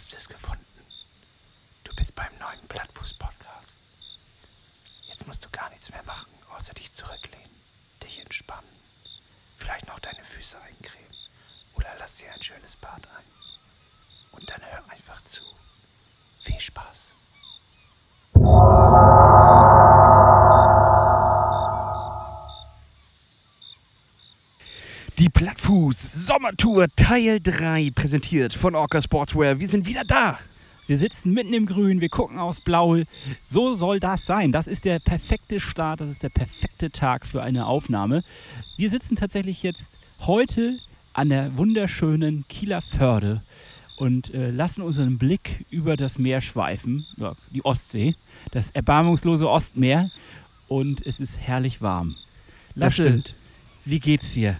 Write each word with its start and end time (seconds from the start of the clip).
hast 0.00 0.14
es 0.14 0.28
gefunden. 0.30 0.64
Du 1.84 1.94
bist 1.94 2.14
beim 2.14 2.34
neuen 2.38 2.66
Plattfuß-Podcast. 2.68 3.74
Jetzt 5.08 5.26
musst 5.26 5.44
du 5.44 5.50
gar 5.50 5.68
nichts 5.68 5.90
mehr 5.90 6.02
machen, 6.04 6.32
außer 6.56 6.72
dich 6.72 6.90
zurücklehnen, 6.90 7.50
dich 8.02 8.18
entspannen, 8.20 8.72
vielleicht 9.58 9.86
noch 9.88 9.98
deine 9.98 10.24
Füße 10.24 10.58
eincremen 10.58 11.14
oder 11.74 11.94
lass 11.98 12.16
dir 12.16 12.32
ein 12.32 12.42
schönes 12.42 12.76
Bad 12.76 13.06
ein. 13.08 13.24
Und 14.32 14.48
dann 14.48 14.64
hör 14.64 14.90
einfach 14.90 15.22
zu. 15.24 15.42
Viel 16.44 16.60
Spaß. 16.60 17.14
Plattfuß 25.30 26.26
Sommertour 26.26 26.88
Teil 26.96 27.40
3 27.40 27.90
präsentiert 27.94 28.54
von 28.54 28.74
Orca 28.74 29.00
Sportswear. 29.00 29.58
Wir 29.58 29.68
sind 29.68 29.86
wieder 29.86 30.04
da. 30.04 30.38
Wir 30.86 30.98
sitzen 30.98 31.32
mitten 31.32 31.52
im 31.52 31.66
Grün, 31.66 32.00
wir 32.00 32.08
gucken 32.08 32.38
aufs 32.38 32.60
Blaue. 32.60 33.04
So 33.50 33.74
soll 33.74 34.00
das 34.00 34.26
sein. 34.26 34.50
Das 34.50 34.66
ist 34.66 34.84
der 34.84 34.98
perfekte 34.98 35.60
Start, 35.60 36.00
das 36.00 36.10
ist 36.10 36.22
der 36.22 36.30
perfekte 36.30 36.90
Tag 36.90 37.26
für 37.26 37.42
eine 37.42 37.66
Aufnahme. 37.66 38.22
Wir 38.76 38.90
sitzen 38.90 39.16
tatsächlich 39.16 39.62
jetzt 39.62 39.98
heute 40.20 40.78
an 41.12 41.28
der 41.28 41.56
wunderschönen 41.56 42.44
Kieler 42.48 42.82
Förde 42.82 43.42
und 43.96 44.34
äh, 44.34 44.50
lassen 44.50 44.82
unseren 44.82 45.18
Blick 45.18 45.64
über 45.70 45.96
das 45.96 46.18
Meer 46.18 46.40
schweifen, 46.40 47.06
ja, 47.16 47.34
die 47.50 47.64
Ostsee, 47.64 48.16
das 48.50 48.70
erbarmungslose 48.70 49.48
Ostmeer. 49.48 50.10
Und 50.68 51.06
es 51.06 51.20
ist 51.20 51.38
herrlich 51.38 51.82
warm. 51.82 52.16
Lasse, 52.74 53.02
stimmt. 53.02 53.34
wie 53.84 54.00
geht's 54.00 54.32
dir? 54.32 54.56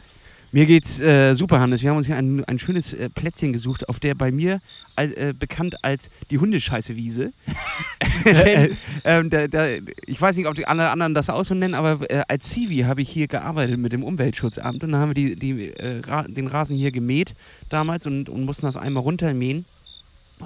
Mir 0.53 0.67
geht's 0.67 1.01
äh, 1.01 1.35
super, 1.35 1.61
Hannes. 1.61 1.83
Wir 1.83 1.91
haben 1.91 1.97
uns 1.97 2.07
hier 2.07 2.17
ein, 2.17 2.45
ein 2.45 2.59
schönes 2.59 2.93
äh, 2.93 3.09
Plätzchen 3.09 3.53
gesucht, 3.53 3.89
auf 3.89 4.01
der 4.01 4.17
bei 4.17 4.33
mir 4.33 4.61
äh, 4.97 5.33
bekannt 5.33 5.85
als 5.85 6.11
die 6.31 6.39
Hundescheiße-Wiese. 6.39 7.33
Denn, 8.25 8.77
ähm, 9.05 9.31
da, 9.31 9.47
da, 9.47 9.67
ich 10.07 10.21
weiß 10.21 10.37
nicht, 10.37 10.47
ob 10.47 10.57
die 10.57 10.67
alle 10.67 10.91
anderen 10.91 11.15
das 11.15 11.31
auch 11.31 11.45
so 11.45 11.55
nennen, 11.55 11.75
aber 11.75 12.11
äh, 12.11 12.23
als 12.27 12.51
Zivi 12.51 12.79
habe 12.79 13.01
ich 13.01 13.09
hier 13.09 13.29
gearbeitet 13.29 13.79
mit 13.79 13.93
dem 13.93 14.03
Umweltschutzamt 14.03 14.83
und 14.83 14.91
dann 14.91 15.01
haben 15.01 15.11
wir 15.11 15.15
die, 15.15 15.37
die, 15.37 15.69
äh, 15.69 16.01
Ra 16.01 16.25
den 16.25 16.49
Rasen 16.49 16.77
hier 16.77 16.91
gemäht 16.91 17.35
damals 17.69 18.07
und, 18.07 18.29
und 18.29 18.45
mussten 18.45 18.67
das 18.67 18.77
einmal 18.77 19.03
runtermähen. 19.05 19.65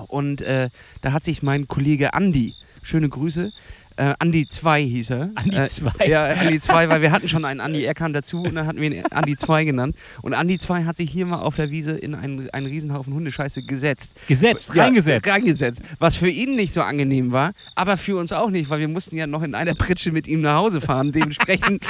Und 0.09 0.43
äh, 0.43 0.69
da 1.00 1.12
hat 1.12 1.25
sich 1.25 1.43
mein 1.43 1.67
Kollege 1.69 2.15
Andi, 2.15 2.55
schöne 2.83 3.09
Grüße, 3.09 3.53
äh, 3.97 4.14
Andi 4.19 4.48
2 4.48 4.83
hieß 4.83 5.11
er. 5.11 5.31
Andi 5.34 5.56
Äh, 5.56 5.69
2? 5.69 6.06
Ja, 6.06 6.25
Andi 6.25 6.61
2, 6.61 6.89
weil 6.89 7.03
wir 7.03 7.12
hatten 7.12 7.28
schon 7.28 7.45
einen 7.45 7.61
Andi, 7.61 7.84
er 7.84 7.95
kam 7.95 8.12
dazu 8.12 8.42
und 8.42 8.55
dann 8.55 8.67
hatten 8.67 8.81
wir 8.81 8.91
ihn 8.91 9.05
Andi 9.06 9.37
2 9.37 9.64
genannt. 9.64 9.97
Und 10.23 10.34
Andi 10.34 10.59
2 10.59 10.84
hat 10.84 10.97
sich 10.97 11.11
hier 11.11 11.27
mal 11.27 11.39
auf 11.41 11.56
der 11.56 11.70
Wiese 11.70 11.92
in 11.92 12.15
einen, 12.15 12.50
einen 12.50 12.67
Riesenhaufen 12.67 13.15
Hundescheiße 13.15 13.62
gesetzt. 13.62 14.12
Gesetzt, 14.27 14.75
Ja, 14.75 14.84
reingesetzt. 14.84 15.27
Reingesetzt. 15.27 15.83
Was 15.98 16.17
für 16.17 16.28
ihn 16.28 16.56
nicht 16.56 16.72
so 16.72 16.83
angenehm 16.83 17.33
war, 17.33 17.53
aber 17.75 17.97
für 17.97 18.17
uns 18.17 18.33
auch 18.33 18.50
nicht, 18.50 18.69
weil 18.70 18.81
wir 18.81 18.89
mussten 18.89 19.17
ja 19.17 19.27
noch 19.27 19.42
in 19.42 19.55
einer 19.55 19.75
Pritsche 19.75 20.11
mit 20.12 20.27
ihm 20.27 20.41
nach 20.41 20.56
Hause 20.56 20.81
fahren. 20.81 21.12
Dementsprechend 21.12 21.83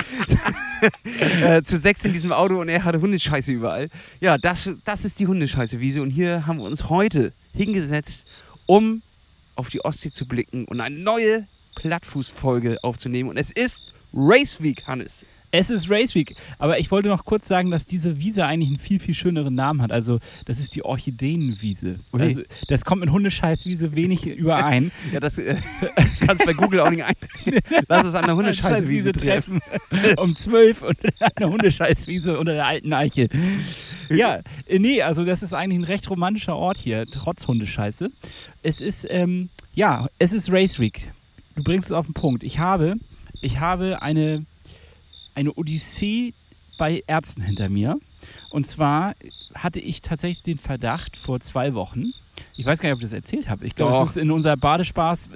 äh, 1.40 1.62
zu 1.62 1.76
sechs 1.76 2.04
in 2.04 2.12
diesem 2.12 2.32
Auto 2.32 2.60
und 2.60 2.68
er 2.68 2.84
hatte 2.84 3.00
Hundescheiße 3.00 3.52
überall. 3.52 3.88
Ja, 4.20 4.38
das, 4.38 4.70
das 4.84 5.04
ist 5.04 5.18
die 5.18 5.26
Hundescheiße-Wiese 5.26 6.02
und 6.02 6.10
hier 6.10 6.46
haben 6.46 6.58
wir 6.58 6.64
uns 6.64 6.88
heute 6.90 7.32
hingesetzt, 7.54 8.26
um 8.66 9.02
auf 9.56 9.68
die 9.70 9.84
Ostsee 9.84 10.10
zu 10.10 10.26
blicken 10.26 10.64
und 10.64 10.80
eine 10.80 10.96
neue 10.96 11.46
Plattfußfolge 11.74 12.78
aufzunehmen. 12.82 13.30
Und 13.30 13.36
es 13.36 13.50
ist 13.50 13.84
Race 14.12 14.62
Week, 14.62 14.86
Hannes. 14.86 15.24
Es 15.56 15.70
ist 15.70 15.88
Race 15.88 16.16
Week, 16.16 16.34
aber 16.58 16.80
ich 16.80 16.90
wollte 16.90 17.08
noch 17.08 17.24
kurz 17.24 17.46
sagen, 17.46 17.70
dass 17.70 17.86
diese 17.86 18.18
Wiese 18.18 18.44
eigentlich 18.44 18.70
einen 18.70 18.78
viel, 18.80 18.98
viel 18.98 19.14
schöneren 19.14 19.54
Namen 19.54 19.82
hat. 19.82 19.92
Also, 19.92 20.18
das 20.46 20.58
ist 20.58 20.74
die 20.74 20.84
Orchideenwiese. 20.84 22.00
Ui. 22.12 22.20
Also, 22.20 22.42
das 22.66 22.84
kommt 22.84 23.02
mit 23.02 23.10
Hundescheißwiese 23.10 23.94
wenig 23.94 24.26
überein. 24.36 24.90
Ja, 25.12 25.20
das 25.20 25.38
äh, 25.38 25.54
kannst 26.26 26.42
du 26.42 26.46
bei 26.46 26.54
Google 26.54 26.80
auch 26.80 26.90
nicht 26.90 27.04
ein. 27.04 27.14
Lass 27.88 28.04
es 28.04 28.16
an 28.16 28.24
der 28.24 28.34
Hundescheiße-Wiese 28.34 29.12
treffen. 29.12 29.60
um 30.16 30.34
12 30.34 30.82
und 30.82 30.98
eine 31.36 31.48
Hundescheißwiese 31.48 32.36
unter 32.36 32.54
der 32.54 32.66
alten 32.66 32.92
Eiche. 32.92 33.28
Ja, 34.08 34.40
äh, 34.66 34.80
nee, 34.80 35.02
also 35.02 35.24
das 35.24 35.44
ist 35.44 35.54
eigentlich 35.54 35.78
ein 35.78 35.84
recht 35.84 36.10
romantischer 36.10 36.56
Ort 36.56 36.78
hier, 36.78 37.06
trotz 37.06 37.46
Hundescheiße. 37.46 38.10
Es 38.64 38.80
ist, 38.80 39.06
ähm, 39.08 39.50
ja, 39.72 40.08
es 40.18 40.32
ist 40.32 40.50
Race 40.50 40.80
Week. 40.80 41.12
Du 41.54 41.62
bringst 41.62 41.86
es 41.86 41.92
auf 41.92 42.06
den 42.06 42.14
Punkt. 42.14 42.42
Ich 42.42 42.58
habe, 42.58 42.96
ich 43.40 43.60
habe 43.60 44.02
eine, 44.02 44.44
eine 45.34 45.52
Odyssee 45.52 46.34
bei 46.78 47.02
Ärzten 47.06 47.42
hinter 47.42 47.68
mir. 47.68 47.98
Und 48.50 48.66
zwar 48.66 49.14
hatte 49.54 49.80
ich 49.80 50.02
tatsächlich 50.02 50.42
den 50.42 50.58
Verdacht 50.58 51.16
vor 51.16 51.40
zwei 51.40 51.74
Wochen, 51.74 52.12
ich 52.56 52.66
weiß 52.66 52.80
gar 52.80 52.88
nicht, 52.88 52.94
ob 52.94 53.00
ich 53.00 53.10
das 53.10 53.12
erzählt 53.12 53.48
habe. 53.48 53.66
Ich 53.66 53.74
glaube, 53.74 53.96
es 54.02 54.10
ist 54.10 54.16
in 54.16 54.30
unser 54.30 54.56
Badespaß, 54.56 55.30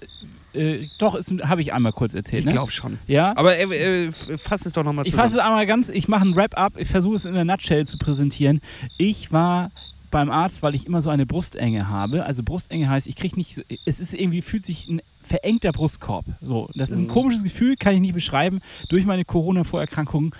äh, 0.54 0.86
doch, 0.98 1.18
habe 1.42 1.62
ich 1.62 1.72
einmal 1.72 1.92
kurz 1.92 2.14
erzählt. 2.14 2.40
Ich 2.40 2.46
ne? 2.46 2.52
glaube 2.52 2.70
schon. 2.70 2.98
Ja, 3.06 3.36
Aber 3.36 3.56
äh, 3.56 4.06
äh, 4.06 4.12
fass 4.12 4.66
es 4.66 4.72
doch 4.72 4.84
nochmal 4.84 5.04
ich 5.04 5.12
zusammen. 5.12 5.28
fasse 5.28 5.40
es 5.40 5.44
einmal 5.44 5.66
ganz, 5.66 5.88
ich 5.88 6.08
mache 6.08 6.24
ein 6.26 6.36
Wrap-up, 6.36 6.74
ich 6.78 6.88
versuche 6.88 7.16
es 7.16 7.24
in 7.24 7.34
der 7.34 7.44
Nutshell 7.44 7.86
zu 7.86 7.98
präsentieren. 7.98 8.60
Ich 8.96 9.32
war 9.32 9.70
beim 10.10 10.30
Arzt, 10.30 10.62
weil 10.62 10.74
ich 10.74 10.86
immer 10.86 11.02
so 11.02 11.10
eine 11.10 11.26
Brustenge 11.26 11.88
habe. 11.88 12.24
Also 12.24 12.42
Brustenge 12.42 12.88
heißt, 12.88 13.06
ich 13.06 13.16
kriege 13.16 13.36
nicht, 13.36 13.60
es 13.84 14.00
ist 14.00 14.14
irgendwie, 14.14 14.42
fühlt 14.42 14.64
sich 14.64 14.88
ein 14.88 15.02
verengter 15.28 15.70
Brustkorb. 15.72 16.24
So, 16.40 16.68
das 16.74 16.90
ist 16.90 16.98
ein 16.98 17.04
Mhm. 17.04 17.08
komisches 17.08 17.44
Gefühl, 17.44 17.76
kann 17.76 17.94
ich 17.94 18.00
nicht 18.00 18.14
beschreiben. 18.14 18.60
Durch 18.88 19.04
meine 19.06 19.24
Corona-Vorerkrankung 19.24 20.34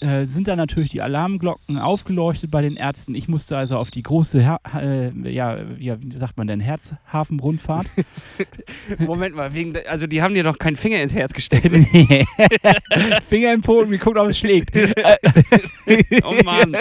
äh, 0.00 0.24
sind 0.24 0.48
da 0.48 0.56
natürlich 0.56 0.90
die 0.90 1.02
Alarmglocken 1.02 1.78
aufgeleuchtet 1.78 2.50
bei 2.50 2.62
den 2.62 2.76
Ärzten. 2.76 3.14
Ich 3.14 3.28
musste 3.28 3.56
also 3.56 3.76
auf 3.76 3.90
die 3.90 4.02
große, 4.02 4.40
Her 4.42 4.60
äh, 4.74 5.30
ja, 5.30 5.58
ja, 5.78 5.96
wie 6.00 6.16
sagt 6.16 6.36
man 6.36 6.46
denn, 6.46 6.60
Herzhafenrundfahrt. 6.60 7.86
Moment 8.98 9.36
mal, 9.36 9.54
wegen, 9.54 9.74
also 9.88 10.06
die 10.06 10.22
haben 10.22 10.34
dir 10.34 10.42
doch 10.42 10.58
keinen 10.58 10.76
Finger 10.76 11.00
ins 11.02 11.14
Herz 11.14 11.32
gesteckt. 11.32 11.70
Nee. 11.92 12.24
Finger 13.28 13.52
im 13.52 13.60
Po 13.60 13.80
und 13.80 13.90
geguckt, 13.90 14.16
ob 14.16 14.28
es 14.28 14.38
schlägt. 14.38 14.70
oh 16.24 16.34
Mann. 16.44 16.76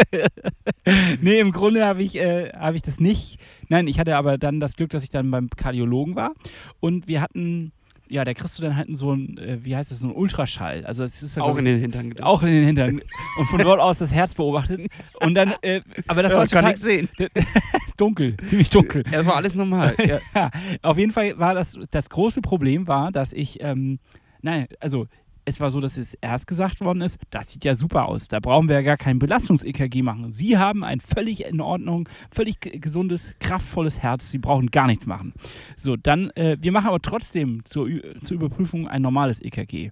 nee, 1.22 1.40
im 1.40 1.52
Grunde 1.52 1.86
habe 1.86 2.02
ich, 2.03 2.16
äh, 2.16 2.52
hab 2.53 2.75
ich 2.75 2.81
das 2.81 3.00
nicht. 3.00 3.40
Nein, 3.69 3.88
ich 3.88 4.00
hatte 4.00 4.16
aber 4.18 4.38
dann 4.38 4.59
das 4.59 4.75
Glück, 4.75 4.90
dass 4.90 5.03
ich 5.03 5.09
dann 5.09 5.30
beim 5.31 5.50
Kardiologen 5.50 6.16
war 6.16 6.31
und 6.80 7.07
wir 7.07 7.22
hatten, 7.22 7.72
ja, 8.07 8.24
da 8.25 8.34
kriegst 8.34 8.57
du 8.57 8.63
dann 8.63 8.75
halt 8.75 8.88
so 8.97 9.13
ein, 9.13 9.38
äh, 9.38 9.59
wie 9.63 9.75
heißt 9.75 9.91
das, 9.91 10.00
so 10.00 10.07
ein 10.07 10.16
Ultraschall. 10.16 10.84
Also 10.85 11.03
es 11.03 11.22
ist 11.22 11.38
ja, 11.38 11.44
Auch 11.44 11.57
in 11.57 11.66
den 11.66 11.80
Hintern 11.80 12.09
gedrückt. 12.09 12.25
auch 12.25 12.41
in 12.41 12.52
den 12.52 12.63
Hintern 12.66 13.02
und 13.38 13.46
von 13.46 13.59
dort 13.59 13.80
aus 13.80 14.00
das 14.00 14.12
Herz 14.12 14.34
beobachtet 14.34 14.88
und 15.22 15.35
dann, 15.35 15.53
äh, 15.62 15.81
aber 16.07 16.24
das 16.24 16.31
ja, 16.31 16.40
war 16.40 16.47
kann 16.47 16.62
total 16.63 16.74
ich 16.74 16.80
sehen. 16.80 17.09
dunkel, 17.97 18.35
ziemlich 18.38 18.69
dunkel. 18.72 19.03
Das 19.03 19.25
war 19.25 19.35
alles 19.35 19.56
normal. 19.56 19.96
Ja. 20.03 20.19
Ja, 20.36 20.50
auf 20.81 20.97
jeden 20.97 21.12
Fall 21.12 21.38
war 21.38 21.53
das, 21.53 21.78
das 21.91 22.09
große 22.09 22.41
Problem 22.41 22.88
war, 22.88 23.12
dass 23.12 23.34
ich, 23.34 23.62
ähm, 23.62 24.00
nein, 24.41 24.68
also 24.80 25.07
es 25.50 25.60
war 25.60 25.72
so, 25.72 25.80
dass 25.80 25.98
es 25.98 26.14
erst 26.16 26.48
gesagt 26.48 26.80
worden 26.82 27.02
ist, 27.02 27.18
das 27.32 27.52
sieht 27.52 27.66
ja 27.66 27.76
super 27.76 28.08
aus, 28.08 28.28
da 28.28 28.40
brauchen 28.40 28.68
wir 28.70 28.76
ja 28.76 28.82
gar 28.82 28.98
kein 28.98 29.20
Belastungs-EKG 29.20 30.04
machen. 30.04 30.32
Sie 30.32 30.58
haben 30.58 30.84
ein 30.84 31.00
völlig 31.00 31.46
in 31.46 31.60
Ordnung, 31.60 32.08
völlig 32.32 32.60
gesundes, 32.60 33.34
kraftvolles 33.40 34.00
Herz, 34.00 34.30
Sie 34.30 34.38
brauchen 34.38 34.68
gar 34.68 34.88
nichts 34.88 35.06
machen. 35.08 35.34
So, 35.76 35.96
dann, 35.96 36.30
äh, 36.32 36.58
wir 36.62 36.72
machen 36.72 36.88
aber 36.88 37.02
trotzdem 37.02 37.66
zur, 37.66 37.90
zur 38.24 38.36
Überprüfung 38.36 38.88
ein 38.88 39.02
normales 39.02 39.42
EKG. 39.42 39.92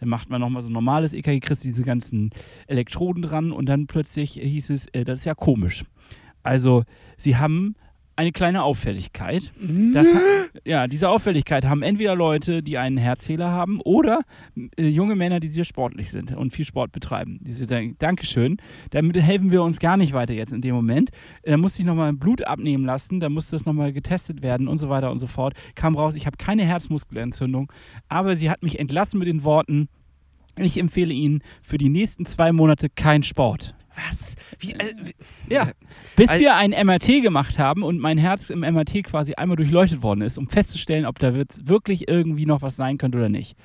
Dann 0.00 0.08
macht 0.08 0.30
man 0.30 0.40
nochmal 0.40 0.62
so 0.62 0.70
ein 0.70 0.72
normales 0.72 1.12
EKG, 1.12 1.40
kriegst 1.40 1.64
diese 1.64 1.84
ganzen 1.84 2.30
Elektroden 2.66 3.22
dran 3.22 3.52
und 3.52 3.66
dann 3.66 3.86
plötzlich 3.86 4.32
hieß 4.32 4.70
es, 4.70 4.86
äh, 4.88 5.04
das 5.04 5.20
ist 5.20 5.24
ja 5.26 5.34
komisch. 5.34 5.84
Also, 6.42 6.84
Sie 7.16 7.36
haben 7.36 7.76
eine 8.16 8.32
kleine 8.32 8.62
Auffälligkeit. 8.62 9.52
Das, 9.92 10.06
ha- 10.14 10.20
ja, 10.64 10.86
diese 10.86 11.08
Auffälligkeit 11.08 11.64
haben 11.64 11.82
entweder 11.82 12.14
Leute, 12.14 12.62
die 12.62 12.78
einen 12.78 12.96
Herzfehler 12.96 13.50
haben 13.50 13.80
oder 13.80 14.20
äh, 14.76 14.86
junge 14.86 15.16
Männer, 15.16 15.40
die 15.40 15.48
sehr 15.48 15.64
sportlich 15.64 16.10
sind 16.10 16.34
und 16.36 16.52
viel 16.52 16.64
Sport 16.64 16.92
betreiben. 16.92 17.38
Diese 17.42 17.66
denken, 17.66 17.96
Dankeschön, 17.98 18.58
damit 18.90 19.16
helfen 19.20 19.50
wir 19.50 19.62
uns 19.62 19.80
gar 19.80 19.96
nicht 19.96 20.12
weiter 20.12 20.34
jetzt 20.34 20.52
in 20.52 20.60
dem 20.60 20.74
Moment. 20.74 21.10
Äh, 21.42 21.50
Da 21.52 21.56
musste 21.56 21.80
ich 21.82 21.86
nochmal 21.86 22.12
Blut 22.12 22.46
abnehmen 22.46 22.84
lassen, 22.84 23.20
da 23.20 23.28
musste 23.28 23.56
das 23.56 23.64
nochmal 23.66 23.92
getestet 23.92 24.42
werden 24.42 24.68
und 24.68 24.78
so 24.78 24.88
weiter 24.88 25.10
und 25.10 25.18
so 25.18 25.26
fort. 25.26 25.54
Kam 25.74 25.96
raus, 25.96 26.14
ich 26.14 26.26
habe 26.26 26.36
keine 26.36 26.64
Herzmuskelentzündung, 26.64 27.72
aber 28.08 28.34
sie 28.36 28.48
hat 28.50 28.62
mich 28.62 28.78
entlassen 28.78 29.18
mit 29.18 29.26
den 29.28 29.42
Worten, 29.44 29.88
ich 30.56 30.78
empfehle 30.78 31.12
Ihnen 31.12 31.42
für 31.62 31.78
die 31.78 31.88
nächsten 31.88 32.26
zwei 32.26 32.52
Monate 32.52 32.88
keinen 32.88 33.24
Sport. 33.24 33.74
Was? 33.96 34.34
Wie, 34.58 34.72
äh, 34.72 34.92
wie, 35.02 35.14
Ja, 35.52 35.70
bis 36.16 36.28
Al- 36.30 36.40
wir 36.40 36.56
ein 36.56 36.70
MRT 36.70 37.22
gemacht 37.22 37.58
haben 37.58 37.82
und 37.82 37.98
mein 37.98 38.18
Herz 38.18 38.50
im 38.50 38.60
MRT 38.60 39.04
quasi 39.04 39.34
einmal 39.34 39.56
durchleuchtet 39.56 40.02
worden 40.02 40.22
ist, 40.22 40.36
um 40.38 40.48
festzustellen, 40.48 41.06
ob 41.06 41.18
da 41.18 41.34
wirklich 41.34 42.08
irgendwie 42.08 42.46
noch 42.46 42.62
was 42.62 42.76
sein 42.76 42.98
könnte 42.98 43.18
oder 43.18 43.28
nicht. 43.28 43.56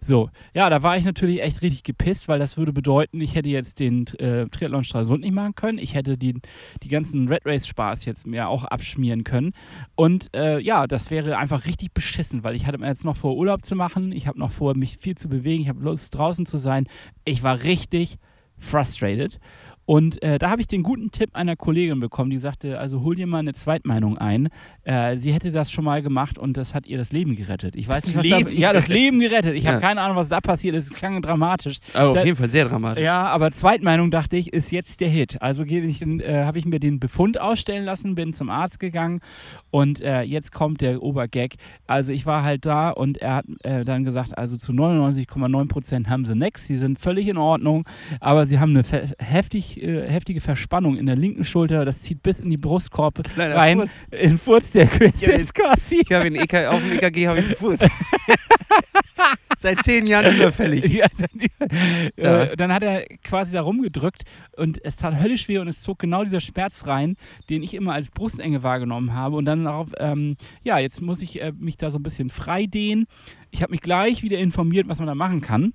So, 0.00 0.28
ja, 0.54 0.68
da 0.68 0.82
war 0.82 0.96
ich 0.98 1.04
natürlich 1.04 1.42
echt 1.42 1.62
richtig 1.62 1.82
gepisst, 1.82 2.28
weil 2.28 2.38
das 2.38 2.56
würde 2.58 2.72
bedeuten, 2.74 3.20
ich 3.20 3.34
hätte 3.34 3.48
jetzt 3.48 3.80
den 3.80 4.06
äh, 4.18 4.46
Triathlon 4.48 4.84
Stralsund 4.84 5.22
nicht 5.22 5.32
machen 5.32 5.54
können. 5.54 5.78
Ich 5.78 5.94
hätte 5.94 6.18
die, 6.18 6.34
die 6.82 6.88
ganzen 6.88 7.26
Red 7.28 7.46
Race 7.46 7.66
Spaß 7.66 8.04
jetzt 8.04 8.26
mir 8.26 8.48
auch 8.48 8.64
abschmieren 8.64 9.24
können. 9.24 9.52
Und 9.94 10.28
äh, 10.36 10.58
ja, 10.60 10.86
das 10.86 11.10
wäre 11.10 11.38
einfach 11.38 11.64
richtig 11.66 11.92
beschissen, 11.94 12.44
weil 12.44 12.54
ich 12.54 12.66
hatte 12.66 12.76
mir 12.78 12.88
jetzt 12.88 13.04
noch 13.04 13.16
vor, 13.16 13.34
Urlaub 13.36 13.64
zu 13.64 13.76
machen. 13.76 14.12
Ich 14.12 14.26
habe 14.26 14.38
noch 14.38 14.52
vor, 14.52 14.76
mich 14.76 14.98
viel 14.98 15.14
zu 15.14 15.28
bewegen. 15.28 15.62
Ich 15.62 15.68
habe 15.70 15.82
Lust, 15.82 16.14
draußen 16.14 16.44
zu 16.44 16.58
sein. 16.58 16.86
Ich 17.24 17.42
war 17.42 17.62
richtig 17.62 18.18
frustrated. 18.58 19.40
Und 19.86 20.22
äh, 20.22 20.38
da 20.38 20.50
habe 20.50 20.60
ich 20.62 20.66
den 20.66 20.82
guten 20.82 21.10
Tipp 21.10 21.30
einer 21.34 21.56
Kollegin 21.56 22.00
bekommen, 22.00 22.30
die 22.30 22.38
sagte, 22.38 22.78
also 22.78 23.02
hol 23.02 23.14
dir 23.14 23.26
mal 23.26 23.38
eine 23.40 23.52
Zweitmeinung 23.52 24.16
ein. 24.16 24.48
Äh, 24.84 25.16
sie 25.16 25.32
hätte 25.32 25.50
das 25.50 25.70
schon 25.70 25.84
mal 25.84 26.00
gemacht 26.02 26.38
und 26.38 26.56
das 26.56 26.74
hat 26.74 26.86
ihr 26.86 26.96
das 26.96 27.12
Leben 27.12 27.36
gerettet. 27.36 27.76
Ich 27.76 27.86
weiß 27.88 28.02
Das 28.04 28.14
nicht, 28.14 28.16
was 28.32 28.38
Leben 28.38 28.50
da, 28.54 28.60
Ja, 28.60 28.72
das 28.72 28.88
Leben 28.88 29.20
gerettet. 29.20 29.54
Ich 29.56 29.64
Ja. 29.64 29.72
habe 29.72 29.80
keine 29.82 30.00
Ahnung, 30.00 30.16
was 30.16 30.28
da 30.30 30.40
passiert 30.40 30.74
ist. 30.74 30.84
Es 30.90 30.94
klang 30.94 31.20
dramatisch. 31.20 31.78
Aber 31.92 32.08
auf 32.10 32.14
Da- 32.14 32.24
jeden 32.24 32.36
Fall 32.36 32.48
sehr 32.48 32.64
dramatisch. 32.66 33.04
Ja, 33.04 33.24
aber 33.26 33.52
Zweitmeinung 33.52 34.10
dachte 34.10 34.36
ich, 34.36 34.52
ist 34.52 34.70
jetzt 34.72 35.00
der 35.00 35.08
Hit. 35.08 35.42
Also 35.42 35.64
ich 35.64 36.00
äh, 36.02 36.44
habe 36.44 36.58
ich 36.58 36.64
mir 36.64 36.80
den 36.80 36.98
Befund 36.98 37.38
ausstellen 37.40 37.84
lassen, 37.84 38.14
bin 38.14 38.32
zum 38.32 38.48
Arzt 38.48 38.80
gegangen 38.80 39.20
und 39.70 40.00
äh, 40.00 40.22
jetzt 40.22 40.52
kommt 40.52 40.80
der 40.80 41.02
Obergag. 41.02 41.54
Also 41.86 42.12
ich 42.12 42.24
war 42.26 42.42
halt 42.42 42.64
da 42.64 42.90
und 42.90 43.18
er 43.18 43.34
hat 43.36 43.44
äh, 43.64 43.84
dann 43.84 44.04
gesagt, 44.04 44.38
also 44.38 44.56
zu 44.56 44.72
99,9 44.72 45.68
Prozent 45.68 46.08
haben 46.08 46.24
sie 46.24 46.34
nix, 46.34 46.66
sie 46.66 46.76
sind 46.76 46.98
völlig 46.98 47.28
in 47.28 47.36
Ordnung, 47.36 47.84
aber 48.20 48.46
sie 48.46 48.58
haben 48.58 48.70
eine 48.70 48.84
fe 48.84 49.08
äh, 49.82 50.08
heftige 50.08 50.40
Verspannung 50.40 50.96
in 50.96 51.06
der 51.06 51.16
linken 51.16 51.44
Schulter, 51.44 51.84
das 51.84 52.02
zieht 52.02 52.22
bis 52.22 52.40
in 52.40 52.50
die 52.50 52.56
Brustkorb 52.56 53.22
Kleiner 53.24 53.54
rein, 53.56 53.78
Furz. 53.78 53.92
in 54.10 54.38
Furz 54.38 54.70
der 54.72 54.88
Ja, 55.20 55.32
ist 55.32 55.54
quasi. 55.54 56.00
Ich 56.02 56.12
habe 56.12 56.26
EK, 56.28 56.66
auf 56.66 56.80
dem 56.82 56.92
EKG 56.92 57.28
habe 57.28 57.38
ich 57.40 57.46
einen 57.46 57.54
Furz. 57.54 57.80
Seit 59.58 59.82
zehn 59.82 60.06
Jahren 60.06 60.36
überfällig. 60.36 60.84
Ja, 60.92 61.06
dann, 61.18 62.10
Ja. 62.16 62.42
Äh, 62.44 62.56
dann 62.56 62.72
hat 62.72 62.82
er 62.82 63.06
quasi 63.22 63.54
da 63.54 63.62
rumgedrückt 63.62 64.24
und 64.56 64.84
es 64.84 64.96
tat 64.96 65.18
höllisch 65.22 65.48
weh 65.48 65.58
und 65.58 65.68
es 65.68 65.80
zog 65.80 65.98
genau 65.98 66.22
dieser 66.24 66.40
Schmerz 66.40 66.86
rein, 66.86 67.16
den 67.48 67.62
ich 67.62 67.72
immer 67.72 67.94
als 67.94 68.10
Brustenge 68.10 68.62
wahrgenommen 68.62 69.14
habe. 69.14 69.36
Und 69.36 69.46
dann 69.46 69.64
darauf, 69.64 69.88
ähm, 69.98 70.36
ja, 70.62 70.78
jetzt 70.78 71.00
muss 71.00 71.22
ich 71.22 71.40
äh, 71.40 71.52
mich 71.58 71.78
da 71.78 71.90
so 71.90 71.98
ein 71.98 72.02
bisschen 72.02 72.28
frei 72.28 72.66
dehnen. 72.66 73.06
Ich 73.52 73.62
habe 73.62 73.70
mich 73.70 73.80
gleich 73.80 74.22
wieder 74.22 74.38
informiert, 74.38 74.88
was 74.88 74.98
man 74.98 75.06
da 75.06 75.14
machen 75.14 75.40
kann. 75.40 75.72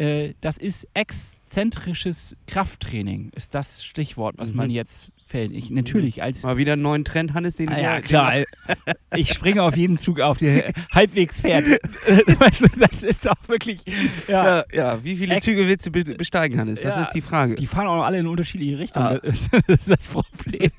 Äh, 0.00 0.32
das 0.40 0.56
ist 0.56 0.88
exzentrisches 0.94 2.34
Krafttraining, 2.46 3.30
ist 3.36 3.54
das 3.54 3.84
Stichwort, 3.84 4.36
was 4.38 4.50
Mhm. 4.50 4.56
man 4.56 4.70
jetzt 4.70 5.12
fällt. 5.26 5.52
Ich 5.52 5.70
natürlich 5.70 6.22
als 6.22 6.42
Mal 6.42 6.56
wieder 6.56 6.72
einen 6.72 6.82
neuen 6.82 7.04
Trend, 7.04 7.34
Hannes, 7.34 7.56
den 7.56 7.68
Ah, 7.68 7.78
ja, 7.78 7.94
den- 7.96 8.04
klar. 8.04 8.32
Ich 9.14 9.32
springe 9.32 9.62
auf 9.62 9.76
jeden 9.76 9.98
Zug 9.98 10.20
auf, 10.20 10.38
der 10.38 10.72
halbwegs 10.92 11.40
fährt. 11.42 11.64
weißt 12.06 12.62
du, 12.62 12.66
das 12.78 13.02
ist 13.02 13.28
auch 13.28 13.34
wirklich. 13.48 13.82
Ja, 14.26 14.60
Ja, 14.60 14.64
ja, 14.72 15.04
wie 15.04 15.16
viele 15.16 15.34
Ex- 15.34 15.44
Züge 15.44 15.68
willst 15.68 15.84
du 15.86 15.90
be- 15.90 16.02
besteigen, 16.14 16.58
Hannes? 16.58 16.80
Das 16.80 16.94
Ja, 16.96 17.02
ist 17.02 17.12
die 17.12 17.20
Frage. 17.22 17.56
Die 17.56 17.66
fahren 17.66 17.86
auch 17.86 18.02
alle 18.02 18.18
in 18.20 18.26
unterschiedliche 18.26 18.78
Richtungen. 18.78 19.06
Ah. 19.06 19.18
Das 19.22 19.48
ist 19.68 19.90
das 19.90 20.08
Problem. 20.08 20.70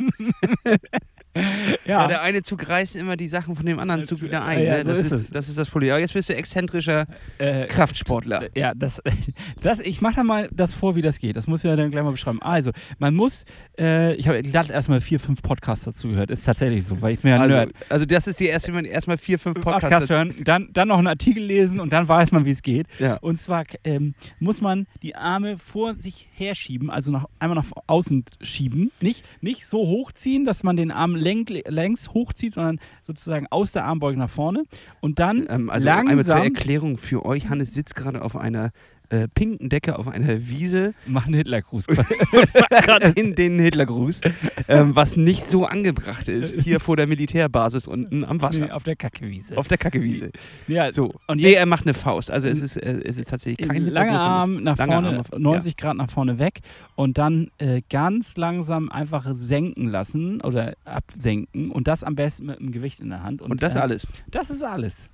ja. 1.85 2.01
ja, 2.01 2.07
der 2.07 2.21
eine 2.21 2.43
Zug 2.43 2.67
reißt 2.67 2.95
immer 2.95 3.15
die 3.15 3.27
Sachen 3.27 3.55
von 3.55 3.65
dem 3.65 3.79
anderen 3.79 4.03
Zug 4.03 4.21
wieder 4.21 4.43
ein. 4.43 4.65
Ja, 4.65 4.77
ne? 4.77 4.83
so 4.83 4.89
das, 4.89 4.99
ist 4.99 5.11
ist 5.11 5.35
das 5.35 5.49
ist 5.49 5.57
das 5.57 5.69
Problem. 5.69 5.91
Aber 5.91 5.99
jetzt 5.99 6.13
bist 6.13 6.29
du 6.29 6.35
exzentrischer 6.35 7.05
äh, 7.37 7.67
Kraftsportler. 7.67 8.49
ja, 8.55 8.73
das, 8.75 9.01
das, 9.61 9.79
ich 9.79 10.01
mache 10.01 10.15
da 10.15 10.23
mal 10.23 10.49
das 10.51 10.73
vor, 10.73 10.95
wie 10.95 11.01
das 11.01 11.19
geht. 11.19 11.35
Das 11.35 11.47
muss 11.47 11.63
ich 11.63 11.69
ja 11.69 11.75
dann 11.75 11.91
gleich 11.91 12.03
mal 12.03 12.11
beschreiben. 12.11 12.41
Also, 12.41 12.71
man 12.99 13.15
muss, 13.15 13.45
äh, 13.79 14.13
ich 14.15 14.27
habe 14.27 14.41
glatt 14.43 14.69
erstmal 14.69 14.99
vier, 14.99 15.19
fünf 15.19 15.41
Podcasts 15.41 15.85
dazu 15.85 16.09
gehört. 16.09 16.31
Ist 16.31 16.43
tatsächlich 16.43 16.85
so, 16.85 17.01
weil 17.01 17.13
ich 17.13 17.23
mir 17.23 17.31
ja 17.31 17.41
Also, 17.41 17.55
Nerd. 17.55 17.71
also 17.89 18.05
das 18.05 18.27
ist 18.27 18.39
die 18.39 18.47
erste, 18.47 18.69
wenn 18.69 18.75
man 18.75 18.85
erstmal 18.85 19.17
vier, 19.17 19.39
fünf 19.39 19.55
Podcasts. 19.61 19.81
Podcast 19.83 20.09
hören, 20.09 20.35
dann, 20.43 20.69
dann 20.73 20.89
noch 20.89 20.97
einen 20.97 21.07
Artikel 21.07 21.43
lesen 21.43 21.79
und 21.79 21.93
dann 21.93 22.07
weiß 22.07 22.31
man, 22.33 22.45
wie 22.45 22.51
es 22.51 22.61
geht. 22.61 22.87
Ja. 22.99 23.17
Und 23.17 23.39
zwar 23.39 23.63
ähm, 23.83 24.15
muss 24.39 24.59
man 24.59 24.87
die 25.01 25.15
Arme 25.15 25.57
vor 25.57 25.95
sich 25.95 26.27
herschieben, 26.35 26.89
also 26.89 27.11
nach, 27.11 27.25
einmal 27.39 27.55
nach 27.55 27.71
außen 27.87 28.25
schieben. 28.41 28.91
Nicht, 28.99 29.25
nicht 29.41 29.65
so 29.65 29.79
hochziehen, 29.79 30.45
dass 30.45 30.63
man 30.63 30.75
den 30.75 30.91
Arm 30.91 31.20
lenk, 31.21 31.49
längs 31.67 32.13
hochzieht, 32.13 32.53
sondern 32.53 32.79
sozusagen 33.01 33.47
aus 33.49 33.71
der 33.71 33.85
Armbeuge 33.85 34.17
nach 34.17 34.29
vorne. 34.29 34.63
Und 34.99 35.19
dann 35.19 35.47
Ähm, 35.49 35.69
also 35.69 35.87
einmal 35.89 36.25
zur 36.25 36.35
langsam 36.35 36.53
Erklärung 36.53 36.97
für 36.97 37.25
euch. 37.25 37.49
Hannes 37.49 37.73
sitzt 37.73 37.95
gerade 37.95 38.21
auf 38.21 38.35
einer 38.35 38.71
äh, 39.11 39.27
pinken 39.27 39.69
Decke 39.69 39.99
auf 39.99 40.07
einer 40.07 40.47
Wiese 40.49 40.93
machen 41.05 41.33
Hitlergruß. 41.33 41.85
gerade 42.69 43.07
in 43.15 43.35
den 43.35 43.59
Hitlergruß, 43.59 44.21
ähm, 44.67 44.95
was 44.95 45.17
nicht 45.17 45.49
so 45.49 45.65
angebracht 45.65 46.27
ist 46.27 46.61
hier 46.61 46.79
vor 46.79 46.97
der 46.97 47.07
Militärbasis 47.07 47.87
unten 47.87 48.23
am 48.23 48.41
Wasser. 48.41 48.61
Nee, 48.65 48.71
auf 48.71 48.83
der 48.83 48.95
Kackewiese. 48.95 49.57
Auf 49.57 49.67
der 49.67 49.77
Kackewiese. 49.77 50.31
ja, 50.67 50.91
So. 50.91 51.13
Und 51.27 51.41
nee, 51.41 51.53
er 51.53 51.65
macht 51.65 51.85
eine 51.85 51.93
Faust. 51.93 52.31
Also 52.31 52.47
es 52.47 52.61
ist, 52.61 52.77
äh, 52.77 53.01
es 53.05 53.17
ist 53.17 53.29
tatsächlich 53.29 53.67
kein 53.67 53.87
Langer 53.87 54.19
Arm 54.19 54.63
nach 54.63 54.77
vorne, 54.77 54.93
Arm 54.95 55.15
nach- 55.17 55.37
90 55.37 55.77
Grad 55.77 55.97
nach 55.97 56.09
vorne 56.09 56.39
weg 56.39 56.61
und 56.95 57.17
dann 57.17 57.51
äh, 57.57 57.81
ganz 57.89 58.37
langsam 58.37 58.89
einfach 58.89 59.27
senken 59.35 59.87
lassen 59.87 60.41
oder 60.41 60.73
absenken 60.85 61.71
und 61.71 61.87
das 61.87 62.03
am 62.03 62.15
besten 62.15 62.45
mit 62.45 62.59
dem 62.59 62.71
Gewicht 62.71 62.99
in 62.99 63.09
der 63.09 63.23
Hand. 63.23 63.41
Und, 63.41 63.51
Und 63.51 63.61
das 63.63 63.75
äh, 63.75 63.79
alles. 63.79 64.07
Das 64.29 64.49
ist 64.49 64.63
alles. 64.63 65.09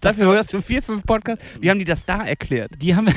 Dafür 0.00 0.26
hörst 0.26 0.52
du 0.52 0.62
vier, 0.62 0.82
fünf 0.82 1.04
Podcasts. 1.04 1.44
Wie 1.60 1.68
haben 1.68 1.78
die 1.78 1.84
das 1.84 2.06
da 2.06 2.24
erklärt? 2.24 2.72
Die 2.80 2.94
haben. 2.96 3.08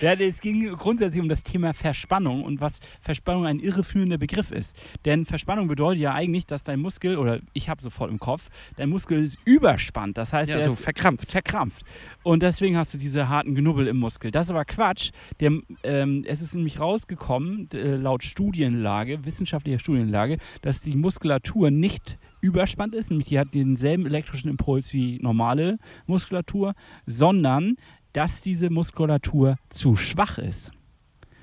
ja, 0.00 0.12
es 0.12 0.40
ging 0.40 0.70
grundsätzlich 0.74 1.22
um 1.22 1.28
das 1.28 1.42
Thema 1.42 1.72
Verspannung 1.72 2.44
und 2.44 2.60
was 2.60 2.80
Verspannung 3.00 3.46
ein 3.46 3.58
irreführender 3.58 4.18
Begriff 4.18 4.50
ist. 4.50 4.76
Denn 5.04 5.24
Verspannung 5.24 5.68
bedeutet 5.68 6.02
ja 6.02 6.12
eigentlich, 6.12 6.46
dass 6.46 6.62
dein 6.62 6.80
Muskel, 6.80 7.16
oder 7.16 7.40
ich 7.54 7.68
habe 7.70 7.82
sofort 7.82 8.10
im 8.10 8.18
Kopf, 8.18 8.48
dein 8.76 8.90
Muskel 8.90 9.22
ist 9.22 9.38
überspannt. 9.44 10.18
Das 10.18 10.32
heißt, 10.34 10.50
Ja, 10.50 10.58
er 10.58 10.64
so 10.64 10.72
ist 10.74 10.84
verkrampft. 10.84 11.30
verkrampft. 11.30 11.82
Und 12.22 12.42
deswegen 12.42 12.76
hast 12.76 12.92
du 12.92 12.98
diese 12.98 13.28
harten 13.28 13.54
Genubbel 13.54 13.86
im 13.86 13.96
Muskel. 13.96 14.30
Das 14.30 14.46
ist 14.46 14.50
aber 14.50 14.64
Quatsch. 14.64 15.10
Der, 15.40 15.52
ähm, 15.84 16.24
es 16.26 16.42
ist 16.42 16.54
nämlich 16.54 16.80
rausgekommen, 16.80 17.68
äh, 17.72 17.96
laut 17.96 18.24
Studienlage, 18.24 19.24
wissenschaftlicher 19.24 19.78
Studienlage, 19.78 20.38
dass 20.62 20.80
die 20.80 20.96
Muskulatur 20.96 21.70
nicht 21.70 22.18
überspannt 22.44 22.94
ist, 22.94 23.10
nämlich 23.10 23.28
die 23.28 23.38
hat 23.38 23.54
denselben 23.54 24.06
elektrischen 24.06 24.50
Impuls 24.50 24.92
wie 24.92 25.18
normale 25.20 25.78
Muskulatur, 26.06 26.74
sondern 27.06 27.76
dass 28.12 28.42
diese 28.42 28.70
Muskulatur 28.70 29.56
zu 29.70 29.96
schwach 29.96 30.38
ist. 30.38 30.70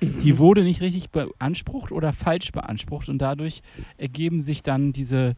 Die 0.00 0.38
wurde 0.38 0.62
nicht 0.62 0.80
richtig 0.80 1.10
beansprucht 1.10 1.92
oder 1.92 2.12
falsch 2.12 2.52
beansprucht 2.52 3.08
und 3.08 3.18
dadurch 3.18 3.62
ergeben 3.98 4.40
sich 4.40 4.62
dann 4.62 4.92
diese 4.92 5.34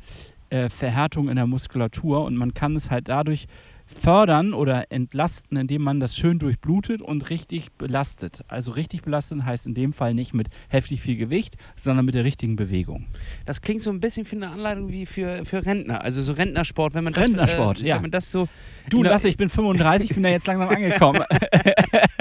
äh, 0.51 0.69
Verhärtung 0.69 1.29
in 1.29 1.37
der 1.37 1.47
Muskulatur 1.47 2.25
und 2.25 2.37
man 2.37 2.53
kann 2.53 2.77
es 2.77 2.91
halt 2.91 3.09
dadurch 3.09 3.47
fördern 3.95 4.53
oder 4.53 4.91
entlasten, 4.91 5.57
indem 5.57 5.83
man 5.83 6.01
das 6.01 6.17
schön 6.17 6.39
durchblutet 6.39 7.01
und 7.01 7.31
richtig 7.31 7.73
belastet. 7.73 8.45
Also 8.49 8.73
richtig 8.73 9.03
belastet 9.03 9.45
heißt 9.45 9.67
in 9.67 9.75
dem 9.75 9.93
Fall 9.93 10.15
nicht 10.15 10.35
mit 10.35 10.49
heftig 10.69 11.01
viel 11.01 11.17
Gewicht, 11.17 11.57
sondern 11.77 12.05
mit 12.05 12.15
der 12.15 12.25
richtigen 12.25 12.57
Bewegung. 12.57 13.07
Das 13.47 13.61
klingt 13.63 13.83
so 13.83 13.91
ein 13.91 14.01
bisschen 14.01 14.31
wie 14.31 14.37
eine 14.37 14.51
Anleitung 14.51 14.91
wie 14.91 15.07
für, 15.07 15.45
für 15.45 15.65
Rentner. 15.65 16.03
Also 16.03 16.23
so 16.23 16.33
Rentnersport, 16.33 16.95
wenn 16.95 17.05
man 17.05 17.13
das, 17.13 17.25
Rentnersport, 17.25 17.81
äh, 17.83 17.87
ja. 17.89 17.95
Wenn 17.97 18.03
man 18.03 18.11
das 18.11 18.31
so 18.31 18.49
Du, 18.91 19.03
Na, 19.03 19.11
Lasse, 19.11 19.29
ich 19.29 19.37
bin 19.39 19.49
35, 19.49 20.11
ich 20.11 20.15
bin 20.15 20.23
da 20.23 20.29
jetzt 20.29 20.47
langsam 20.47 20.69
angekommen. 20.69 21.23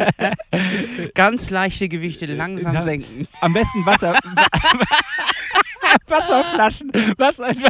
ganz 1.15 1.49
leichte 1.49 1.89
Gewichte 1.89 2.25
langsam 2.25 2.73
Ja. 2.73 2.83
senken. 2.83 3.27
Am 3.41 3.51
besten 3.53 3.85
Wasser. 3.85 4.13
Wasserflaschen. 6.07 6.91
Wasser. 7.17 7.51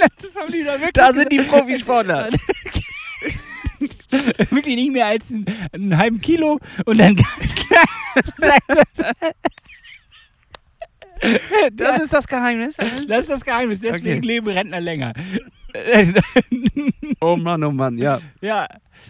Das 0.00 0.34
haben 0.34 0.50
die 0.50 0.64
da 0.64 0.72
wirklich, 0.72 0.92
Da 0.94 1.12
sind 1.12 1.30
die 1.30 1.40
Profisportler. 1.40 2.30
wirklich 4.50 4.76
nicht 4.76 4.92
mehr 4.92 5.06
als 5.06 5.30
einen, 5.30 5.46
einen 5.72 5.96
halben 5.96 6.20
Kilo 6.20 6.58
und 6.84 6.98
dann 6.98 7.16
ganz 7.38 7.68
langsam. 8.38 9.14
Das 11.74 12.02
ist 12.02 12.12
das 12.12 12.26
Geheimnis. 12.26 12.76
Das 12.76 13.20
ist 13.20 13.30
das 13.30 13.44
Geheimnis, 13.44 13.80
deswegen 13.80 14.18
Okay. 14.18 14.26
leben 14.26 14.48
Rentner 14.48 14.80
länger. 14.80 15.12
Oh 17.20 17.36
Mann, 17.36 17.62
oh 17.62 17.70
Mann, 17.70 17.98
ja. 17.98 18.20
Ja, 18.40 18.66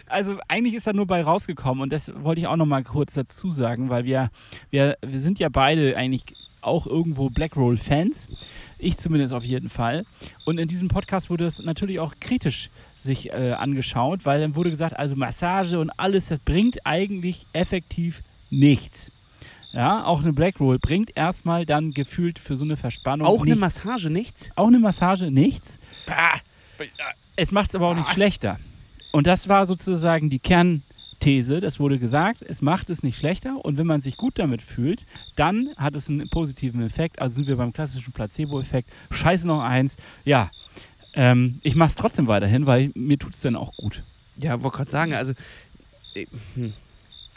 also 0.07 0.37
eigentlich 0.47 0.75
ist 0.75 0.87
da 0.87 0.93
nur 0.93 1.07
bei 1.07 1.21
rausgekommen 1.21 1.83
und 1.83 1.93
das 1.93 2.11
wollte 2.23 2.41
ich 2.41 2.47
auch 2.47 2.55
noch 2.57 2.65
mal 2.65 2.83
kurz 2.83 3.13
dazu 3.13 3.51
sagen, 3.51 3.89
weil 3.89 4.05
wir, 4.05 4.29
wir, 4.69 4.97
wir 5.01 5.19
sind 5.19 5.39
ja 5.39 5.49
beide 5.49 5.95
eigentlich 5.95 6.23
auch 6.61 6.85
irgendwo 6.85 7.29
Blackroll-Fans. 7.29 8.27
Ich 8.77 8.97
zumindest 8.97 9.33
auf 9.33 9.43
jeden 9.43 9.69
Fall. 9.69 10.05
Und 10.45 10.59
in 10.59 10.67
diesem 10.67 10.89
Podcast 10.89 11.29
wurde 11.29 11.45
es 11.45 11.59
natürlich 11.59 11.99
auch 11.99 12.13
kritisch 12.19 12.69
sich 13.03 13.31
äh, 13.31 13.53
angeschaut, 13.53 14.21
weil 14.25 14.41
dann 14.41 14.55
wurde 14.55 14.69
gesagt, 14.69 14.97
also 14.97 15.15
Massage 15.15 15.79
und 15.79 15.89
alles, 15.97 16.27
das 16.27 16.39
bringt 16.39 16.85
eigentlich 16.85 17.45
effektiv 17.53 18.21
nichts. 18.49 19.11
Ja, 19.73 20.03
auch 20.03 20.21
eine 20.21 20.33
Blackroll 20.33 20.79
bringt 20.79 21.15
erstmal 21.15 21.65
dann 21.65 21.91
gefühlt 21.91 22.39
für 22.39 22.57
so 22.57 22.65
eine 22.65 22.75
Verspannung 22.75 23.25
Auch 23.25 23.41
eine 23.41 23.51
nicht, 23.51 23.59
Massage, 23.59 24.09
nichts? 24.09 24.49
auch 24.55 24.67
eine 24.67 24.79
Massage 24.79 25.31
nichts. 25.31 25.79
Bah. 26.05 26.39
Es 27.35 27.51
macht 27.51 27.69
es 27.69 27.75
aber 27.75 27.87
auch 27.87 27.95
nicht 27.95 28.11
schlechter. 28.11 28.59
Und 29.11 29.27
das 29.27 29.47
war 29.47 29.65
sozusagen 29.65 30.29
die 30.29 30.39
Kernthese. 30.39 31.61
Das 31.61 31.79
wurde 31.79 31.99
gesagt, 31.99 32.41
es 32.41 32.61
macht 32.61 32.89
es 32.89 33.03
nicht 33.03 33.17
schlechter. 33.17 33.63
Und 33.63 33.77
wenn 33.77 33.87
man 33.87 34.01
sich 34.01 34.17
gut 34.17 34.39
damit 34.39 34.61
fühlt, 34.61 35.05
dann 35.35 35.69
hat 35.77 35.95
es 35.95 36.09
einen 36.09 36.29
positiven 36.29 36.81
Effekt. 36.81 37.21
Also 37.21 37.35
sind 37.35 37.47
wir 37.47 37.55
beim 37.55 37.71
klassischen 37.71 38.13
Placebo-Effekt. 38.13 38.89
Scheiße 39.11 39.47
noch 39.47 39.61
eins. 39.61 39.95
Ja, 40.25 40.49
ähm, 41.13 41.59
ich 41.63 41.75
mache 41.75 41.89
es 41.89 41.95
trotzdem 41.95 42.27
weiterhin, 42.27 42.65
weil 42.65 42.91
mir 42.95 43.17
tut 43.17 43.33
es 43.33 43.41
dann 43.41 43.55
auch 43.55 43.75
gut. 43.75 44.03
Ja, 44.37 44.61
wollte 44.61 44.77
gerade 44.77 44.91
sagen, 44.91 45.13
also. 45.13 45.33
äh, 46.15 46.25
hm. 46.55 46.73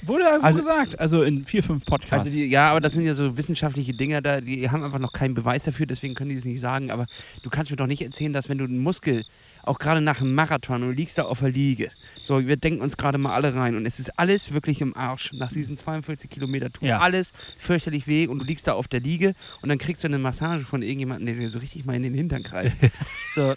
Wurde 0.02 0.28
also, 0.28 0.44
Also- 0.46 0.60
gesagt. 0.60 0.98
Also 1.00 1.22
in 1.22 1.44
vier, 1.46 1.62
fünf 1.62 1.84
Podcasts. 1.86 2.26
Also 2.26 2.30
die, 2.30 2.44
ja, 2.46 2.70
aber 2.70 2.80
das 2.80 2.92
sind 2.92 3.04
ja 3.06 3.14
so 3.14 3.36
wissenschaftliche 3.38 3.94
Dinge, 3.94 4.20
da, 4.20 4.40
die 4.40 4.68
haben 4.68 4.82
einfach 4.82 4.98
noch 4.98 5.12
keinen 5.12 5.34
Beweis 5.34 5.62
dafür, 5.62 5.86
deswegen 5.86 6.14
können 6.14 6.30
die 6.30 6.36
es 6.36 6.44
nicht 6.44 6.60
sagen. 6.60 6.90
Aber 6.90 7.06
du 7.42 7.48
kannst 7.50 7.70
mir 7.70 7.76
doch 7.76 7.86
nicht 7.86 8.02
erzählen, 8.02 8.32
dass 8.32 8.48
wenn 8.48 8.58
du 8.58 8.64
einen 8.64 8.82
Muskel, 8.82 9.24
auch 9.62 9.78
gerade 9.78 10.02
nach 10.02 10.20
einem 10.20 10.34
Marathon, 10.34 10.82
und 10.82 10.88
du 10.90 10.94
liegst 10.94 11.16
da 11.16 11.22
auf 11.22 11.40
der 11.40 11.50
Liege, 11.50 11.90
so, 12.24 12.46
wir 12.46 12.56
denken 12.56 12.80
uns 12.80 12.96
gerade 12.96 13.18
mal 13.18 13.34
alle 13.34 13.54
rein 13.54 13.76
und 13.76 13.84
es 13.86 14.00
ist 14.00 14.18
alles 14.18 14.52
wirklich 14.52 14.80
im 14.80 14.96
Arsch 14.96 15.32
nach 15.34 15.52
diesen 15.52 15.76
42 15.76 16.30
Kilometer 16.30 16.70
tut 16.72 16.88
Ja. 16.88 16.98
alles 17.00 17.32
fürchterlich 17.58 18.06
weh 18.06 18.26
und 18.26 18.38
du 18.38 18.44
liegst 18.46 18.66
da 18.66 18.72
auf 18.72 18.88
der 18.88 19.00
Liege 19.00 19.34
und 19.62 19.68
dann 19.68 19.78
kriegst 19.78 20.02
du 20.02 20.08
eine 20.08 20.18
Massage 20.18 20.64
von 20.64 20.82
irgendjemandem, 20.82 21.26
der 21.26 21.34
dir 21.36 21.50
so 21.50 21.58
richtig 21.58 21.84
mal 21.84 21.94
in 21.94 22.02
den 22.02 22.14
Hintern 22.14 22.42
greift. 22.42 22.76
so, 23.34 23.54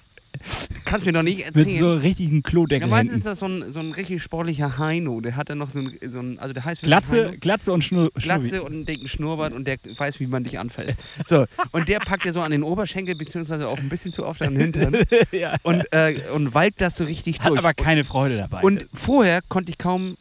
kannst 0.86 1.06
mir 1.06 1.14
doch 1.14 1.24
nicht 1.24 1.46
Mit 1.46 1.56
erzählen. 1.56 1.80
so 1.80 1.94
richtigen 1.96 2.38
ja, 2.38 2.42
Klodeckel. 2.50 2.88
meistens 2.88 3.18
ist 3.18 3.26
das 3.26 3.40
so 3.40 3.48
ein, 3.48 3.72
so 3.72 3.80
ein 3.80 3.92
richtig 3.92 4.22
sportlicher 4.24 4.78
Heino, 4.78 5.22
der 5.22 5.36
hat 5.36 5.50
dann 5.50 5.58
noch 5.58 5.70
so 5.70 5.80
ein, 5.80 5.98
so 6.08 6.20
ein 6.20 6.40
also 6.40 6.54
der 6.54 6.66
heißt 6.66 6.82
Glatze, 6.82 7.28
Heino. 7.28 7.38
Glatze 7.40 7.72
und 7.74 7.84
Schnur. 7.84 8.10
Glatze 8.16 8.64
und 8.64 8.74
einen 8.74 8.86
dicken 8.86 9.08
Schnurrbart 9.08 9.54
und 9.54 9.68
der 9.68 9.78
weiß, 9.96 10.20
wie 10.20 10.28
man 10.28 10.44
dich 10.44 10.60
anfasst. 10.60 11.00
So, 11.26 11.46
und 11.72 11.88
der 11.88 12.00
packt 12.00 12.26
dir 12.26 12.34
so 12.34 12.42
an 12.42 12.52
den 12.52 12.64
Oberschenkel, 12.64 13.16
beziehungsweise 13.16 13.68
auch 13.68 13.78
ein 13.78 13.90
bisschen 13.90 14.12
zu 14.12 14.26
oft 14.26 14.42
an 14.42 14.54
den 14.54 14.62
Hintern 14.74 15.06
ja. 15.32 15.56
und, 15.64 15.84
äh, 15.92 16.16
und 16.34 16.54
walkt 16.54 16.82
das 16.82 16.98
so 16.98 17.04
richtig 17.04 17.40
Hat 17.40 17.50
durch. 17.50 17.60
aber 17.60 17.74
keine 17.74 18.04
Freude 18.04 18.38
dabei. 18.38 18.62
und 18.62 18.86
vorher 18.94 19.42
konnte 19.48 19.72
ich 19.72 19.78
kaum 19.78 20.18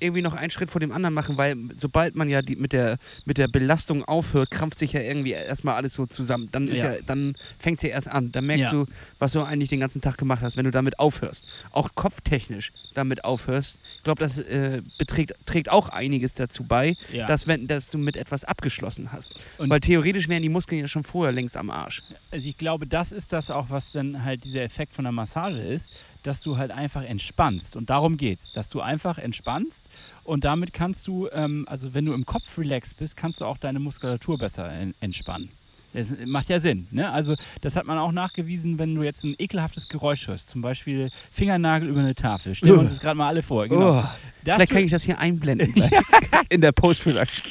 irgendwie 0.00 0.22
noch 0.22 0.34
einen 0.34 0.50
Schritt 0.50 0.70
vor 0.70 0.80
dem 0.80 0.92
anderen 0.92 1.14
machen, 1.14 1.36
weil 1.36 1.56
sobald 1.76 2.14
man 2.16 2.28
ja 2.28 2.42
die, 2.42 2.56
mit, 2.56 2.72
der, 2.72 2.98
mit 3.24 3.38
der 3.38 3.48
Belastung 3.48 4.04
aufhört, 4.04 4.50
krampft 4.50 4.78
sich 4.78 4.92
ja 4.92 5.00
irgendwie 5.00 5.32
erstmal 5.32 5.74
alles 5.76 5.94
so 5.94 6.06
zusammen. 6.06 6.48
Dann, 6.52 6.68
ist 6.68 6.78
ja. 6.78 6.92
Ja. 6.94 6.98
dann 7.06 7.34
fängt 7.58 7.78
es 7.78 7.82
ja 7.82 7.88
erst 7.90 8.08
an. 8.08 8.32
Dann 8.32 8.46
merkst 8.46 8.64
Ja. 8.64 8.70
du, 8.72 8.86
was 9.18 9.32
du 9.32 9.42
eigentlich 9.42 9.70
den 9.70 9.80
ganzen 9.80 10.00
Tag 10.00 10.18
gemacht 10.18 10.42
hast, 10.42 10.56
wenn 10.56 10.64
du 10.64 10.70
damit 10.70 10.98
aufhörst. 10.98 11.46
Auch 11.72 11.90
kopftechnisch 11.94 12.72
damit 12.94 13.24
aufhörst. 13.24 13.80
Ich 13.98 14.02
glaube, 14.04 14.22
das 14.22 14.38
äh, 14.38 14.82
beträgt, 14.98 15.34
trägt 15.46 15.70
auch 15.70 15.88
einiges 15.88 16.34
dazu 16.34 16.64
bei, 16.64 16.96
ja. 17.12 17.26
dass, 17.26 17.46
wenn, 17.46 17.66
dass 17.66 17.90
du 17.90 17.98
mit 17.98 18.16
etwas 18.16 18.44
abgeschlossen 18.44 19.12
hast. 19.12 19.34
Und- 19.58 19.70
Weil 19.70 19.80
theoretisch 19.80 20.28
wären 20.28 20.42
die 20.42 20.48
Muskeln 20.48 20.80
ja 20.80 20.88
schon 20.88 21.04
vorher 21.04 21.32
längst 21.32 21.56
am 21.56 21.70
Arsch. 21.70 22.02
also 22.30 22.46
ich 22.48 22.58
glaube, 22.58 22.86
das 22.86 23.12
ist 23.12 23.32
das 23.32 23.50
auch, 23.50 23.70
was 23.70 23.92
dann 23.92 24.24
halt 24.24 24.44
dieser 24.44 24.62
Effekt 24.62 24.94
von 24.94 25.04
der 25.04 25.12
Massage 25.12 25.58
ist, 25.58 25.92
dass 26.26 26.40
du 26.40 26.56
halt 26.56 26.70
einfach 26.70 27.02
entspannst. 27.02 27.76
Und 27.76 27.90
darum 27.90 28.16
geht's, 28.16 28.52
dass 28.52 28.68
du 28.68 28.80
einfach 28.80 29.18
entspannst 29.18 29.88
und 30.24 30.44
damit 30.44 30.72
kannst 30.72 31.06
du, 31.06 31.28
ähm, 31.32 31.66
also 31.68 31.94
wenn 31.94 32.04
du 32.04 32.12
im 32.12 32.26
Kopf 32.26 32.58
relaxed 32.58 32.98
bist, 32.98 33.16
kannst 33.16 33.40
du 33.40 33.44
auch 33.44 33.58
deine 33.58 33.78
Muskulatur 33.78 34.38
besser 34.38 34.70
en 34.70 34.94
entspannen. 35.00 35.50
Das 35.92 36.08
macht 36.26 36.50
ja 36.50 36.58
Sinn. 36.58 36.88
Ne? 36.90 37.10
Also 37.10 37.36
das 37.62 37.74
hat 37.74 37.86
man 37.86 37.96
auch 37.96 38.12
nachgewiesen, 38.12 38.78
wenn 38.78 38.94
du 38.94 39.02
jetzt 39.02 39.24
ein 39.24 39.34
ekelhaftes 39.38 39.88
Geräusch 39.88 40.26
hörst, 40.26 40.50
zum 40.50 40.60
Beispiel 40.60 41.08
Fingernagel 41.32 41.88
über 41.88 42.00
eine 42.00 42.14
Tafel. 42.14 42.54
Stellen 42.54 42.74
wir 42.74 42.80
uns 42.80 42.90
das 42.90 43.00
gerade 43.00 43.16
mal 43.16 43.28
alle 43.28 43.42
vor. 43.42 43.66
Genau. 43.66 44.02
Das 44.44 44.56
vielleicht 44.56 44.72
kann 44.72 44.82
ich 44.82 44.90
das 44.90 45.04
hier 45.04 45.18
einblenden 45.18 45.74
in 46.50 46.60
der 46.60 46.72
Post-Production. 46.72 47.50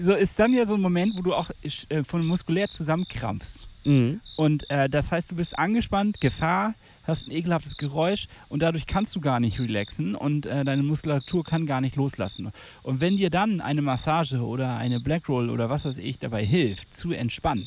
so 0.00 0.14
ist 0.14 0.36
dann 0.38 0.52
ja 0.52 0.66
so 0.66 0.74
ein 0.74 0.80
Moment, 0.80 1.16
wo 1.16 1.22
du 1.22 1.34
auch 1.34 1.50
äh, 1.62 2.02
von 2.02 2.26
muskulär 2.26 2.68
zusammenkrampfst. 2.68 3.60
Mhm. 3.84 4.20
Und 4.36 4.68
äh, 4.70 4.88
das 4.88 5.12
heißt, 5.12 5.30
du 5.30 5.36
bist 5.36 5.56
angespannt, 5.56 6.20
Gefahr, 6.20 6.74
hast 7.08 7.26
ein 7.26 7.32
ekelhaftes 7.32 7.76
Geräusch 7.76 8.28
und 8.48 8.60
dadurch 8.60 8.86
kannst 8.86 9.16
du 9.16 9.20
gar 9.20 9.40
nicht 9.40 9.58
relaxen 9.58 10.14
und 10.14 10.46
äh, 10.46 10.64
deine 10.64 10.82
Muskulatur 10.82 11.42
kann 11.44 11.66
gar 11.66 11.80
nicht 11.80 11.96
loslassen. 11.96 12.52
Und 12.82 13.00
wenn 13.00 13.16
dir 13.16 13.30
dann 13.30 13.60
eine 13.60 13.82
Massage 13.82 14.36
oder 14.42 14.76
eine 14.76 15.00
Black 15.00 15.28
Roll 15.28 15.50
oder 15.50 15.70
was 15.70 15.84
weiß 15.84 15.98
ich 15.98 16.18
dabei 16.18 16.44
hilft, 16.44 16.96
zu 16.96 17.12
entspannen, 17.12 17.66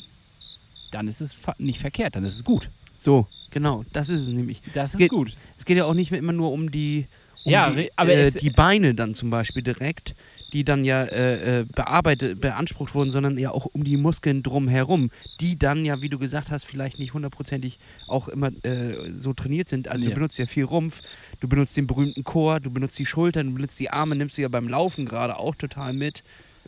dann 0.92 1.08
ist 1.08 1.20
es 1.20 1.34
nicht 1.58 1.80
verkehrt, 1.80 2.16
dann 2.16 2.24
ist 2.24 2.36
es 2.36 2.44
gut. 2.44 2.68
So, 2.98 3.26
genau, 3.50 3.84
das 3.92 4.08
ist 4.08 4.22
es 4.22 4.28
nämlich. 4.28 4.60
Das 4.74 4.92
ist 4.94 4.98
Geht- 4.98 5.10
gut. 5.10 5.36
Es 5.58 5.64
geht 5.64 5.76
ja 5.76 5.84
auch 5.84 5.94
nicht 5.94 6.12
immer 6.12 6.32
nur 6.32 6.52
um 6.52 6.70
die, 6.70 7.06
um 7.44 7.52
Ja, 7.52 7.70
die, 7.70 7.90
aber 7.96 8.12
äh, 8.12 8.26
es- 8.28 8.34
die 8.34 8.50
Beine 8.50 8.94
dann 8.94 9.14
zum 9.14 9.30
Beispiel 9.30 9.62
direkt, 9.62 10.14
die 10.52 10.64
dann 10.64 10.84
ja 10.84 11.02
äh, 11.04 11.60
äh, 11.60 11.64
bearbeitet, 11.74 12.40
beansprucht 12.40 12.94
wurden, 12.94 13.10
sondern 13.10 13.38
ja 13.38 13.50
auch 13.50 13.66
um 13.66 13.84
die 13.84 13.96
Muskeln 13.96 14.42
drumherum, 14.42 15.10
die 15.40 15.58
dann 15.58 15.84
ja, 15.84 16.00
wie 16.02 16.08
du 16.08 16.18
gesagt 16.18 16.50
hast, 16.50 16.64
vielleicht 16.64 16.98
nicht 16.98 17.14
hundertprozentig 17.14 17.78
auch 18.08 18.28
immer 18.28 18.48
äh, 18.64 19.10
so 19.10 19.32
trainiert 19.32 19.68
sind. 19.68 19.88
Also 19.88 20.04
Ja. 20.04 20.10
du 20.10 20.14
benutzt 20.16 20.38
ja 20.38 20.46
viel 20.46 20.64
Rumpf, 20.64 21.00
du 21.40 21.48
benutzt 21.48 21.76
den 21.76 21.86
berühmten 21.86 22.24
Chor, 22.24 22.60
du 22.60 22.70
benutzt 22.70 22.98
die 22.98 23.06
Schultern, 23.06 23.48
du 23.48 23.54
benutzt 23.54 23.80
die 23.80 23.90
Arme, 23.90 24.14
nimmst 24.14 24.36
du 24.36 24.42
ja 24.42 24.48
beim 24.48 24.68
Laufen 24.68 25.06
gerade 25.06 25.38
auch 25.38 25.54
total 25.54 25.92
mit. 25.94 26.22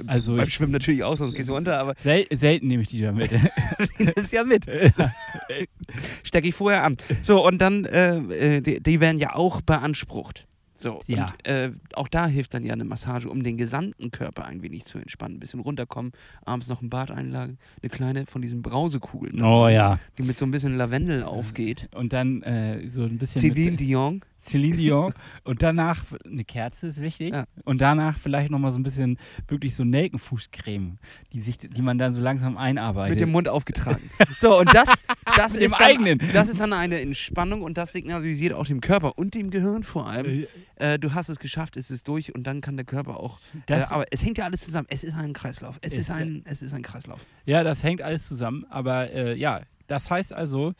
Also 0.08 0.34
beim 0.36 0.48
ich- 0.48 0.54
Schwimmen 0.54 0.72
natürlich 0.72 1.04
auch, 1.04 1.16
sonst 1.16 1.34
gehst 1.36 1.48
du 1.48 1.54
unter, 1.54 1.78
aber 1.78 1.94
Sel 1.96 2.26
selten 2.32 2.66
nehme 2.66 2.82
ich 2.82 2.88
die 2.88 3.00
damit. 3.00 3.30
die 4.00 4.04
nimmst 4.16 4.32
ja 4.32 4.42
mit. 4.44 4.66
Stecke 6.22 6.48
ich 6.48 6.54
vorher 6.54 6.82
an. 6.84 6.96
So, 7.22 7.46
und 7.46 7.58
dann, 7.58 7.84
äh, 7.84 8.56
äh, 8.56 8.60
die, 8.60 8.82
die 8.82 9.00
werden 9.00 9.18
ja 9.18 9.34
auch 9.34 9.60
beansprucht. 9.60 10.46
So, 10.74 11.00
Ja. 11.06 11.26
und 11.28 11.48
äh, 11.48 11.70
auch 11.94 12.08
da 12.08 12.26
hilft 12.26 12.52
dann 12.54 12.64
ja 12.64 12.72
eine 12.72 12.84
Massage, 12.84 13.28
um 13.30 13.42
den 13.42 13.56
gesamten 13.56 14.10
Körper 14.10 14.44
ein 14.44 14.62
wenig 14.62 14.84
zu 14.86 14.98
entspannen. 14.98 15.36
Ein 15.36 15.40
bisschen 15.40 15.60
runterkommen, 15.60 16.12
abends 16.44 16.68
noch 16.68 16.82
ein 16.82 16.90
Bad 16.90 17.10
einlagen, 17.12 17.58
eine 17.82 17.90
kleine 17.90 18.26
von 18.26 18.42
diesen 18.42 18.60
Brausekugeln, 18.62 19.40
oh 19.42 19.68
ja. 19.68 19.98
die 20.18 20.24
mit 20.24 20.36
so 20.36 20.44
ein 20.44 20.50
bisschen 20.50 20.76
Lavendel 20.76 21.22
aufgeht. 21.22 21.88
Und 21.94 22.12
dann 22.12 22.42
äh, 22.42 22.88
so 22.90 23.04
ein 23.04 23.18
bisschen. 23.18 23.40
Celine 23.40 23.70
mit, 23.72 23.80
Dion. 23.80 24.20
Celine 24.44 24.76
Dion. 24.76 25.14
Und 25.44 25.62
danach 25.62 26.04
eine 26.24 26.44
Kerze 26.44 26.86
ist 26.86 27.00
wichtig. 27.00 27.34
Ja. 27.34 27.44
Und 27.64 27.80
danach 27.80 28.18
vielleicht 28.18 28.50
nochmal 28.50 28.70
so 28.70 28.78
ein 28.78 28.82
bisschen 28.82 29.18
wirklich 29.48 29.74
so 29.74 29.84
Nelkenfußcreme, 29.84 30.98
die, 31.32 31.40
sich, 31.40 31.58
die 31.58 31.82
man 31.82 31.98
dann 31.98 32.12
so 32.12 32.20
langsam 32.22 32.56
einarbeitet. 32.56 33.10
Mit 33.10 33.20
dem 33.20 33.32
Mund 33.32 33.48
aufgetragen. 33.48 34.10
so, 34.38 34.58
und 34.58 34.72
das, 34.74 34.88
das, 35.36 35.54
ist 35.54 35.72
dann, 35.72 35.80
eigenen. 35.80 36.20
das 36.32 36.48
ist 36.48 36.60
dann 36.60 36.72
eine 36.72 37.00
Entspannung 37.00 37.62
und 37.62 37.76
das 37.76 37.92
signalisiert 37.92 38.52
auch 38.52 38.66
dem 38.66 38.80
Körper 38.80 39.18
und 39.18 39.34
dem 39.34 39.50
Gehirn 39.50 39.82
vor 39.82 40.08
allem, 40.08 40.46
äh, 40.76 40.98
du 40.98 41.14
hast 41.14 41.28
es 41.28 41.38
geschafft, 41.38 41.76
es 41.76 41.90
ist 41.90 42.08
durch 42.08 42.34
und 42.34 42.44
dann 42.46 42.60
kann 42.60 42.76
der 42.76 42.84
Körper 42.86 43.18
auch. 43.20 43.38
Das- 43.66 43.90
äh, 43.90 43.94
aber 43.94 44.04
es 44.10 44.24
hängt 44.24 44.38
ja 44.38 44.44
alles 44.44 44.60
zusammen. 44.64 44.86
Es 44.90 45.04
ist 45.04 45.14
ein 45.14 45.32
Kreislauf. 45.32 45.78
Es, 45.80 45.92
Es- 45.92 45.98
ist, 46.00 46.10
ein, 46.10 46.42
es 46.44 46.62
ist 46.62 46.72
ein 46.74 46.82
Kreislauf. 46.82 47.24
Ja, 47.46 47.62
das 47.62 47.82
hängt 47.82 48.02
alles 48.02 48.26
zusammen. 48.28 48.64
Aber 48.70 49.10
äh, 49.10 49.36
ja, 49.36 49.60
das 49.86 50.10
heißt 50.10 50.32
also, 50.32 50.74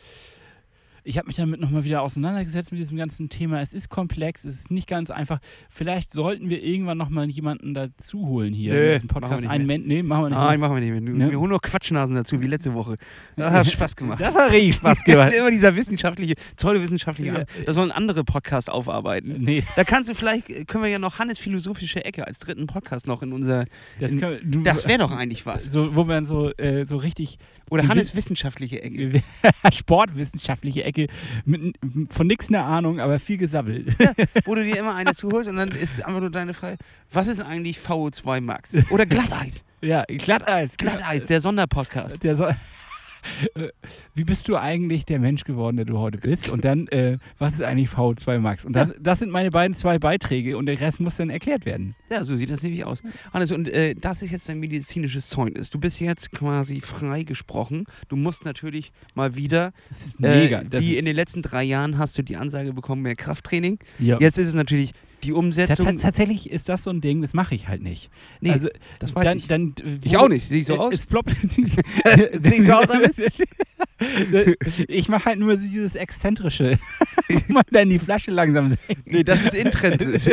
ich 1.05 1.19
habe 1.19 1.27
mich 1.27 1.37
damit 1.37 1.61
nochmal 1.61 1.85
wieder 1.85 2.01
auseinandergesetzt 2.03 2.73
mit 2.73 2.81
diesem 2.81 2.97
ganzen 2.97 3.29
Thema. 3.29 3.61
Es 3.61 3.73
ist 3.73 3.91
komplex, 3.91 4.45
es 4.45 4.59
ist 4.59 4.71
nicht 4.71 4.89
ganz 4.89 5.11
einfach. 5.11 5.39
Vielleicht 5.69 6.13
sollten 6.13 6.49
wir 6.49 6.63
irgendwann 6.63 6.97
nochmal 6.99 7.29
jemanden 7.29 7.75
dazu 7.75 8.27
holen 8.27 8.55
hier 8.55 8.73
Nee, 8.73 8.87
in 8.87 8.93
diesem 8.95 9.07
machen 9.09 9.15
wir 9.23 9.29
Podcast. 9.29 9.47
Einen. 9.47 9.67
Men 9.67 9.83
nee, 9.83 10.03
machen 10.03 10.23
wir 10.25 10.29
nicht. 10.31 10.39
Nein, 10.39 10.49
mehr. 10.61 10.69
machen 10.69 10.75
wir 10.77 10.81
nicht 10.93 11.05
mehr. 11.05 11.15
Wir- 11.15 11.27
Ne? 11.27 11.31
Wir 11.31 11.39
holen 11.39 11.51
nur 11.51 11.61
Quatschnasen 11.61 12.15
dazu, 12.15 12.41
wie 12.41 12.47
letzte 12.47 12.73
Woche. 12.75 12.97
Das 13.37 13.53
hat 13.53 13.67
Spaß 13.67 13.97
gemacht. 13.97 14.21
Das 14.21 14.35
hat 14.35 14.51
richtig 14.51 14.77
Spaß 14.77 15.05
gemacht. 15.05 15.35
Immer 15.35 15.51
dieser 15.51 15.77
wissenschaftliche, 15.77 16.35
pseudowissenschaftliche. 16.57 17.33
Ja. 17.33 17.39
An- 17.41 17.47
Das 17.67 17.75
sollen 17.75 17.93
andere 17.93 18.25
Podcasts 18.25 18.71
aufarbeiten. 18.71 19.35
nee, 19.43 19.63
Da 19.77 19.85
kannst 19.85 20.09
du 20.09 20.15
vielleicht, 20.15 20.49
äh, 20.51 20.65
können 20.65 20.85
wir 20.85 20.91
ja 20.91 20.99
noch 20.99 21.19
Hannes 21.19 21.39
philosophische 21.39 22.05
Ecke 22.05 22.27
als 22.27 22.39
dritten 22.39 22.67
Podcast 22.67 23.07
noch 23.07 23.23
in 23.23 23.33
unser. 23.33 23.67
das, 24.01 24.13
in, 24.13 24.21
können, 24.21 24.41
du, 24.51 24.63
das 24.63 24.89
wäre 24.89 24.99
doch 25.01 25.13
eigentlich 25.13 25.45
was. 25.45 25.65
so, 25.65 25.95
wo 25.95 26.05
man 26.05 26.25
so, 26.25 26.51
äh, 26.57 26.87
so 26.87 26.97
richtig 26.97 27.39
Oder 27.71 27.87
Hannes 27.89 28.17
wissenschaftliche 28.17 28.83
Ecke. 28.83 29.23
sportwissenschaftliche 29.73 30.85
Ecke 30.85 30.94
mit, 31.45 31.77
von 32.11 32.27
nichts 32.27 32.49
eine 32.49 32.63
Ahnung, 32.63 33.01
aber 33.01 33.19
viel 33.19 33.37
gesabbelt. 33.37 33.97
Wo 34.45 34.55
du 34.55 34.65
dir 34.65 34.79
immer 34.79 34.95
eine 34.95 35.15
zuholst 35.15 35.49
und 35.49 35.57
dann 35.57 35.71
ist 35.73 36.05
einfach 36.05 36.21
nur 36.21 36.31
deine 36.31 36.55
Frage: 36.55 36.79
Was 37.13 37.29
ist 37.29 37.41
eigentlich 37.41 37.79
VO2 37.79 38.41
Max? 38.41 38.73
Oder 38.91 39.07
Glatteis? 39.07 39.65
ja, 39.81 40.05
Glatteis. 40.07 40.71
Glatteis, 40.77 41.27
der 41.27 41.41
Sonderpodcast. 41.41 42.23
Der 42.23 42.37
so 42.37 42.49
Wie 44.15 44.25
bist 44.25 44.49
du 44.49 44.57
eigentlich 44.57 45.05
der 45.07 45.19
Mensch 45.19 45.45
geworden, 45.45 45.77
der 45.77 45.87
du 45.87 45.99
heute 45.99 46.19
bist? 46.19 46.49
Und 46.49 46.65
dann, 46.65 46.87
äh, 46.89 47.19
was 47.39 47.55
ist 47.55 47.63
eigentlich 47.63 47.91
VO2 47.91 48.39
Max? 48.39 48.65
Und 48.65 48.75
dann, 48.75 48.95
das 49.01 49.19
sind 49.19 49.31
meine 49.31 49.51
beiden 49.51 49.77
zwei 49.77 49.99
Beiträge 49.99 50.57
und 50.57 50.67
der 50.67 50.81
Rest 50.81 51.01
muss 51.01 51.17
dann 51.17 51.31
erklärt 51.31 51.67
werden. 51.67 51.95
Ja, 52.11 52.25
so 52.25 52.37
sieht 52.37 52.51
das 52.51 52.63
nämlich 52.63 52.85
aus. 52.85 53.03
Hannes, 53.33 53.53
und 53.53 53.69
äh, 53.69 53.95
das 53.95 54.23
ist 54.23 54.31
jetzt 54.31 54.49
dein 54.49 54.59
medizinisches 54.61 55.29
Zeugnis. 55.29 55.71
Du 55.71 55.79
bist 55.79 56.01
jetzt 56.01 56.33
quasi 56.33 56.81
freigesprochen. 56.81 57.85
Du 58.09 58.17
musst 58.17 58.45
natürlich 58.45 58.93
mal 59.15 59.35
wieder, 59.35 59.73
Das 59.89 60.07
ist 60.07 60.21
mega. 60.21 60.61
äh, 60.61 60.65
das 60.69 60.83
wie 60.85 60.97
in 60.97 61.05
den 61.05 61.17
letzten 61.17 61.43
drei 61.43 61.63
Jahren 61.65 61.99
hast 61.99 62.17
du 62.19 62.23
die 62.23 62.37
Ansage 62.37 62.73
bekommen, 62.73 63.03
mehr 63.03 63.17
Krafttraining. 63.17 63.79
ja. 63.99 64.19
Jetzt 64.21 64.39
ist 64.39 64.49
es 64.49 64.55
natürlich 64.55 64.93
die 65.25 65.31
Tats- 65.31 65.39
Umsetzung. 65.39 65.99
tatsächlich 65.99 66.51
ist 66.51 66.69
das 66.69 66.83
so 66.85 66.91
ein 66.91 67.01
Ding, 67.01 67.23
das 67.23 67.35
mache 67.35 67.55
ich 67.55 67.69
halt 67.69 67.83
nicht. 67.83 68.11
Nee, 68.41 68.51
also, 68.51 68.69
das 68.99 69.15
weiß 69.15 69.25
dann, 69.25 69.39
ich. 69.39 69.47
Dann, 69.47 69.75
Ich 70.03 70.17
auch 70.17 70.29
nicht. 70.29 70.47
Sehe 70.47 70.61
ich 70.61 70.67
so 70.67 70.75
äh, 70.75 70.79
aus? 70.79 70.95
Es 70.95 71.07
ploppt. 71.07 71.35
Sehe 71.43 72.55
ich 72.55 72.67
so 72.67 72.73
aus, 72.73 72.89
ich 74.89 75.09
mache 75.09 75.25
halt 75.27 75.39
nur 75.39 75.57
dieses 75.57 75.95
Exzentrische. 75.95 76.79
Man 77.49 77.63
dann 77.71 77.91
die 77.91 77.99
Flasche 77.99 78.31
langsam 78.31 78.71
senkt. 78.71 79.07
Nee, 79.07 79.23
das 79.23 79.43
ist 79.43 79.55
intrinsisch. 79.55 80.25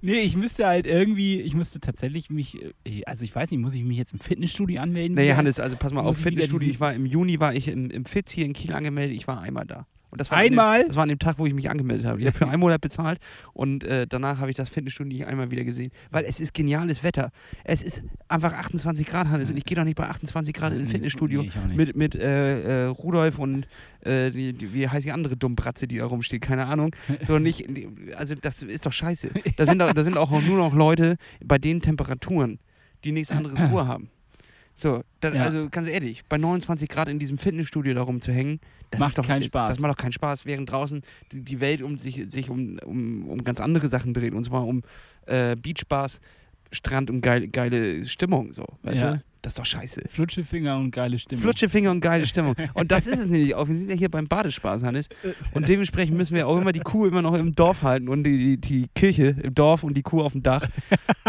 Nee, 0.00 0.20
ich 0.20 0.36
müsste 0.36 0.66
halt 0.66 0.86
irgendwie, 0.86 1.40
ich 1.40 1.54
müsste 1.54 1.80
tatsächlich 1.80 2.30
mich, 2.30 2.58
äh, 2.84 3.04
also 3.04 3.24
ich 3.24 3.34
weiß 3.34 3.50
nicht, 3.50 3.60
muss 3.60 3.74
ich 3.74 3.82
mich 3.84 3.98
jetzt 3.98 4.12
im 4.12 4.20
Fitnessstudio 4.20 4.80
anmelden? 4.80 5.16
wieder? 5.16 5.36
Hannes, 5.36 5.60
also 5.60 5.76
pass 5.76 5.92
mal 5.92 6.02
auf, 6.02 6.18
Fitnessstudio. 6.18 6.68
Ich 6.68 6.80
war 6.80 6.94
im 6.94 7.06
Juni, 7.06 7.40
war 7.40 7.54
ich 7.54 7.68
im, 7.68 7.90
im 7.90 8.04
Fitz 8.04 8.32
hier 8.32 8.46
in 8.46 8.52
Kiel 8.52 8.72
angemeldet. 8.72 9.16
Ich 9.16 9.26
war 9.28 9.40
einmal 9.40 9.66
da. 9.66 9.86
Und 10.10 10.20
das 10.20 10.30
war 10.30 10.38
Einmal? 10.38 10.76
An 10.76 10.80
dem, 10.82 10.88
das 10.88 10.96
war 10.96 11.02
an 11.02 11.08
dem 11.08 11.18
Tag, 11.18 11.38
wo 11.38 11.46
ich 11.46 11.54
mich 11.54 11.68
angemeldet 11.68 12.06
habe. 12.06 12.20
Ich 12.20 12.26
habe 12.26 12.36
für 12.36 12.46
einen 12.46 12.60
Monat 12.60 12.80
bezahlt 12.80 13.18
und 13.52 13.84
äh, 13.84 14.06
danach 14.06 14.38
habe 14.38 14.50
ich 14.50 14.56
das 14.56 14.68
Fitnessstudio 14.68 15.12
nicht 15.12 15.26
einmal 15.26 15.50
wieder 15.50 15.64
gesehen. 15.64 15.90
Weil 16.10 16.24
es 16.24 16.40
ist 16.40 16.54
geniales 16.54 17.02
Wetter. 17.02 17.30
Es 17.64 17.82
ist 17.82 18.02
einfach 18.28 18.52
28 18.52 19.06
Grad, 19.06 19.28
Hannes. 19.28 19.50
Und 19.50 19.56
ich 19.56 19.64
gehe 19.64 19.76
doch 19.76 19.84
nicht 19.84 19.96
bei 19.96 20.08
28 20.08 20.54
Grad 20.54 20.72
in 20.72 20.80
ein 20.80 20.88
Fitnessstudio 20.88 21.42
nee, 21.42 21.74
mit, 21.74 21.96
mit 21.96 22.14
äh, 22.14 22.84
äh, 22.84 22.86
Rudolf 22.86 23.38
und 23.38 23.66
äh, 24.02 24.30
die, 24.30 24.52
die, 24.52 24.72
wie 24.72 24.88
heißt 24.88 25.04
die 25.04 25.12
andere 25.12 25.36
Dummbratze, 25.36 25.88
die 25.88 25.98
da 25.98 26.06
rumsteht? 26.06 26.40
Keine 26.40 26.66
Ahnung. 26.66 26.94
So 27.24 27.38
nicht, 27.40 27.66
also 28.16 28.34
das 28.34 28.62
ist 28.62 28.86
doch 28.86 28.92
scheiße. 28.92 29.30
Da 29.56 29.66
sind, 29.66 29.80
doch, 29.80 29.92
da 29.92 30.04
sind 30.04 30.16
auch 30.16 30.30
nur 30.30 30.58
noch 30.58 30.74
Leute 30.74 31.16
bei 31.44 31.58
den 31.58 31.80
Temperaturen, 31.80 32.58
die 33.04 33.12
nichts 33.12 33.32
anderes 33.32 33.60
vorhaben. 33.70 34.10
So, 34.78 35.02
dann, 35.20 35.34
Ja. 35.34 35.42
also 35.44 35.68
ganz 35.70 35.88
ehrlich, 35.88 36.22
bei 36.28 36.36
29 36.36 36.86
Grad 36.90 37.08
in 37.08 37.18
diesem 37.18 37.38
Fitnessstudio 37.38 37.94
da 37.94 38.02
rumzuhängen, 38.02 38.60
das 38.90 39.00
Macht 39.00 39.16
doch, 39.16 39.26
keinen 39.26 39.42
Spaß. 39.42 39.70
Das 39.70 39.78
macht 39.80 39.92
doch 39.92 39.96
keinen 40.02 40.12
Spaß, 40.12 40.44
während 40.44 40.70
draußen 40.70 41.00
die, 41.32 41.40
die 41.42 41.60
Welt 41.60 41.80
um 41.80 41.98
sich, 41.98 42.26
sich 42.28 42.50
um, 42.50 42.78
um, 42.84 43.26
um 43.26 43.42
ganz 43.42 43.58
andere 43.58 43.88
Sachen 43.88 44.12
dreht. 44.12 44.34
Und 44.34 44.44
zwar 44.44 44.66
um 44.66 44.82
äh, 45.24 45.56
Beachbars, 45.56 46.20
Strand 46.72 47.08
und 47.10 47.22
geile, 47.22 47.48
geile 47.48 48.04
Stimmung. 48.06 48.52
So, 48.52 48.66
weißt 48.82 49.00
Ja. 49.00 49.10
du? 49.14 49.22
Das 49.42 49.52
ist 49.52 49.58
doch 49.58 49.66
scheiße. 49.66 50.02
Flutschefinger 50.08 50.76
und 50.76 50.90
geile 50.90 51.18
Stimme. 51.18 51.40
Flutsche 51.40 51.68
Finger 51.68 51.90
und 51.90 52.00
geile 52.00 52.26
Stimmung. 52.26 52.54
Und 52.74 52.90
das 52.90 53.06
ist 53.06 53.20
es 53.20 53.28
nämlich 53.28 53.54
auch. 53.54 53.68
Wir 53.68 53.74
sind 53.74 53.88
ja 53.90 53.96
hier 53.96 54.10
beim 54.10 54.26
Badespaß, 54.26 54.82
Hannes. 54.82 55.08
Und 55.52 55.68
dementsprechend 55.68 56.16
müssen 56.16 56.34
wir 56.34 56.46
auch 56.46 56.56
immer 56.56 56.72
die 56.72 56.80
Kuh 56.80 57.06
immer 57.06 57.22
noch 57.22 57.34
im 57.34 57.54
Dorf 57.54 57.82
halten 57.82 58.08
und 58.08 58.24
die, 58.24 58.56
die, 58.56 58.56
die 58.56 58.88
Kirche 58.94 59.36
im 59.42 59.54
Dorf 59.54 59.84
und 59.84 59.94
die 59.96 60.02
Kuh 60.02 60.22
auf 60.22 60.32
dem 60.32 60.42
Dach. 60.42 60.68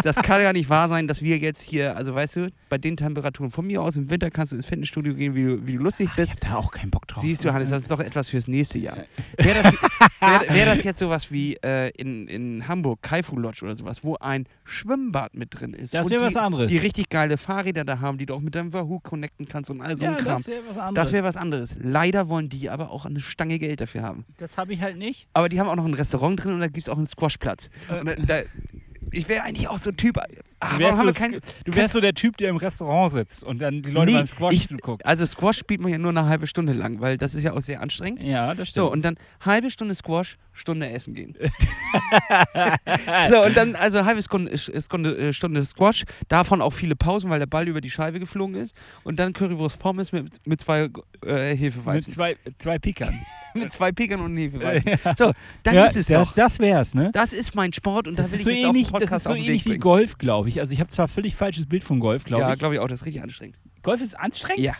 Das 0.04 0.16
kann 0.18 0.42
ja 0.42 0.54
nicht 0.54 0.70
wahr 0.70 0.90
sein, 0.90 1.08
dass 1.08 1.22
wir 1.22 1.38
jetzt 1.38 1.62
hier, 1.62 1.96
also 1.96 2.14
weißt 2.14 2.36
du, 2.38 2.52
bei 2.70 2.78
den 2.78 2.98
Temperaturen 2.98 3.50
von 3.50 3.66
mir 3.66 3.82
aus 3.82 3.96
im 3.98 4.10
Winter 4.10 4.30
kannst 4.30 4.52
du 4.52 4.58
ins 4.58 4.66
Fitnessstudio 4.68 5.14
gehen, 5.14 5.36
wie 5.36 5.44
du, 5.44 5.68
wie 5.68 5.74
du 5.74 5.84
lustig 5.84 6.10
ich 6.10 6.16
bist. 6.16 6.32
hab 6.32 6.40
da 6.42 6.56
auch 6.56 6.72
keinen 6.72 6.92
Bock 6.92 7.08
drauf. 7.08 7.22
Siehst 7.22 7.46
du, 7.46 7.54
Hannes, 7.54 7.70
das 7.70 7.84
ist 7.84 7.92
doch 7.92 8.00
etwas 8.00 8.30
fürs 8.30 8.48
nächste 8.48 8.80
Jahr. 8.80 8.98
Wäre 9.38 9.64
das, 9.64 9.74
wär, 10.20 10.56
wär 10.56 10.66
das 10.66 10.84
jetzt 10.84 11.00
sowas 11.00 11.32
wie 11.32 11.56
äh, 11.64 11.90
in, 11.98 12.28
in 12.28 12.68
Hamburg, 12.68 13.02
Kaifu 13.02 13.38
Lodge 13.38 13.64
oder 13.64 13.76
sowas, 13.76 14.04
wo 14.04 14.16
ein 14.16 14.48
Schwimmbad 14.64 15.34
mit 15.36 15.50
drin 15.52 15.74
ist. 15.74 15.94
Das 15.94 16.10
wäre 16.10 16.26
was 16.26 16.36
anderes. 16.36 16.70
Die 16.70 16.78
richtig 16.78 17.10
geile 17.10 17.38
Fahrräder 17.38 17.86
da 17.86 17.97
haben, 18.00 18.18
die 18.18 18.26
du 18.26 18.34
auch 18.34 18.40
mit 18.40 18.56
deinem 18.56 18.74
Wahoo 18.74 19.00
connecten 19.00 19.48
kannst 19.48 19.70
und 19.70 19.82
all 19.82 19.96
so 19.98 20.06
ja, 20.06 20.12
ein 20.12 20.18
Kram. 20.18 20.38
das 20.38 20.48
wäre 20.48 20.62
was 20.68 20.78
anderes. 20.78 20.94
Das 20.96 21.12
wäre 21.14 21.24
was 21.24 21.38
anderes. 21.38 21.76
Leider 21.82 22.30
wollen 22.30 22.50
die 22.50 22.70
aber 22.70 22.92
auch 22.92 23.06
eine 23.06 23.20
Stange 23.20 23.60
Geld 23.60 23.82
dafür 23.82 24.04
haben. 24.04 24.26
das 24.38 24.58
habe 24.58 24.74
ich 24.74 24.82
halt 24.82 24.98
nicht. 24.98 25.28
Aber 25.34 25.50
die 25.50 25.60
haben 25.60 25.68
auch 25.68 25.76
noch 25.76 25.86
ein 25.86 25.94
Restaurant 25.94 26.44
drin 26.44 26.54
und 26.54 26.60
da 26.60 26.68
gibt 26.68 26.80
es 26.80 26.90
auch 26.90 26.98
einen 26.98 27.08
Squashplatz. 27.08 27.70
Da, 27.90 28.04
da, 28.04 28.42
ich 29.12 29.28
wäre 29.30 29.44
eigentlich 29.44 29.68
auch 29.68 29.80
so 29.80 29.92
ein 29.92 29.98
Typ. 29.98 30.20
Ah, 30.60 30.70
Du 30.74 30.80
wärst, 30.80 30.98
so, 30.98 31.14
kein, 31.24 31.40
du 31.66 31.76
wärst 31.76 31.94
so 31.94 32.02
der 32.02 32.14
Typ, 32.16 32.36
der 32.38 32.50
im 32.50 32.58
Restaurant 32.58 33.12
sitzt 33.14 33.44
und 33.44 33.60
dann 33.60 33.84
die 33.84 33.92
Leute 33.92 34.12
Nee, 34.12 34.18
beim 34.18 34.28
Squash 34.28 34.54
ich- 34.56 34.68
zuguckt. 34.68 35.06
also 35.06 35.24
Squash 35.26 35.58
spielt 35.60 35.82
man 35.82 35.92
ja 35.92 36.00
nur 36.00 36.10
eine 36.10 36.26
halbe 36.26 36.48
Stunde 36.48 36.74
lang, 36.74 37.00
weil 37.00 37.18
das 37.18 37.36
ist 37.36 37.44
ja 37.44 37.54
auch 37.54 37.62
sehr 37.62 37.80
anstrengend. 37.82 38.24
Ja, 38.24 38.56
das 38.56 38.70
stimmt. 38.70 38.86
So, 38.88 38.92
und 38.92 39.04
dann 39.04 39.18
halbe 39.42 39.70
Stunde 39.70 39.94
Squash, 39.94 40.38
Stunde 40.54 40.90
essen 40.90 41.14
gehen. 41.14 41.36
so, 43.30 43.44
und 43.44 43.56
dann 43.58 43.76
also 43.76 44.06
halbe 44.06 44.22
Stunde, 44.22 44.52
äh, 44.52 44.58
Stunde, 44.82 45.18
äh, 45.18 45.34
Stunde 45.34 45.66
Squash, 45.66 46.04
davon 46.28 46.62
auch 46.62 46.72
viele 46.74 46.96
Pausen, 46.96 47.30
weil 47.30 47.40
der 47.40 47.46
Ball 47.46 47.68
über 47.68 47.82
die 47.82 47.92
Scheibe 47.92 48.20
geflogen 48.20 48.56
ist. 48.56 48.76
Und 49.04 49.18
dann 49.20 49.34
Currywurst 49.34 49.80
Pommes 49.80 50.12
mit, 50.12 50.38
mit 50.46 50.62
zwei 50.62 50.90
äh, 51.26 51.52
Mit 51.52 51.60
Hefeweizen. 51.60 52.14
zwei, 52.14 52.36
zwei 52.58 52.80
Pikern. 52.80 53.14
Mit 53.54 53.72
zwei 53.72 53.92
Pikern 53.92 54.20
und 54.22 54.38
Hefeweizen. 54.38 54.92
So, 55.18 55.32
dann 55.64 55.74
ja, 55.74 55.86
ist 55.86 55.96
es 55.96 56.06
das, 56.08 56.28
doch. 56.30 56.36
das 56.36 56.60
wär's, 56.60 56.94
ne? 56.94 57.10
Das 57.14 57.34
ist 57.34 57.56
mein 57.56 57.74
Sport 57.74 58.08
und 58.08 58.18
Das 58.20 58.28
da 58.28 58.32
will 58.34 58.40
ist 58.40 58.44
so 58.46 58.50
ich 58.52 58.64
ähnlich, 58.64 58.92
das 58.92 59.12
ist 59.12 59.24
so 59.24 59.34
ähnlich 59.34 59.66
wie. 59.66 59.78
Golf, 59.80 60.18
glaube 60.20 60.47
ich. 60.47 60.47
Also 60.60 60.72
ich 60.72 60.80
habe 60.80 60.90
zwar 60.90 61.08
völlig 61.08 61.36
falsches 61.36 61.66
Bild 61.68 61.84
von 61.84 62.00
Golf, 62.00 62.24
glaube 62.24 62.44
Ja, 62.44 62.54
ich. 62.54 62.60
glaube 62.60 62.76
ich 62.76 62.80
auch, 62.80 62.88
das 62.88 63.02
ist 63.02 63.06
richtig 63.06 63.22
anstrengend. 63.24 63.58
Golf 63.84 64.02
ist 64.02 64.18
anstrengend? 64.18 64.64
Ja. 64.64 64.74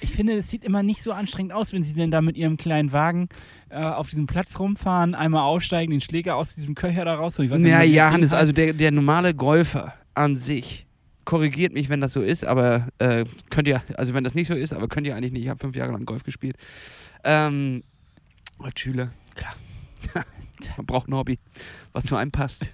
Ich 0.00 0.10
finde, 0.10 0.32
es 0.34 0.50
sieht 0.50 0.64
immer 0.64 0.82
nicht 0.82 1.00
so 1.02 1.12
anstrengend 1.12 1.52
aus, 1.52 1.72
wenn 1.72 1.82
sie 1.84 1.94
denn 1.94 2.10
da 2.10 2.20
mit 2.22 2.36
ihrem 2.36 2.56
kleinen 2.56 2.92
Wagen 2.92 3.28
äh, 3.70 3.76
auf 3.76 4.10
diesem 4.10 4.26
Platz 4.26 4.58
rumfahren, 4.58 5.14
einmal 5.14 5.42
aussteigen, 5.42 5.92
den 5.92 6.00
Schläger 6.00 6.34
aus 6.34 6.56
diesem 6.56 6.74
Köcher 6.74 7.04
da 7.04 7.14
raus. 7.14 7.38
Ich 7.38 7.48
nicht, 7.50 7.64
Ja, 7.66 7.82
ja, 7.82 8.10
Hannes, 8.10 8.32
also 8.32 8.50
der, 8.52 8.72
der 8.72 8.90
normale 8.90 9.32
Golfer 9.32 9.94
an 10.14 10.34
sich 10.34 10.86
korrigiert 11.24 11.72
mich, 11.72 11.88
wenn 11.88 12.00
das 12.00 12.12
so 12.14 12.20
ist, 12.20 12.44
aber 12.44 12.88
äh, 12.98 13.24
könnt 13.48 13.68
ihr, 13.68 13.80
also 13.96 14.12
wenn 14.12 14.24
das 14.24 14.34
nicht 14.34 14.48
so 14.48 14.54
ist, 14.54 14.72
aber 14.74 14.88
könnt 14.88 15.06
ihr 15.06 15.14
eigentlich 15.14 15.30
nicht. 15.32 15.44
Ich 15.44 15.48
habe 15.48 15.60
fünf 15.60 15.76
Jahre 15.76 15.92
lang 15.92 16.04
Golf 16.04 16.24
gespielt. 16.24 16.56
Ähm, 17.22 17.84
als 18.58 18.80
Schüler, 18.80 19.12
klar. 19.36 19.54
Man 20.76 20.86
braucht 20.86 21.08
ein 21.08 21.14
Hobby, 21.14 21.38
was 21.92 22.04
zu 22.04 22.16
einem 22.16 22.30
passt. 22.30 22.70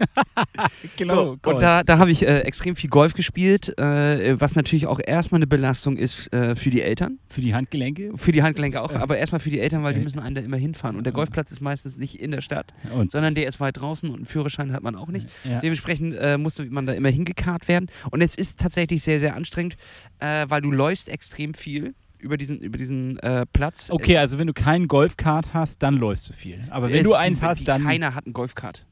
genau. 0.97 1.37
So, 1.43 1.51
und 1.51 1.63
da, 1.63 1.83
da 1.83 1.99
habe 1.99 2.11
ich 2.11 2.27
äh, 2.27 2.41
extrem 2.41 2.77
viel 2.77 2.91
Golf 2.91 3.15
gespielt, 3.15 3.77
äh, 3.79 4.41
was 4.41 4.55
natürlich 4.55 4.87
auch 4.87 5.01
erstmal 5.05 5.39
eine 5.39 5.47
Belastung 5.47 5.97
ist 5.97 6.33
äh, 6.33 6.55
für 6.55 6.71
die 6.71 6.83
Eltern. 6.83 7.19
Für 7.29 7.41
die 7.41 7.55
Handgelenke. 7.55 8.13
Für 8.17 8.33
die 8.33 8.43
Handgelenke 8.43 8.81
auch, 8.81 8.93
aber 8.93 9.19
erstmal 9.19 9.41
für 9.41 9.51
die 9.51 9.61
Eltern, 9.61 9.83
weil 9.83 9.95
die 9.95 10.01
müssen 10.01 10.19
einen 10.19 10.35
da 10.35 10.41
immer 10.41 10.57
hinfahren. 10.57 10.97
Und 10.97 11.05
der 11.05 11.13
Golfplatz 11.13 11.51
ist 11.51 11.61
meistens 11.61 11.97
nicht 11.97 12.21
in 12.21 12.31
der 12.31 12.41
Stadt, 12.41 12.73
Und, 12.95 13.11
sondern 13.11 13.35
der 13.35 13.47
ist 13.47 13.61
weit 13.61 13.79
draußen 13.79 14.09
und 14.09 14.17
einen 14.17 14.25
Führerschein 14.27 14.73
hat 14.73 14.83
man 14.83 14.95
auch 14.95 15.09
nicht. 15.09 15.29
ja. 15.45 15.59
Dementsprechend 15.61 16.17
äh, 16.17 16.39
musste 16.39 16.65
man 16.67 16.87
da 16.87 16.93
immer 16.93 17.09
hingekarrt 17.09 17.69
werden. 17.69 17.87
Und 18.11 18.23
es 18.23 18.35
ist 18.35 18.59
tatsächlich 18.61 19.03
sehr, 19.03 19.21
sehr 19.21 19.35
anstrengend, 19.35 19.77
äh, 20.19 20.47
weil 20.49 20.61
du 20.61 20.71
läufst 20.71 21.09
extrem 21.09 21.55
viel 21.55 21.95
über 22.19 22.37
diesen, 22.37 22.61
über 22.61 22.79
diesen 22.79 23.19
äh, 23.21 23.47
Platz. 23.53 23.91
Okay, 23.91 24.17
also 24.19 24.39
wenn 24.39 24.47
du 24.47 24.53
keinen 24.53 24.89
Golfkart 24.89 25.55
hast, 25.55 25.83
dann 25.83 25.97
läufst 25.97 26.29
du 26.29 26.33
viel. 26.33 26.65
Aber 26.71 26.91
wenn 26.93 27.05
du 27.05 27.15
eins 27.15 27.43
hast, 27.43 27.67
dann. 27.69 27.83
Keiner 27.85 28.15
hat 28.15 28.27
einen 28.27 28.33
Golfkart. 28.33 28.85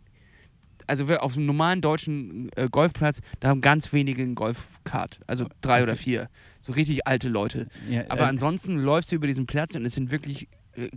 Also 0.89 1.09
wir- 1.09 1.23
auf 1.25 1.37
einem 1.37 1.47
normalen 1.47 1.81
deutschen 1.81 2.49
äh, 2.55 2.69
Golfplatz, 2.71 3.21
da 3.41 3.49
haben 3.49 3.61
ganz 3.61 3.93
wenige 3.93 4.23
einen 4.23 4.37
Golfkart. 4.37 5.19
Also 5.27 5.47
drei 5.61 5.83
oder 5.83 5.97
vier. 5.97 6.29
So 6.61 6.73
richtig 6.73 7.07
alte 7.07 7.29
Leute. 7.29 7.67
Ja, 7.91 8.05
Aber 8.09 8.23
äh, 8.23 8.27
ansonsten 8.27 8.77
läufst 8.79 9.11
du 9.11 9.17
über 9.17 9.27
diesen 9.27 9.47
Platz 9.47 9.75
und 9.75 9.85
es 9.85 9.95
sind 9.95 10.11
wirklich 10.13 10.49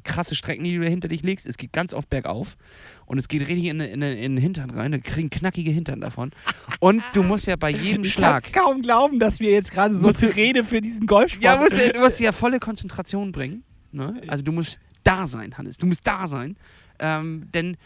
krasse 0.03 0.35
Strecken, 0.35 0.63
die 0.63 0.75
du 0.75 0.81
da 0.83 0.89
hinter 0.89 1.07
dich 1.07 1.23
legst. 1.23 1.45
Es 1.45 1.57
geht 1.57 1.73
ganz 1.73 1.93
oft 1.93 2.09
bergauf 2.09 2.57
und 3.05 3.17
es 3.17 3.27
geht 3.27 3.41
richtig 3.47 3.65
in, 3.65 3.79
in, 3.79 4.01
in 4.01 4.35
den 4.35 4.37
Hintern 4.37 4.69
rein. 4.69 4.91
Da 4.91 4.97
kriegen 4.97 5.29
knackige 5.29 5.71
Hintern 5.71 6.01
davon. 6.01 6.31
Und 6.79 7.03
du 7.13 7.23
musst 7.23 7.47
ja 7.47 7.55
bei 7.55 7.69
jedem 7.71 8.03
ich 8.03 8.13
Schlag. 8.13 8.43
kann's 8.43 8.53
kaum 8.53 8.81
glauben, 8.81 9.19
dass 9.19 9.39
wir 9.39 9.51
jetzt 9.51 9.71
gerade 9.71 9.95
so 9.95 10.01
Musst 10.07 10.23
Rede 10.35 10.63
für 10.63 10.81
diesen 10.81 11.07
Golfsport. 11.07 11.43
Ja, 11.43 11.57
musst, 11.57 11.73
du- 11.73 11.91
du 11.93 11.99
musst 11.99 12.19
ja 12.19 12.31
volle 12.31 12.59
Konzentration 12.59 13.31
bringen. 13.31 13.63
Ne? 13.91 14.21
Also 14.27 14.43
du 14.43 14.51
musst 14.51 14.79
da 15.03 15.25
sein, 15.27 15.57
Hannes. 15.57 15.77
Du 15.77 15.85
musst 15.87 16.05
da 16.05 16.27
sein. 16.27 16.57
Ähm, 16.99 17.47
denn 17.53 17.77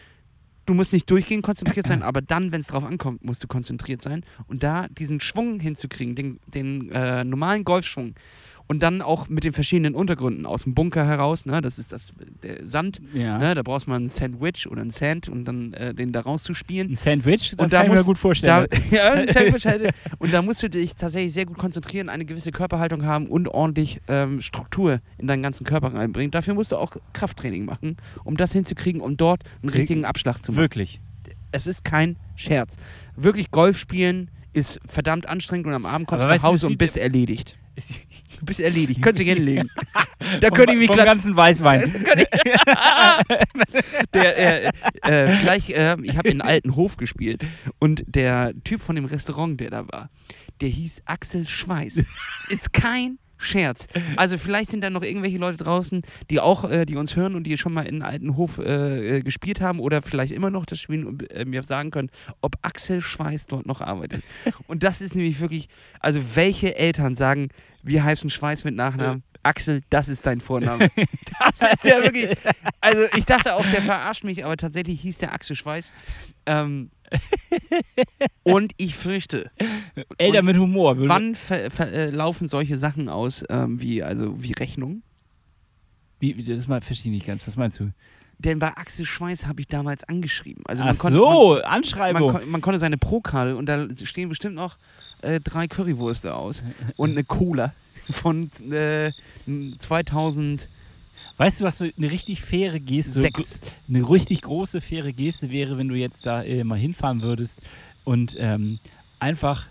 du 0.66 0.74
musst 0.74 0.92
nicht 0.92 1.08
durchgehend 1.10 1.42
konzentriert 1.44 1.86
sein, 1.86 2.02
aber 2.02 2.20
dann, 2.22 2.50
wenn 2.50 2.60
es 2.60 2.66
drauf 2.68 2.84
ankommt, 2.84 3.22
musst 3.24 3.42
du 3.44 3.46
konzentriert 3.46 4.02
sein. 4.02 4.24
Und 4.46 4.62
da 4.62 4.88
diesen 4.88 5.20
Schwung 5.20 5.60
hinzukriegen, 5.60 6.14
den, 6.14 6.40
den 6.46 6.90
äh, 6.90 7.22
normalen 7.22 7.64
Golfschwung. 7.64 8.14
Und 8.66 8.82
dann 8.82 9.02
auch 9.02 9.28
mit 9.28 9.44
den 9.44 9.52
verschiedenen 9.52 9.94
Untergründen 9.94 10.46
aus 10.46 10.62
dem 10.64 10.74
Bunker 10.74 11.06
heraus, 11.06 11.44
ne? 11.44 11.60
das 11.60 11.78
ist 11.78 11.92
das, 11.92 12.14
der 12.42 12.66
Sand, 12.66 12.98
ja. 13.12 13.36
ne? 13.36 13.54
da 13.54 13.62
brauchst 13.62 13.86
man 13.86 14.04
ein 14.04 14.08
Sandwich 14.08 14.66
oder 14.66 14.80
ein 14.80 14.88
Sand 14.88 15.28
und 15.28 15.44
dann 15.44 15.74
äh, 15.74 15.92
den 15.92 16.12
da 16.12 16.20
rauszuspielen. 16.20 16.92
Ein 16.92 16.96
Sandwich, 16.96 17.50
das 17.50 17.58
Und 17.58 17.72
da 17.74 17.82
kann 17.82 17.92
ich 17.92 17.98
mir 17.98 18.04
gut 18.04 18.16
Da, 18.16 18.20
vorstellen. 18.20 18.66
ja, 18.90 19.12
ein 19.12 19.30
Sandwich 19.30 19.66
halt. 19.66 19.94
Und 20.18 20.32
da 20.32 20.40
musst 20.40 20.62
du 20.62 20.70
dich 20.70 20.94
tatsächlich 20.96 21.34
sehr 21.34 21.44
gut 21.44 21.58
konzentrieren, 21.58 22.08
eine 22.08 22.24
gewisse 22.24 22.52
Körperhaltung 22.52 23.04
haben 23.04 23.26
und 23.26 23.48
ordentlich 23.48 24.00
ähm, 24.08 24.40
Struktur 24.40 25.00
in 25.18 25.26
deinen 25.26 25.42
ganzen 25.42 25.64
Körper 25.64 25.92
reinbringen. 25.92 26.30
Dafür 26.30 26.54
musst 26.54 26.72
du 26.72 26.76
auch 26.76 26.96
Krafttraining 27.12 27.66
machen, 27.66 27.98
um 28.24 28.36
das 28.38 28.52
hinzukriegen, 28.52 29.02
um 29.02 29.18
dort 29.18 29.42
einen 29.62 29.68
richtigen 29.70 30.06
Abschlag 30.06 30.42
zu 30.42 30.52
machen. 30.52 30.62
Wirklich. 30.62 31.00
Es 31.52 31.66
ist 31.66 31.84
kein 31.84 32.16
Scherz. 32.34 32.76
Wirklich 33.14 33.50
Golf 33.50 33.76
spielen 33.78 34.30
ist 34.54 34.80
verdammt 34.86 35.28
anstrengend 35.28 35.66
und 35.66 35.74
am 35.74 35.84
Abend 35.84 36.06
kommst 36.06 36.24
Aber 36.24 36.32
du 36.32 36.36
nach 36.38 36.42
du, 36.42 36.48
Hause 36.48 36.62
das 36.62 36.70
und 36.70 36.78
bist 36.78 36.96
erledigt. 36.96 37.58
Ist- 37.76 37.92
Du 38.38 38.46
bist 38.46 38.60
erledigt. 38.60 39.02
Könntest 39.02 39.20
dich 39.20 39.28
hinlegen. 39.34 39.70
da 40.40 40.50
könnte 40.50 40.72
ich 40.72 40.78
mich 40.78 40.88
vom 40.88 40.96
ganzen 40.96 41.36
Weißwein. 41.36 41.92
der, 44.14 44.38
äh, 44.38 44.70
äh, 45.02 45.36
vielleicht, 45.36 45.70
äh, 45.70 45.96
ich 46.02 46.16
habe 46.16 46.28
in 46.28 46.40
alten 46.40 46.76
Hof 46.76 46.96
gespielt 46.96 47.44
und 47.78 48.04
der 48.06 48.52
Typ 48.64 48.80
von 48.80 48.96
dem 48.96 49.04
Restaurant, 49.04 49.60
der 49.60 49.70
da 49.70 49.86
war, 49.88 50.10
der 50.60 50.68
hieß 50.68 51.02
Axel 51.06 51.46
Schweiß. 51.46 52.04
Ist 52.48 52.72
kein 52.72 53.18
Scherz. 53.36 53.86
Also 54.16 54.38
vielleicht 54.38 54.70
sind 54.70 54.82
da 54.82 54.90
noch 54.90 55.02
irgendwelche 55.02 55.38
Leute 55.38 55.62
draußen, 55.62 56.02
die 56.30 56.40
auch, 56.40 56.68
äh, 56.70 56.86
die 56.86 56.96
uns 56.96 57.16
hören 57.16 57.34
und 57.34 57.44
die 57.44 57.58
schon 57.58 57.72
mal 57.72 57.86
in 57.86 58.02
alten 58.02 58.36
Hof 58.36 58.58
äh, 58.58 59.18
äh, 59.18 59.20
gespielt 59.22 59.60
haben 59.60 59.80
oder 59.80 60.02
vielleicht 60.02 60.32
immer 60.32 60.50
noch 60.50 60.66
das 60.66 60.78
spielen 60.78 61.06
und 61.06 61.30
äh, 61.30 61.44
mir 61.44 61.62
sagen 61.62 61.90
können, 61.90 62.10
ob 62.40 62.56
Axel 62.62 63.00
Schweiß 63.00 63.46
dort 63.46 63.66
noch 63.66 63.80
arbeitet. 63.80 64.22
Und 64.66 64.82
das 64.82 65.00
ist 65.00 65.14
nämlich 65.14 65.40
wirklich, 65.40 65.68
also 66.00 66.20
welche 66.34 66.76
Eltern 66.76 67.14
sagen, 67.14 67.48
wir 67.82 68.04
heißen 68.04 68.30
Schweiß 68.30 68.64
mit 68.64 68.74
Nachnamen? 68.74 69.22
Axel, 69.44 69.82
das 69.90 70.08
ist 70.08 70.26
dein 70.26 70.40
Vorname. 70.40 70.88
Das 71.40 71.72
ist 71.72 71.84
ja 71.84 72.02
wirklich. 72.02 72.36
Also 72.80 73.02
ich 73.16 73.24
dachte 73.24 73.54
auch, 73.54 73.66
der 73.66 73.82
verarscht 73.82 74.24
mich, 74.24 74.44
aber 74.44 74.56
tatsächlich 74.56 75.00
hieß 75.00 75.18
der 75.18 75.32
Axel 75.32 75.56
Schweiß. 75.56 75.92
Ähm, 76.46 76.90
und 78.42 78.72
ich 78.76 78.94
fürchte, 78.94 79.50
Eltern 80.18 80.44
mit 80.44 80.56
Humor. 80.56 80.96
wann 81.08 81.36
äh, 81.50 82.10
laufen 82.10 82.48
solche 82.48 82.78
Sachen 82.78 83.08
aus, 83.08 83.44
ähm, 83.48 83.80
wie, 83.80 84.02
also, 84.02 84.42
wie 84.42 84.52
Rechnung? 84.52 85.02
Wie, 86.20 86.42
das 86.42 86.68
mal 86.68 86.80
verstehe 86.80 87.12
ich 87.12 87.16
nicht 87.16 87.26
ganz. 87.26 87.46
Was 87.46 87.56
meinst 87.56 87.80
du? 87.80 87.90
Denn 88.38 88.58
bei 88.58 88.76
Axel 88.76 89.04
Schweiß 89.06 89.46
habe 89.46 89.60
ich 89.60 89.68
damals 89.68 90.04
angeschrieben. 90.04 90.64
Also 90.66 90.82
Ach 90.82 90.86
man 90.88 90.98
konnte, 90.98 91.18
so, 91.18 91.48
man, 91.48 91.58
man, 91.58 91.64
Anschreibung. 91.64 92.32
kon, 92.32 92.50
man 92.50 92.60
konnte 92.60 92.80
seine 92.80 92.98
Pro-Karte 92.98 93.56
und 93.56 93.66
da 93.66 93.86
stehen 94.04 94.28
bestimmt 94.28 94.54
noch 94.54 94.76
äh, 95.22 95.40
drei 95.40 95.66
Currywürste 95.66 96.34
aus 96.34 96.64
und 96.96 97.10
eine 97.12 97.24
Cola 97.24 97.72
von 98.10 98.50
äh, 98.70 99.12
2000. 99.78 100.68
Weißt 101.36 101.60
du, 101.60 101.64
was 101.64 101.80
eine 101.80 101.92
richtig 101.98 102.42
faire 102.42 102.78
Geste, 102.78 103.20
Sechs. 103.20 103.60
eine 103.88 104.08
richtig 104.08 104.42
große 104.42 104.80
faire 104.80 105.12
Geste 105.12 105.50
wäre, 105.50 105.76
wenn 105.78 105.88
du 105.88 105.96
jetzt 105.96 106.26
da 106.26 106.42
äh, 106.44 106.62
mal 106.62 106.78
hinfahren 106.78 107.22
würdest 107.22 107.60
und 108.04 108.36
ähm, 108.38 108.78
einfach 109.18 109.66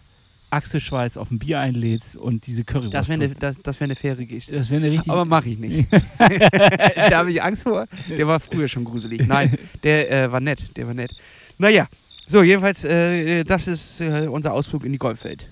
Achselschweiß 0.54 1.17
auf 1.17 1.32
ein 1.32 1.39
Bier 1.39 1.60
einlädst 1.60 2.15
und 2.15 2.46
diese 2.46 2.63
Currywurst. 2.63 2.93
Das 2.93 3.10
wäre 3.10 3.24
eine, 3.24 3.34
das, 3.34 3.58
das 3.62 3.80
wär 3.80 3.86
eine 3.86 3.96
faire 3.96 4.24
Geste. 4.26 4.56
das 4.56 4.69
wäre 4.69 4.84
eine 4.84 4.91
richtig. 4.91 5.12
Aber 5.12 5.26
mache 5.26 5.50
ich 5.50 5.58
nicht. 5.58 5.88
da 6.19 7.17
habe 7.17 7.32
ich 7.32 7.41
Angst 7.41 7.63
vor. 7.63 7.88
Der 8.10 8.28
war 8.28 8.39
früher 8.39 8.67
schon 8.67 8.84
gruselig. 8.84 9.26
Nein, 9.26 9.58
der 9.84 10.12
äh, 10.12 10.32
war 10.32 10.39
nett. 10.39 10.63
Der 10.76 10.86
war 10.86 10.93
nett. 10.93 11.15
Naja, 11.58 11.88
so, 12.28 12.43
jedenfalls, 12.43 12.84
äh, 12.84 13.43
das 13.43 13.67
ist 13.67 14.02
äh, 14.02 14.28
unser 14.30 14.54
Ausflug 14.54 14.86
in 14.86 14.91
die 14.91 14.98
Golfwelt. 14.98 15.48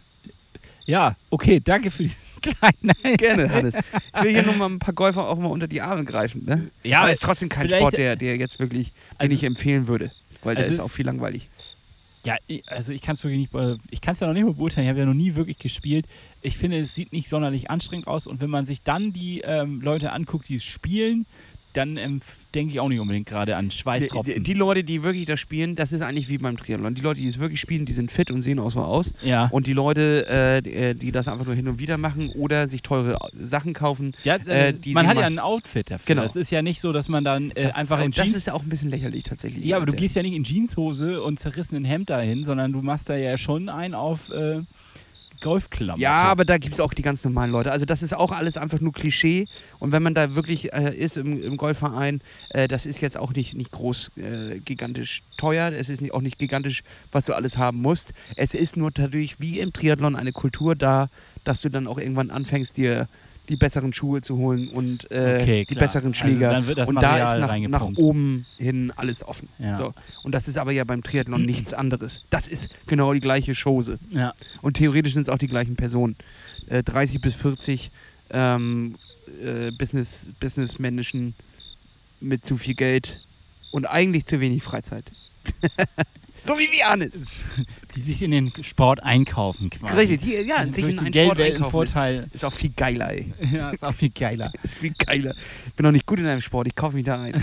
ja, 0.86 1.15
okay, 1.30 1.60
danke 1.63 1.89
für 1.89 2.04
diesen 2.04 2.17
kleinen. 2.41 3.17
Gerne, 3.17 3.49
Hannes. 3.49 3.75
Ich 3.75 4.23
will 4.23 4.32
hier 4.32 4.43
nur 4.43 4.56
mal 4.56 4.67
ein 4.69 4.80
paar 4.80 4.93
Golfer 4.93 5.27
auch 5.27 5.38
mal 5.38 5.47
unter 5.47 5.67
die 5.67 5.82
Arme 5.82 6.04
greifen. 6.06 6.45
Ne? 6.45 6.69
Ja, 6.84 7.01
aber 7.01 7.10
es 7.12 7.17
ist 7.19 7.23
trotzdem 7.23 7.49
kein 7.49 7.69
Sport, 7.69 7.97
der, 7.97 8.15
der 8.15 8.38
jetzt 8.38 8.60
wirklich, 8.60 8.88
den 8.91 8.95
Also- 9.19 9.34
ich 9.36 9.43
empfehlen 9.43 9.88
würde. 9.88 10.12
Weil 10.43 10.56
der 10.56 10.63
Also 10.65 10.73
ist 10.75 10.80
es- 10.80 10.86
auch 10.86 10.91
viel 10.91 11.06
langweilig. 11.06 11.47
Ja, 12.23 12.36
ich- 12.47 12.67
also 12.69 12.91
ich 12.93 13.01
kann 13.01 13.15
es 13.15 13.23
wirklich 13.23 13.39
nicht, 13.51 13.82
ich 13.89 14.01
kann 14.01 14.13
es 14.13 14.19
ja 14.19 14.27
noch 14.27 14.34
nicht 14.34 14.43
mal 14.45 14.54
beurteilen, 14.54 14.86
ich 14.86 14.89
habe 14.89 14.99
ja 14.99 15.06
noch 15.06 15.13
nie 15.13 15.34
wirklich 15.36 15.58
gespielt. 15.58 16.06
Ich 16.43 16.58
finde, 16.58 16.80
es 16.80 16.93
sieht 16.93 17.13
nicht 17.13 17.30
sonderlich 17.30 17.69
anstrengend 17.71 18.08
aus 18.08 18.27
und 18.27 18.41
wenn 18.41 18.49
man 18.49 18.65
sich 18.67 18.84
dann 18.84 19.12
die 19.13 19.41
ähm, 19.41 19.82
Leute 19.82 20.12
anguckt, 20.12 20.47
die 20.49 20.56
es 20.58 20.63
spielen, 20.63 21.25
dann 21.73 21.97
ähm, 21.97 22.21
denke 22.55 22.73
ich 22.73 22.79
auch 22.79 22.89
nicht 22.89 22.99
unbedingt 22.99 23.25
gerade 23.27 23.55
an 23.55 23.69
Die, 23.69 23.75
Schweißtropfen. 23.77 24.33
die, 24.35 24.39
die 24.41 24.53
Leute, 24.53 24.83
die 24.83 25.03
wirklich 25.03 25.25
das 25.25 25.39
spielen, 25.39 25.75
das 25.75 25.93
ist 25.93 26.01
eigentlich 26.01 26.29
wie 26.29 26.37
beim 26.37 26.57
Triathlon. 26.57 26.93
Die 26.95 27.01
Leute, 27.01 27.21
die 27.21 27.27
es 27.27 27.39
wirklich 27.39 27.59
spielen, 27.61 27.85
die 27.85 27.93
sind 27.93 28.11
fit 28.11 28.31
und 28.31 28.41
sehen 28.41 28.59
auch 28.59 28.71
so 28.71 28.79
aus. 28.81 29.13
ja. 29.23 29.47
Und 29.51 29.67
die 29.67 29.73
Leute, 29.73 30.27
äh, 30.27 30.61
die, 30.61 30.73
äh, 30.73 30.93
die 30.93 31.11
das 31.11 31.27
einfach 31.27 31.45
nur 31.45 31.55
hin 31.55 31.67
und 31.67 31.79
wieder 31.79 31.97
machen 31.97 32.29
oder 32.29 32.67
sich 32.67 32.81
teure 32.81 33.17
Sachen 33.33 33.73
kaufen, 33.73 34.13
ja, 34.23 34.35
äh, 34.35 34.69
äh, 34.69 34.73
die 34.73 34.93
man 34.93 35.07
hat 35.07 35.17
ja 35.17 35.25
ein 35.25 35.39
Outfit 35.39 35.89
dafür. 35.91 36.15
Genau. 36.15 36.23
Es 36.25 36.35
ist 36.35 36.51
ja 36.51 36.61
nicht 36.61 36.81
so, 36.81 36.91
dass 36.91 37.07
man 37.07 37.23
dann 37.23 37.51
äh, 37.51 37.67
das 37.67 37.75
einfach 37.75 37.99
ist, 37.99 38.05
in 38.05 38.11
auch- 38.11 38.15
das 38.15 38.25
Jeans. 38.25 38.37
ist 38.37 38.51
auch 38.51 38.63
ein 38.63 38.69
bisschen 38.69 38.89
lächerlich 38.89 39.23
tatsächlich. 39.23 39.63
ja, 39.65 39.77
aber 39.77 39.85
du 39.85 39.93
gehst 39.93 40.15
ja 40.15 40.21
nicht 40.23 40.33
in 40.33 40.43
Jeanshose 40.43 41.21
und 41.21 41.39
zerrissenen 41.39 41.85
Hemd 41.85 42.09
dahin, 42.09 42.43
sondern 42.43 42.71
du 42.73 42.81
machst 42.81 43.09
da 43.09 43.15
ja 43.15 43.37
schon 43.37 43.69
einen 43.69 43.93
auf 43.93 44.29
äh, 45.41 45.45
Golfklamotte. 45.45 46.01
Ja, 46.01 46.23
aber 46.23 46.45
da 46.45 46.58
gibt 46.58 46.75
es 46.75 46.80
auch 46.80 46.93
die 46.93 47.01
ganz 47.01 47.23
normalen 47.23 47.51
Leute. 47.51 47.71
Also 47.71 47.86
das 47.86 48.01
ist 48.01 48.13
auch 48.13 48.32
alles 48.32 48.58
einfach 48.58 48.80
nur 48.80 48.93
Klischee. 48.93 49.47
Und 49.80 49.91
wenn 49.91 50.04
man 50.04 50.13
da 50.13 50.36
wirklich 50.36 50.73
äh, 50.73 50.95
ist 50.95 51.17
im, 51.17 51.43
im 51.43 51.58
Golfverein, 51.58 52.21
äh, 52.49 52.67
das 52.67 52.86
ist 52.86 53.01
jetzt 53.01 53.17
auch 53.17 53.34
nicht, 53.34 53.54
nicht 53.56 53.71
groß, 53.71 54.12
äh, 54.17 54.60
gigantisch 54.60 55.23
teuer. 55.38 55.71
Es 55.71 55.89
ist 55.89 56.01
nicht, 56.01 56.13
auch 56.13 56.21
nicht 56.21 56.39
gigantisch, 56.39 56.84
was 57.12 57.25
du 57.25 57.34
alles 57.34 57.58
haben 57.58 57.82
musst. 57.82 58.13
Es 58.36 58.54
ist 58.54 58.77
nur 58.77 58.91
dadurch, 58.91 59.39
wie 59.39 59.60
im 59.60 59.73
Triathlon, 59.73 60.15
eine 60.15 60.32
Kultur 60.32 60.75
da, 60.75 61.10
dass 61.43 61.62
du 61.62 61.69
dann 61.69 61.88
auch 61.88 61.97
irgendwann 61.97 62.30
anfängst, 62.30 62.77
dir 62.77 63.08
die 63.49 63.56
besseren 63.56 63.91
Schuhe 63.93 64.21
zu 64.21 64.38
holen 64.38 64.69
und 64.69 65.10
äh, 65.12 65.39
Okay, 65.41 65.65
die 65.69 65.75
besseren 65.75 66.10
Also 66.13 66.19
Schläger. 66.19 66.62
das 66.62 66.88
und 66.88 66.95
da 66.95 67.34
ist 67.34 67.39
nach, 67.39 67.58
nach 67.58 67.97
oben 67.97 68.45
hin 68.58 68.93
alles 68.95 69.23
offen. 69.23 69.49
Ja. 69.60 69.77
So. 69.77 69.93
Und 70.23 70.34
das 70.34 70.47
ist 70.47 70.58
aber 70.58 70.71
ja 70.71 70.84
beim 70.84 71.04
Triathlon 71.04 71.43
nichts 71.45 71.73
anderes. 71.73 72.21
Das 72.30 72.47
ist 72.47 72.69
genau 72.88 73.13
die 73.13 73.19
gleiche 73.19 73.54
Chose. 73.54 73.99
Ja. 74.12 74.34
Und 74.62 74.77
theoretisch 74.77 75.13
sind 75.13 75.23
es 75.23 75.30
auch 75.30 75.38
die 75.39 75.47
gleichen 75.47 75.75
Personen. 75.75 76.15
Äh, 76.67 76.84
30 76.84 77.19
bis 77.19 77.36
40 77.36 77.91
ähm, 78.32 78.95
äh, 79.43 79.71
Business, 79.71 80.27
Businessmenschen 80.39 81.34
mit 82.19 82.45
zu 82.45 82.56
viel 82.58 82.75
Geld 82.75 83.19
und 83.71 83.86
eigentlich 83.86 84.25
zu 84.25 84.39
wenig 84.39 84.63
Freizeit. 84.63 85.06
so 86.43 86.58
wie 86.58 86.71
wir 86.71 86.88
Hannes. 86.88 87.45
Die 87.95 88.01
sich 88.01 88.21
in 88.21 88.32
den 88.32 88.51
Sport 88.63 89.04
einkaufen 89.04 89.69
quasi. 89.69 89.99
Richtig, 89.99 90.21
die, 90.21 90.47
ja, 90.47 90.63
sich 90.71 90.86
in 90.86 90.91
den 90.91 90.99
einen 90.99 91.13
Sport 91.13 91.39
einkaufen 91.39 91.82
ist, 91.84 91.93
Geldweltenvorteil. 91.93 92.27
ist 92.32 92.45
auch 92.45 92.54
viel 92.54 92.69
geiler, 92.69 93.10
ey. 93.12 93.34
Ja, 93.51 93.71
ist 93.71 93.84
auch 93.84 93.93
viel 93.93 94.12
geiler. 94.12 94.54
Ist 94.63 94.75
viel 94.75 94.93
geiler. 94.97 95.36
Ich 95.67 95.73
bin 95.73 95.84
noch 95.84 95.91
nicht 95.91 96.06
gut 96.06 96.19
in 96.19 96.25
einem 96.25 96.39
Sport, 96.39 96.67
ich 96.67 96.75
kaufe 96.75 96.95
mich 96.95 97.04
da 97.04 97.21
ein. 97.21 97.34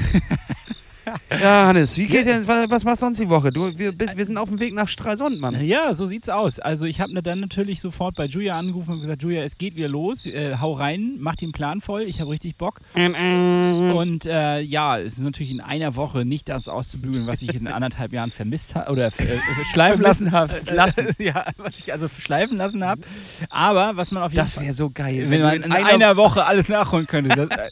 ja, 1.30 1.66
Hannes, 1.66 1.96
wie 1.96 2.06
geht 2.06 2.26
denn, 2.26 2.46
was, 2.46 2.70
was 2.70 2.84
machst 2.84 3.02
du 3.02 3.06
sonst 3.06 3.20
die 3.20 3.28
Woche? 3.28 3.50
Du, 3.50 3.76
wir, 3.78 3.92
bist, 3.92 4.16
wir 4.16 4.24
sind 4.24 4.38
auf 4.38 4.48
dem 4.48 4.60
Weg 4.60 4.74
nach 4.74 4.88
Stralsund, 4.88 5.40
Mann. 5.40 5.64
Ja, 5.64 5.94
so 5.94 6.06
sieht's 6.06 6.28
aus. 6.28 6.58
Also 6.58 6.84
ich 6.84 7.00
habe 7.00 7.22
dann 7.22 7.40
natürlich 7.40 7.80
sofort 7.80 8.16
bei 8.16 8.26
Julia 8.26 8.58
angerufen 8.58 8.92
und 8.92 9.00
gesagt, 9.00 9.22
Julia, 9.22 9.42
es 9.42 9.58
geht 9.58 9.76
wieder 9.76 9.88
los, 9.88 10.26
äh, 10.26 10.56
hau 10.60 10.72
rein, 10.72 11.16
mach 11.18 11.36
den 11.36 11.52
Plan 11.52 11.80
voll, 11.80 12.02
ich 12.02 12.20
habe 12.20 12.30
richtig 12.30 12.56
Bock. 12.56 12.80
Und 12.94 14.26
äh, 14.26 14.60
ja, 14.60 14.98
es 14.98 15.14
ist 15.14 15.24
natürlich 15.24 15.50
in 15.50 15.60
einer 15.60 15.96
Woche 15.96 16.24
nicht 16.24 16.48
das 16.48 16.68
auszubügeln, 16.68 17.26
was 17.26 17.42
ich 17.42 17.54
in 17.54 17.66
anderthalb 17.68 18.12
Jahren 18.12 18.30
vermisst 18.30 18.74
habe 18.74 18.90
oder 18.90 19.06
äh, 19.06 19.38
schleifen 19.72 20.02
lassen 20.02 20.32
habe. 20.32 20.52
lassen. 20.70 21.08
ja, 21.18 21.44
was 21.56 21.78
ich 21.78 21.92
also 21.92 22.08
schleifen 22.08 22.56
lassen 22.56 22.84
habe. 22.84 23.02
Aber 23.50 23.96
was 23.96 24.10
man 24.10 24.22
auf 24.22 24.32
jeden 24.32 24.44
Das 24.44 24.54
Fall 24.54 24.64
wäre 24.64 24.74
so 24.74 24.90
geil. 24.90 25.26
wenn 25.28 25.40
du 25.40 25.46
man 25.46 25.62
in 25.62 25.72
einer, 25.72 26.16
Woche 26.16 26.44
alles 26.44 26.68
nachholen 26.68 27.06
könnte. 27.06 27.34
Das, 27.34 27.50
äh, 27.50 27.70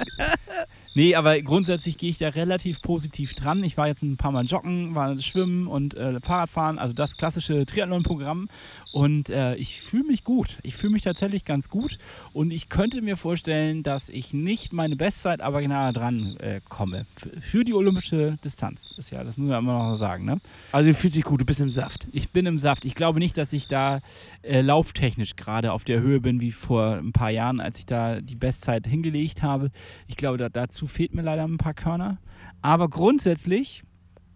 nee, 0.96 1.14
aber 1.14 1.40
grundsätzlich 1.40 1.98
gehe 1.98 2.10
ich 2.10 2.18
da 2.18 2.30
relativ 2.30 2.82
positiv 2.82 3.34
dran. 3.34 3.62
Ich 3.62 3.76
war 3.76 3.86
jetzt 3.86 4.02
ein 4.02 4.16
paar 4.16 4.32
Mal 4.32 4.44
joggen, 4.44 4.94
war 4.94 5.16
schwimmen 5.18 5.68
und 5.68 5.94
äh, 5.94 6.18
Fahrradfahren, 6.20 6.78
also 6.78 6.92
das 6.92 7.16
klassische 7.16 7.64
Triathlon-Programm. 7.64 8.48
Und 8.96 9.28
äh, 9.28 9.56
ich 9.56 9.82
fühle 9.82 10.04
mich 10.04 10.24
gut. 10.24 10.56
Ich 10.62 10.74
fühle 10.74 10.94
mich 10.94 11.02
tatsächlich 11.02 11.44
ganz 11.44 11.68
gut. 11.68 11.98
Und 12.32 12.50
ich 12.50 12.70
könnte 12.70 13.02
mir 13.02 13.18
vorstellen, 13.18 13.82
dass 13.82 14.08
ich 14.08 14.32
nicht 14.32 14.72
meine 14.72 14.96
Bestzeit, 14.96 15.42
aber 15.42 15.60
nahe 15.68 15.92
dran 15.92 16.36
äh, 16.38 16.60
komme. 16.70 17.04
Für 17.42 17.62
die 17.62 17.74
olympische 17.74 18.38
Distanz. 18.42 18.94
Ist 18.96 19.10
ja, 19.10 19.22
das 19.22 19.36
muss 19.36 19.50
man 19.50 19.58
immer 19.58 19.90
noch 19.90 19.98
sagen, 19.98 20.24
ne? 20.24 20.40
Also 20.72 20.88
du 20.88 20.94
fühlst 20.94 21.14
dich 21.14 21.24
gut, 21.24 21.42
du 21.42 21.44
bist 21.44 21.60
im 21.60 21.72
Saft. 21.72 22.06
Ich 22.12 22.30
bin 22.30 22.46
im 22.46 22.58
Saft. 22.58 22.86
Ich 22.86 22.94
glaube 22.94 23.18
nicht, 23.18 23.36
dass 23.36 23.52
ich 23.52 23.68
da 23.68 24.00
äh, 24.40 24.62
lauftechnisch 24.62 25.36
gerade 25.36 25.72
auf 25.72 25.84
der 25.84 26.00
Höhe 26.00 26.20
bin 26.20 26.40
wie 26.40 26.52
vor 26.52 26.94
ein 26.94 27.12
paar 27.12 27.30
Jahren, 27.30 27.60
als 27.60 27.78
ich 27.78 27.84
da 27.84 28.22
die 28.22 28.36
Bestzeit 28.36 28.86
hingelegt 28.86 29.42
habe. 29.42 29.70
Ich 30.06 30.16
glaube, 30.16 30.38
da, 30.38 30.48
dazu 30.48 30.85
fehlt 30.86 31.14
mir 31.14 31.22
leider 31.22 31.44
ein 31.44 31.58
paar 31.58 31.74
Körner. 31.74 32.18
Aber 32.62 32.88
grundsätzlich 32.88 33.82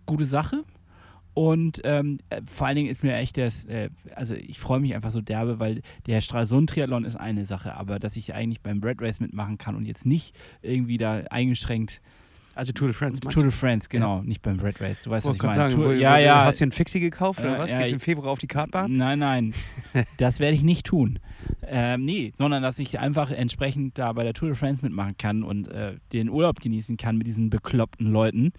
gute 0.07 0.25
Sache. 0.25 0.65
Und 1.33 1.81
ähm, 1.85 2.19
äh, 2.29 2.43
vor 2.47 2.67
allen 2.67 2.77
Dingen 2.77 2.91
ist 2.91 3.05
mir 3.05 3.15
echt 3.15 3.37
das, 3.37 3.65
äh, 3.65 3.91
also 4.17 4.35
ich 4.35 4.59
freue 4.59 4.81
mich 4.81 4.95
einfach 4.95 5.13
so 5.13 5.21
derbe, 5.21 5.61
weil 5.61 5.81
der 6.07 6.21
Stralsund-Triathlon 6.21 7.05
ist 7.05 7.17
eine 7.17 7.47
Sache, 7.47 7.75
aber 7.75 7.99
dass 8.01 8.17
ich 8.17 8.35
eigentlich 8.35 8.61
beim 8.61 8.83
Red 8.83 9.01
Race 9.01 9.21
mitmachen 9.21 9.57
kann 9.57 9.77
und 9.77 9.87
jetzt 9.87 10.05
nicht 10.05 10.37
irgendwie 10.61 10.97
da 10.97 11.23
eingeschränkt 11.31 12.01
Also 12.61 12.73
Tour 12.73 12.89
de 12.89 12.93
France. 12.95 13.21
Tour 13.21 13.43
de 13.45 13.51
France, 13.51 13.89
genau, 13.89 14.21
nicht 14.21 14.43
beim 14.43 14.61
Red 14.61 14.83
Race. 14.83 15.05
Du 15.05 15.09
weißt, 15.11 15.25
was 15.25 15.35
ich 15.35 15.43
meine. 15.43 15.55
sagen, 15.55 15.75
Tour, 15.77 15.87
wo, 15.87 15.93
ja, 15.93 16.19
ja. 16.19 16.45
Hast 16.45 16.61
du 16.61 16.65
einen 16.65 16.73
Fixie 16.73 17.01
gekauft 17.01 17.41
oder 17.41 17.57
Äh, 17.57 17.59
was? 17.59 17.71
ja, 17.71 17.79
Geht's 17.79 17.93
im 17.93 18.01
Februar 18.01 18.29
auf 18.31 18.39
die 18.39 18.49
Kartbahn? 18.49 18.95
Nein, 18.99 19.19
nein. 19.19 19.55
Das 20.19 20.41
werde 20.41 20.55
ich 20.57 20.63
nicht 20.63 20.85
tun. 20.85 21.21
Ähm, 21.67 22.05
nee, 22.05 22.35
sondern 22.37 22.63
dass 22.63 22.79
ich 22.79 22.99
einfach 22.99 23.31
entsprechend 23.31 23.97
da 23.97 24.13
bei 24.13 24.25
der 24.25 24.35
Tour 24.35 24.51
de 24.51 24.57
France 24.59 24.85
mitmachen 24.85 25.17
kann 25.17 25.43
und 25.43 25.69
äh, 25.69 25.95
den 26.13 26.29
Urlaub 26.29 26.61
genießen 26.61 26.99
kann 26.99 27.17
mit 27.17 27.27
diesen 27.27 27.49
bekloppten 27.49 28.07
Leuten 28.13 28.53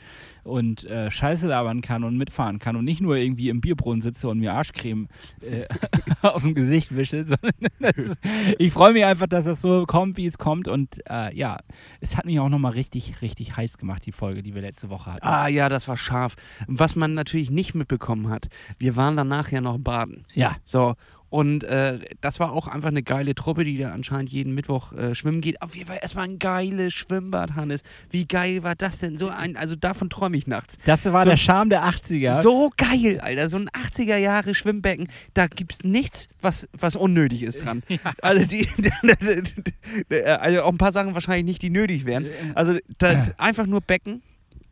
und 0.43 0.83
äh, 0.85 1.11
Scheiße 1.11 1.47
labern 1.47 1.81
kann 1.81 2.03
und 2.03 2.17
mitfahren 2.17 2.57
kann 2.57 2.75
und 2.75 2.85
nicht 2.85 3.01
nur 3.01 3.17
irgendwie 3.17 3.49
im 3.49 3.61
Bierbrunnen 3.61 4.01
sitze 4.01 4.29
und 4.29 4.39
mir 4.39 4.53
Arschcreme 4.53 5.09
äh, 5.43 5.65
aus 6.23 6.41
dem 6.41 6.55
Gesicht 6.55 6.95
wische, 6.95 7.17
ist, 7.95 8.15
ich 8.57 8.73
freue 8.73 8.93
mich 8.93 9.05
einfach, 9.05 9.27
dass 9.27 9.45
das 9.45 9.61
so 9.61 9.85
kommt, 9.85 10.17
wie 10.17 10.25
es 10.25 10.39
kommt 10.39 10.67
und 10.67 11.01
äh, 11.07 11.35
ja, 11.37 11.57
es 11.99 12.17
hat 12.17 12.25
mich 12.25 12.39
auch 12.39 12.49
nochmal 12.49 12.71
richtig, 12.71 13.21
richtig 13.21 13.57
heiß 13.57 13.77
gemacht, 13.77 13.90
die 13.99 14.11
Folge, 14.11 14.43
die 14.43 14.53
wir 14.55 14.61
letzte 14.61 14.89
Woche 14.89 15.13
hatten. 15.13 15.25
Ah 15.25 15.47
ja, 15.47 15.69
das 15.69 15.87
war 15.87 15.97
scharf. 15.97 16.35
Was 16.67 16.95
man 16.95 17.13
natürlich 17.13 17.51
nicht 17.51 17.75
mitbekommen 17.75 18.29
hat, 18.29 18.47
wir 18.77 18.95
waren 18.95 19.15
danach 19.17 19.51
ja 19.51 19.61
noch 19.61 19.77
baden. 19.77 20.25
Ja, 20.33 20.55
So, 20.63 20.95
und 21.31 21.63
äh, 21.63 21.97
das 22.19 22.39
war 22.39 22.51
auch 22.51 22.67
einfach 22.67 22.89
eine 22.89 23.01
geile 23.01 23.33
Truppe, 23.33 23.63
die 23.63 23.77
da 23.77 23.91
anscheinend 23.91 24.29
jeden 24.29 24.53
Mittwoch 24.53 24.93
äh, 24.93 25.15
schwimmen 25.15 25.41
geht. 25.41 25.61
Auf 25.63 25.75
jeden 25.75 25.87
Fall 25.87 25.97
erstmal 26.01 26.25
ein 26.25 26.37
geiles 26.37 26.93
Schwimmbad, 26.93 27.55
Hannes. 27.55 27.81
Wie 28.11 28.27
geil 28.27 28.61
war 28.63 28.75
das 28.75 28.99
denn? 28.99 29.17
So 29.17 29.29
ein, 29.29 29.55
also 29.57 29.75
davon 29.75 30.09
träume 30.09 30.35
ich 30.37 30.45
nachts. 30.45 30.77
das 30.85 31.05
war 31.11 31.23
So- 31.23 31.29
der 31.31 31.37
Charme 31.37 31.69
der 31.69 31.83
80er. 31.85 32.43
So 32.43 32.69
geil, 32.77 33.19
Alter. 33.21 33.49
So 33.49 33.57
ein 33.57 33.69
80er 33.69 34.17
Jahre 34.17 34.53
Schwimmbecken, 34.53 35.07
da 35.33 35.47
gibt 35.47 35.71
es 35.73 35.83
nichts, 35.83 36.27
was, 36.41 36.69
was 36.77 36.95
unnötig 36.95 37.43
ist 37.43 37.65
dran. 37.65 37.81
Also, 38.21 38.45
die, 38.45 38.67
also 40.25 40.61
auch 40.63 40.69
ein 40.71 40.77
paar 40.77 40.91
Sachen 40.91 41.13
wahrscheinlich 41.13 41.45
nicht, 41.45 41.61
die 41.61 41.69
nötig 41.69 42.05
wären. 42.05 42.27
Also 42.55 42.77
da, 42.97 43.23
einfach 43.37 43.65
nur 43.65 43.81
Becken, 43.81 44.21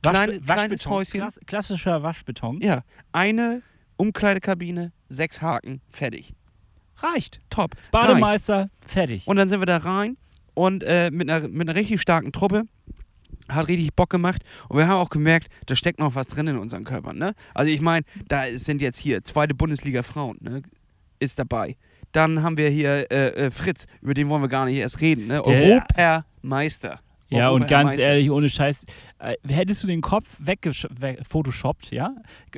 kleine, 0.02 0.34
Waschbe- 0.34 0.43
kleines 0.45 0.72
Waschbeton, 0.86 0.91
Häuschen. 0.91 1.19
Klass 1.22 1.39
klassischer 1.45 2.04
Waschbeton. 2.04 2.60
Ja, 2.62 2.84
eine 3.12 3.62
Umkleidekabine, 3.98 4.91
sechs 5.10 5.41
Haken, 5.41 5.82
fertig. 5.88 6.34
Reicht. 7.02 7.40
Top. 7.50 7.76
Reicht. 7.76 7.92
Bademeister, 7.92 8.70
fertig. 8.86 9.28
Und 9.28 9.38
dann 9.38 9.50
sind 9.50 9.62
wir 9.62 9.66
da 9.66 9.78
rein 9.78 10.18
und 10.54 10.84
äh, 10.84 11.10
mit, 11.12 11.30
einer, 11.30 11.48
mit 11.48 11.70
einer 11.70 11.78
richtig 11.78 12.02
starken 12.02 12.32
Truppe. 12.32 12.64
Hat 13.48 13.68
richtig 13.68 13.96
Bock 13.96 14.10
gemacht 14.12 14.44
und 14.68 14.78
wir 14.78 14.88
haben 14.88 15.00
auch 15.00 15.10
gemerkt, 15.10 15.48
da 15.66 15.76
steckt 15.76 16.00
noch 16.00 16.14
was 16.14 16.28
drin 16.28 16.48
in 16.48 16.58
unseren 16.58 16.84
Körpern. 16.84 17.18
Ne? 17.18 17.34
Also 17.56 17.72
ich 17.72 17.82
meine, 17.82 18.06
da 18.28 18.48
sind 18.48 18.82
jetzt 18.82 19.00
hier 19.00 19.24
zweite 19.24 19.56
Bundesliga 19.56 20.04
Frauen, 20.04 20.38
ne? 20.42 20.62
ist 21.20 21.40
dabei. 21.40 21.76
Dann 22.12 22.44
haben 22.44 22.58
wir 22.58 22.70
hier 22.70 23.12
äh, 23.12 23.48
äh, 23.48 23.52
Fritz, 23.52 23.86
über 24.02 24.14
den 24.14 24.30
wollen 24.30 24.42
wir 24.42 24.50
gar 24.50 24.66
nicht 24.66 24.78
erst 24.78 25.02
reden. 25.02 25.28
Ne? 25.28 25.44
Europameister. 25.44 27.00
Ja, 27.30 27.50
und 27.50 27.62
ganz 27.62 27.72
Europameister. 27.72 28.08
ehrlich, 28.08 28.32
ohne 28.32 28.50
Scheiß, 28.50 28.86
äh, 29.20 29.36
hättest 29.48 29.84
du 29.84 29.88
den 29.88 30.02
Kopf 30.02 30.36
weggefotoshoppt, 30.39 31.92
ja, 31.92 32.12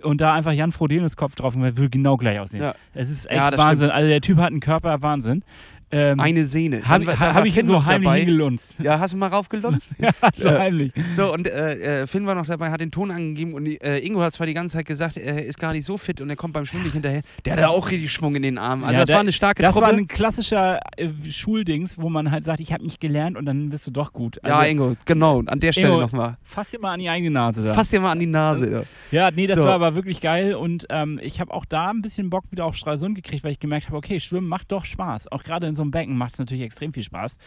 und 0.04 0.22
da 0.22 0.34
einfach 0.34 0.54
Jan 0.54 0.72
Frodenis 0.72 1.18
Kopf 1.18 1.36
drauf, 1.36 1.56
und 1.56 1.62
würde 1.62 1.90
genau 1.90 2.18
gleich 2.18 2.40
aussehen. 2.40 2.62
Ja. 2.62 2.76
Es 2.94 3.10
ist 3.10 3.26
echt 3.26 3.36
Ja, 3.36 3.58
Wahnsinn. 3.58 3.90
Also 3.90 4.08
der 4.08 4.22
Typ 4.22 4.38
hat 4.38 4.48
einen 4.48 4.60
Körper, 4.60 5.02
Wahnsinn. 5.02 5.44
Ähm, 5.92 6.20
Eine 6.20 6.46
Sehne. 6.46 6.88
Habe 6.88 7.06
war 7.08 7.20
hab 7.20 7.46
ich 7.46 7.54
Finn 7.54 7.66
so 7.66 7.84
heimlich 7.86 8.06
dabei. 8.08 8.20
hingelunzt. 8.20 8.78
Ja, 8.84 9.00
hast 9.00 9.14
du 9.14 9.18
mal 9.18 9.28
raufgelunzt? 9.28 9.92
ja, 10.00 10.10
so 10.34 10.48
Ja. 10.48 10.60
heimlich. 10.60 10.92
So, 11.16 11.34
und 11.34 11.48
äh, 11.48 12.02
äh, 12.04 12.08
Finn 12.08 12.26
war 12.26 12.36
noch 12.36 12.46
dabei, 12.46 12.72
hat 12.72 12.82
den 12.82 12.92
Ton 12.92 13.12
angegeben 13.12 13.54
und 13.54 13.66
äh, 13.66 14.00
Ingo 14.00 14.22
hat 14.22 14.34
zwar 14.34 14.48
die 14.48 14.54
ganze 14.54 14.78
Zeit 14.78 14.86
gesagt, 14.86 15.18
er 15.18 15.46
ist 15.46 15.60
gar 15.60 15.74
nicht 15.74 15.86
so 15.86 15.98
fit 15.98 16.22
und 16.22 16.30
er 16.30 16.36
kommt 16.36 16.54
beim 16.54 16.66
Schwimmen 16.66 16.84
nicht 16.86 16.94
hinterher. 16.94 17.22
Der 17.46 17.54
hatte 17.54 17.70
auch 17.70 17.90
richtig 17.90 18.12
Schwung 18.12 18.36
in 18.36 18.44
den 18.44 18.58
Armen. 18.58 18.84
Also 18.84 18.94
Ja, 18.94 19.00
das 19.02 19.08
der- 19.08 19.16
war 19.16 19.22
eine 19.22 19.32
starke 19.32 19.62
Das 19.62 19.74
Truppe. 19.74 19.88
war 19.88 19.94
ein 19.94 20.08
klassischer 20.08 20.80
äh, 20.98 21.10
Schuldings, 21.30 21.98
wo 22.00 22.10
man 22.10 22.32
halt 22.32 22.44
sagt, 22.44 22.60
ich 22.60 22.72
habe 22.74 22.84
nicht 22.84 23.00
gelernt 23.00 23.38
und 23.38 23.46
dann 23.46 23.70
bist 23.70 23.88
du 23.88 23.92
doch 23.92 24.14
gut. 24.14 24.40
ja, 24.46 24.58
Also, 24.58 24.70
Ingo, 24.72 24.94
genau. 25.06 25.42
An 25.46 25.60
der 25.60 25.72
Stelle 25.72 26.00
nochmal. 26.00 26.38
Fass 26.44 26.70
dir 26.70 26.80
mal 26.80 26.94
an 26.94 27.00
die 27.00 27.10
eigene 27.10 27.32
Nase 27.32 27.64
da. 27.64 27.74
Fass 27.74 27.90
dir 27.90 28.00
mal 28.00 28.12
an 28.12 28.20
die 28.20 28.28
Nase. 28.28 28.86
Ja. 29.12 29.26
Ja, 29.26 29.32
nee, 29.36 29.48
das 29.48 29.58
So. 29.58 29.64
war 29.66 29.74
aber 29.74 29.96
wirklich 29.96 30.22
geil 30.22 30.54
und 30.56 30.86
ähm, 30.90 31.20
ich 31.22 31.40
habe 31.40 31.54
auch 31.54 31.66
da 31.66 31.90
ein 31.90 32.02
bisschen 32.02 32.30
Bock 32.30 32.46
wieder 32.52 32.66
auf 32.66 32.76
Stralsund 32.76 33.16
gekriegt, 33.16 33.44
weil 33.44 33.52
ich 33.52 33.60
gemerkt 33.60 33.88
habe, 33.88 33.98
okay, 33.98 34.20
Schwimmen 34.20 34.48
macht 34.48 34.72
doch 34.72 34.86
Spaß. 34.86 35.32
Auch 35.32 35.44
gerade 35.44 35.68
in 35.68 35.76
so 35.76 35.81
einem 35.82 35.92
Becken 35.92 36.18
macht 36.18 36.34
es 36.34 36.40
natürlich 36.40 36.64
extrem 36.64 36.94
viel 36.94 37.04
Spaß. 37.04 37.38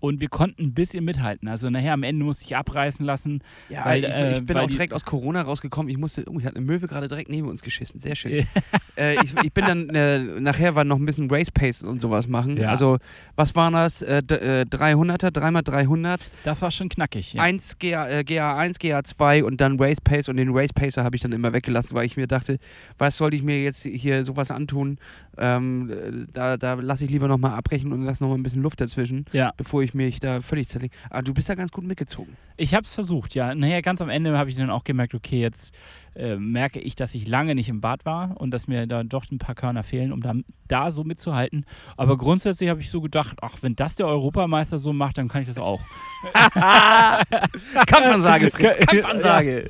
Und 0.00 0.20
wir 0.20 0.28
konnten 0.28 0.62
ein 0.62 0.74
bisschen 0.74 1.04
mithalten. 1.04 1.48
Also 1.48 1.70
nachher 1.70 1.92
am 1.92 2.04
Ende 2.04 2.24
musste 2.24 2.44
ich 2.44 2.54
abreißen 2.54 3.04
lassen. 3.04 3.42
Ja, 3.68 3.84
Weil, 3.84 3.98
ich, 4.04 4.08
äh, 4.08 4.36
ich 4.38 4.46
bin 4.46 4.56
auch 4.56 4.68
direkt 4.68 4.92
aus 4.92 5.04
Corona 5.04 5.42
rausgekommen. 5.42 5.90
Ich 5.90 5.98
musste, 5.98 6.24
oh, 6.30 6.38
ich 6.38 6.44
hatte 6.46 6.54
eine 6.54 6.64
Möwe 6.64 6.86
gerade 6.86 7.08
direkt 7.08 7.28
neben 7.30 7.48
uns 7.48 7.62
geschissen. 7.62 7.98
Sehr 7.98 8.14
schön. 8.14 8.46
äh, 8.96 9.14
ich, 9.24 9.34
ich 9.42 9.52
bin 9.52 9.64
dann, 9.66 9.88
äh, 9.90 10.20
nachher 10.40 10.76
war 10.76 10.84
noch 10.84 10.98
ein 10.98 11.04
bisschen 11.04 11.28
Race 11.28 11.50
Pace 11.50 11.82
und 11.82 12.00
sowas 12.00 12.28
machen. 12.28 12.56
Ja. 12.58 12.68
Also, 12.68 12.98
was 13.34 13.56
waren 13.56 13.72
das? 13.72 14.00
Äh, 14.02 14.22
d- 14.22 14.36
äh, 14.36 14.64
300er, 14.70 15.30
3x300, 15.32 16.28
Das 16.44 16.62
war 16.62 16.70
schon 16.70 16.88
knackig. 16.88 17.32
Ja. 17.34 17.42
1 17.42 17.78
GA, 17.80 18.08
äh, 18.08 18.20
GA1, 18.20 18.78
GA2 18.80 19.42
und 19.42 19.60
dann 19.60 19.80
Race 19.80 20.00
Pace. 20.00 20.28
Und 20.28 20.36
den 20.36 20.50
Race 20.56 20.72
Pacer 20.72 21.02
habe 21.02 21.16
ich 21.16 21.22
dann 21.22 21.32
immer 21.32 21.52
weggelassen, 21.52 21.96
weil 21.96 22.06
ich 22.06 22.16
mir 22.16 22.28
dachte, 22.28 22.58
was 22.98 23.16
sollte 23.16 23.36
ich 23.36 23.42
mir 23.42 23.60
jetzt 23.62 23.82
hier 23.82 24.22
sowas 24.22 24.52
antun? 24.52 24.98
Ähm, 25.40 25.90
äh, 25.90 26.26
da 26.32 26.56
da 26.56 26.74
lasse 26.74 27.04
ich 27.04 27.10
lieber 27.10 27.28
nochmal 27.28 27.52
abbrechen 27.52 27.77
und 27.84 28.02
lasse 28.02 28.22
nochmal 28.22 28.38
ein 28.38 28.42
bisschen 28.42 28.62
Luft 28.62 28.80
dazwischen, 28.80 29.24
ja. 29.32 29.52
bevor 29.56 29.82
ich 29.82 29.94
mich 29.94 30.20
da 30.20 30.40
völlig 30.40 30.68
zerlege. 30.68 30.94
Aber 31.10 31.22
du 31.22 31.34
bist 31.34 31.48
da 31.48 31.54
ganz 31.54 31.72
gut 31.72 31.84
mitgezogen. 31.84 32.36
Ich 32.56 32.74
habe 32.74 32.84
es 32.84 32.94
versucht, 32.94 33.34
ja. 33.34 33.54
Naja, 33.54 33.80
ganz 33.80 34.00
am 34.00 34.08
Ende 34.08 34.36
habe 34.36 34.50
ich 34.50 34.56
dann 34.56 34.70
auch 34.70 34.84
gemerkt, 34.84 35.14
okay, 35.14 35.40
jetzt 35.40 35.74
äh, 36.18 36.36
merke 36.36 36.80
ich, 36.80 36.96
dass 36.96 37.14
ich 37.14 37.28
lange 37.28 37.54
nicht 37.54 37.68
im 37.68 37.80
Bad 37.80 38.04
war 38.04 38.34
und 38.40 38.50
dass 38.50 38.66
mir 38.66 38.86
da 38.88 39.04
doch 39.04 39.24
ein 39.30 39.38
paar 39.38 39.54
Körner 39.54 39.84
fehlen, 39.84 40.12
um 40.12 40.20
da, 40.20 40.34
da 40.66 40.90
so 40.90 41.04
mitzuhalten. 41.04 41.64
Aber 41.96 42.18
grundsätzlich 42.18 42.68
habe 42.68 42.80
ich 42.80 42.90
so 42.90 43.00
gedacht, 43.00 43.36
ach, 43.40 43.58
wenn 43.60 43.76
das 43.76 43.94
der 43.94 44.08
Europameister 44.08 44.80
so 44.80 44.92
macht, 44.92 45.18
dann 45.18 45.28
kann 45.28 45.42
ich 45.42 45.48
das 45.48 45.58
auch. 45.58 45.80
Kampfansage, 47.86 48.50
Fritz, 48.50 48.86
Kampfansage. 48.86 49.68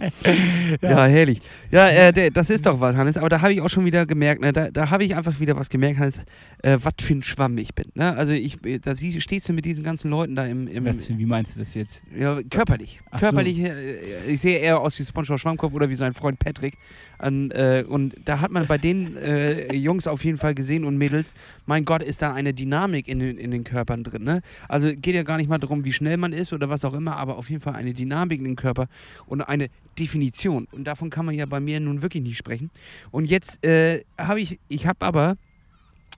ja, 0.82 1.04
herrlich. 1.06 1.40
Ja, 1.70 1.88
äh, 1.88 2.30
das 2.32 2.50
ist 2.50 2.66
doch 2.66 2.80
was, 2.80 2.96
Hannes. 2.96 3.16
Aber 3.16 3.28
da 3.28 3.40
habe 3.40 3.52
ich 3.52 3.60
auch 3.60 3.70
schon 3.70 3.84
wieder 3.84 4.04
gemerkt, 4.04 4.40
ne, 4.40 4.52
da, 4.52 4.72
da 4.72 4.90
habe 4.90 5.04
ich 5.04 5.14
einfach 5.14 5.38
wieder 5.38 5.56
was 5.56 5.68
gemerkt, 5.68 6.00
Hannes, 6.00 6.24
äh, 6.62 6.76
was 6.82 6.94
für 7.00 7.14
ein 7.14 7.22
Schwamm 7.28 7.56
ich 7.58 7.74
bin. 7.74 7.86
Ne? 7.94 8.16
Also 8.16 8.32
ich, 8.32 8.64
äh, 8.64 8.78
da 8.78 8.94
stehst 8.96 9.48
du 9.48 9.52
mit 9.52 9.64
diesen 9.64 9.84
ganzen 9.84 10.10
Leuten 10.10 10.34
da 10.34 10.46
im, 10.46 10.66
im 10.66 10.84
Was, 10.84 11.08
wie 11.08 11.26
meinst 11.26 11.56
du 11.56 11.60
das 11.60 11.74
jetzt? 11.74 12.02
ja, 12.16 12.40
körperlich. 12.50 13.00
Ach 13.10 13.18
so. 13.18 13.26
körperlich, 13.26 13.60
äh, 13.60 14.26
ich 14.26 14.40
sehe 14.40 14.58
eher 14.58 14.80
aus 14.80 14.98
wie 14.98 15.04
SpongeBob 15.04 15.38
Schwammkopf 15.38 15.72
oder 15.72 15.88
wie 15.88 15.94
sein 15.94 16.14
Freund 16.14 16.38
Patrick. 16.38 16.74
An, 17.18 17.50
äh, 17.50 17.84
und 17.86 18.14
da 18.24 18.40
hat 18.40 18.50
man 18.50 18.66
bei 18.66 18.78
den 18.78 19.16
äh, 19.16 19.74
Jungs 19.76 20.06
auf 20.06 20.24
jeden 20.24 20.38
Fall 20.38 20.54
gesehen 20.54 20.84
und 20.84 20.96
Mädels, 20.96 21.34
mein 21.66 21.84
Gott, 21.84 22.02
ist 22.02 22.22
da 22.22 22.32
eine 22.32 22.54
Dynamik 22.54 23.08
in 23.08 23.18
den, 23.18 23.38
in 23.38 23.50
den 23.50 23.64
Körpern 23.64 24.04
drin. 24.04 24.24
Ne? 24.24 24.40
Also 24.68 24.88
geht 24.88 25.14
ja 25.14 25.22
gar 25.22 25.36
nicht 25.36 25.48
mal 25.48 25.58
darum, 25.58 25.84
wie 25.84 25.92
schnell 25.92 26.16
man 26.16 26.32
ist 26.32 26.52
oder 26.52 26.68
was 26.68 26.84
auch 26.84 26.94
immer, 26.94 27.16
aber 27.16 27.36
auf 27.36 27.50
jeden 27.50 27.60
Fall 27.60 27.74
eine 27.74 27.92
Dynamik 27.92 28.38
in 28.38 28.44
den 28.44 28.56
Körper 28.56 28.88
und 29.26 29.42
eine 29.42 29.68
Definition. 29.98 30.68
Und 30.72 30.84
davon 30.84 31.10
kann 31.10 31.26
man 31.26 31.34
ja 31.34 31.46
bei 31.46 31.60
mir 31.60 31.80
nun 31.80 32.02
wirklich 32.02 32.22
nicht 32.22 32.38
sprechen. 32.38 32.70
Und 33.10 33.26
jetzt 33.26 33.64
äh, 33.64 34.02
habe 34.16 34.40
ich, 34.40 34.58
ich 34.68 34.86
habe 34.86 35.04
aber 35.04 35.36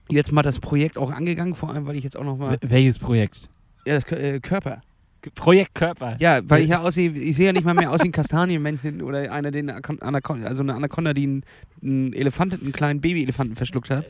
jetzt 0.09 0.31
mal 0.31 0.41
das 0.41 0.59
Projekt 0.59 0.97
auch 0.97 1.11
angegangen, 1.11 1.55
vor 1.55 1.69
allem, 1.69 1.85
weil 1.85 1.95
ich 1.95 2.03
jetzt 2.03 2.17
auch 2.17 2.23
noch 2.23 2.37
mal, 2.37 2.55
Wel- 2.55 2.69
Welches 2.69 2.99
Projekt? 2.99 3.49
ja, 3.85 3.95
das 3.99 4.11
äh, 4.11 4.39
Körper. 4.39 4.81
Projekt 5.35 5.75
Körper. 5.75 6.15
Ja, 6.19 6.39
weil 6.45 6.63
ich 6.63 6.69
ja 6.69 6.81
aussehe, 6.81 7.11
ich 7.11 7.35
sehe 7.35 7.45
ja 7.47 7.53
nicht 7.53 7.63
mal 7.63 7.75
mehr 7.75 7.91
aus 7.91 8.01
wie 8.01 8.07
ein 8.07 8.11
Kastanienmännchen 8.11 9.03
oder 9.03 9.31
einer, 9.31 9.51
den 9.51 9.69
Anaconda, 9.69 10.47
also 10.47 10.63
eine 10.63 10.73
Anaconda, 10.73 11.13
die 11.13 11.23
einen, 11.23 11.43
einen 11.83 12.13
Elefanten, 12.13 12.59
einen 12.63 12.71
kleinen 12.71 13.01
Babyelefanten 13.01 13.55
verschluckt 13.55 13.91
hat, 13.91 14.05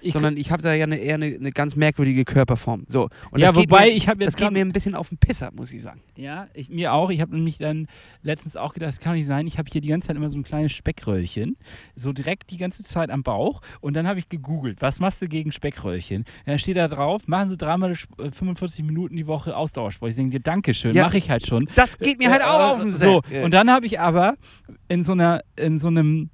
Ich, 0.00 0.12
sondern 0.12 0.36
ich 0.36 0.50
habe 0.50 0.62
da 0.62 0.72
ja 0.74 0.84
eine, 0.84 0.96
eher 0.96 1.14
eine, 1.16 1.26
eine 1.26 1.50
ganz 1.50 1.76
merkwürdige 1.76 2.24
Körperform. 2.24 2.84
So. 2.88 3.08
Und 3.30 3.40
ja, 3.40 3.48
das 3.52 3.58
geht 3.60 3.70
wobei 3.70 3.86
mir, 3.86 3.90
ich 3.92 4.08
habe 4.08 4.18
das 4.18 4.26
jetzt 4.26 4.36
geht 4.36 4.44
grad- 4.46 4.52
mir 4.52 4.60
ein 4.64 4.72
bisschen 4.72 4.94
auf 4.94 5.08
den 5.08 5.18
Pisser, 5.18 5.50
muss 5.54 5.72
ich 5.72 5.82
sagen. 5.82 6.00
Ja, 6.16 6.48
ich, 6.54 6.68
mir 6.70 6.92
auch. 6.92 7.10
Ich 7.10 7.20
habe 7.20 7.34
nämlich 7.34 7.58
dann 7.58 7.86
letztens 8.22 8.56
auch 8.56 8.74
gedacht, 8.74 8.88
das 8.88 9.00
kann 9.00 9.14
nicht 9.14 9.26
sein. 9.26 9.46
Ich 9.46 9.58
habe 9.58 9.68
hier 9.72 9.80
die 9.80 9.88
ganze 9.88 10.08
Zeit 10.08 10.16
immer 10.16 10.28
so 10.30 10.36
ein 10.38 10.42
kleines 10.44 10.72
Speckröllchen, 10.72 11.56
so 11.94 12.12
direkt 12.12 12.50
die 12.50 12.56
ganze 12.56 12.84
Zeit 12.84 13.10
am 13.10 13.22
Bauch. 13.22 13.60
Und 13.80 13.94
dann 13.94 14.06
habe 14.06 14.18
ich 14.18 14.28
gegoogelt, 14.28 14.80
was 14.82 15.00
machst 15.00 15.20
du 15.22 15.28
gegen 15.28 15.52
Speckröllchen? 15.52 16.24
Da 16.46 16.58
steht 16.58 16.76
da 16.76 16.88
drauf, 16.88 17.26
machen 17.28 17.48
Sie 17.48 17.56
dreimal 17.56 17.92
äh, 18.18 18.30
45 18.30 18.84
Minuten 18.84 19.16
die 19.16 19.26
Woche 19.26 19.56
Ausdauersport. 19.56 20.10
Ich 20.10 20.16
denke, 20.16 20.40
Dankeschön, 20.40 20.94
Ja. 20.94 21.04
mache 21.04 21.18
ich 21.18 21.30
halt 21.30 21.46
schon. 21.46 21.68
Das 21.74 21.98
geht 21.98 22.18
mir 22.18 22.30
halt 22.30 22.42
auch 22.42 22.58
Äh, 22.58 22.72
auf 22.72 22.80
den 22.80 22.92
So, 22.92 23.22
Sack. 23.28 23.44
und 23.44 23.52
dann 23.52 23.70
habe 23.70 23.86
ich 23.86 24.00
aber 24.00 24.34
in 24.88 25.04
so 25.04 25.12
einer, 25.12 25.40
in 25.56 25.78
so 25.78 25.88
einem, 25.88 26.30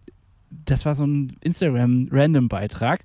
das 0.50 0.84
war 0.86 0.94
so 0.94 1.04
ein 1.06 1.36
Instagram-Random-Beitrag 1.40 3.00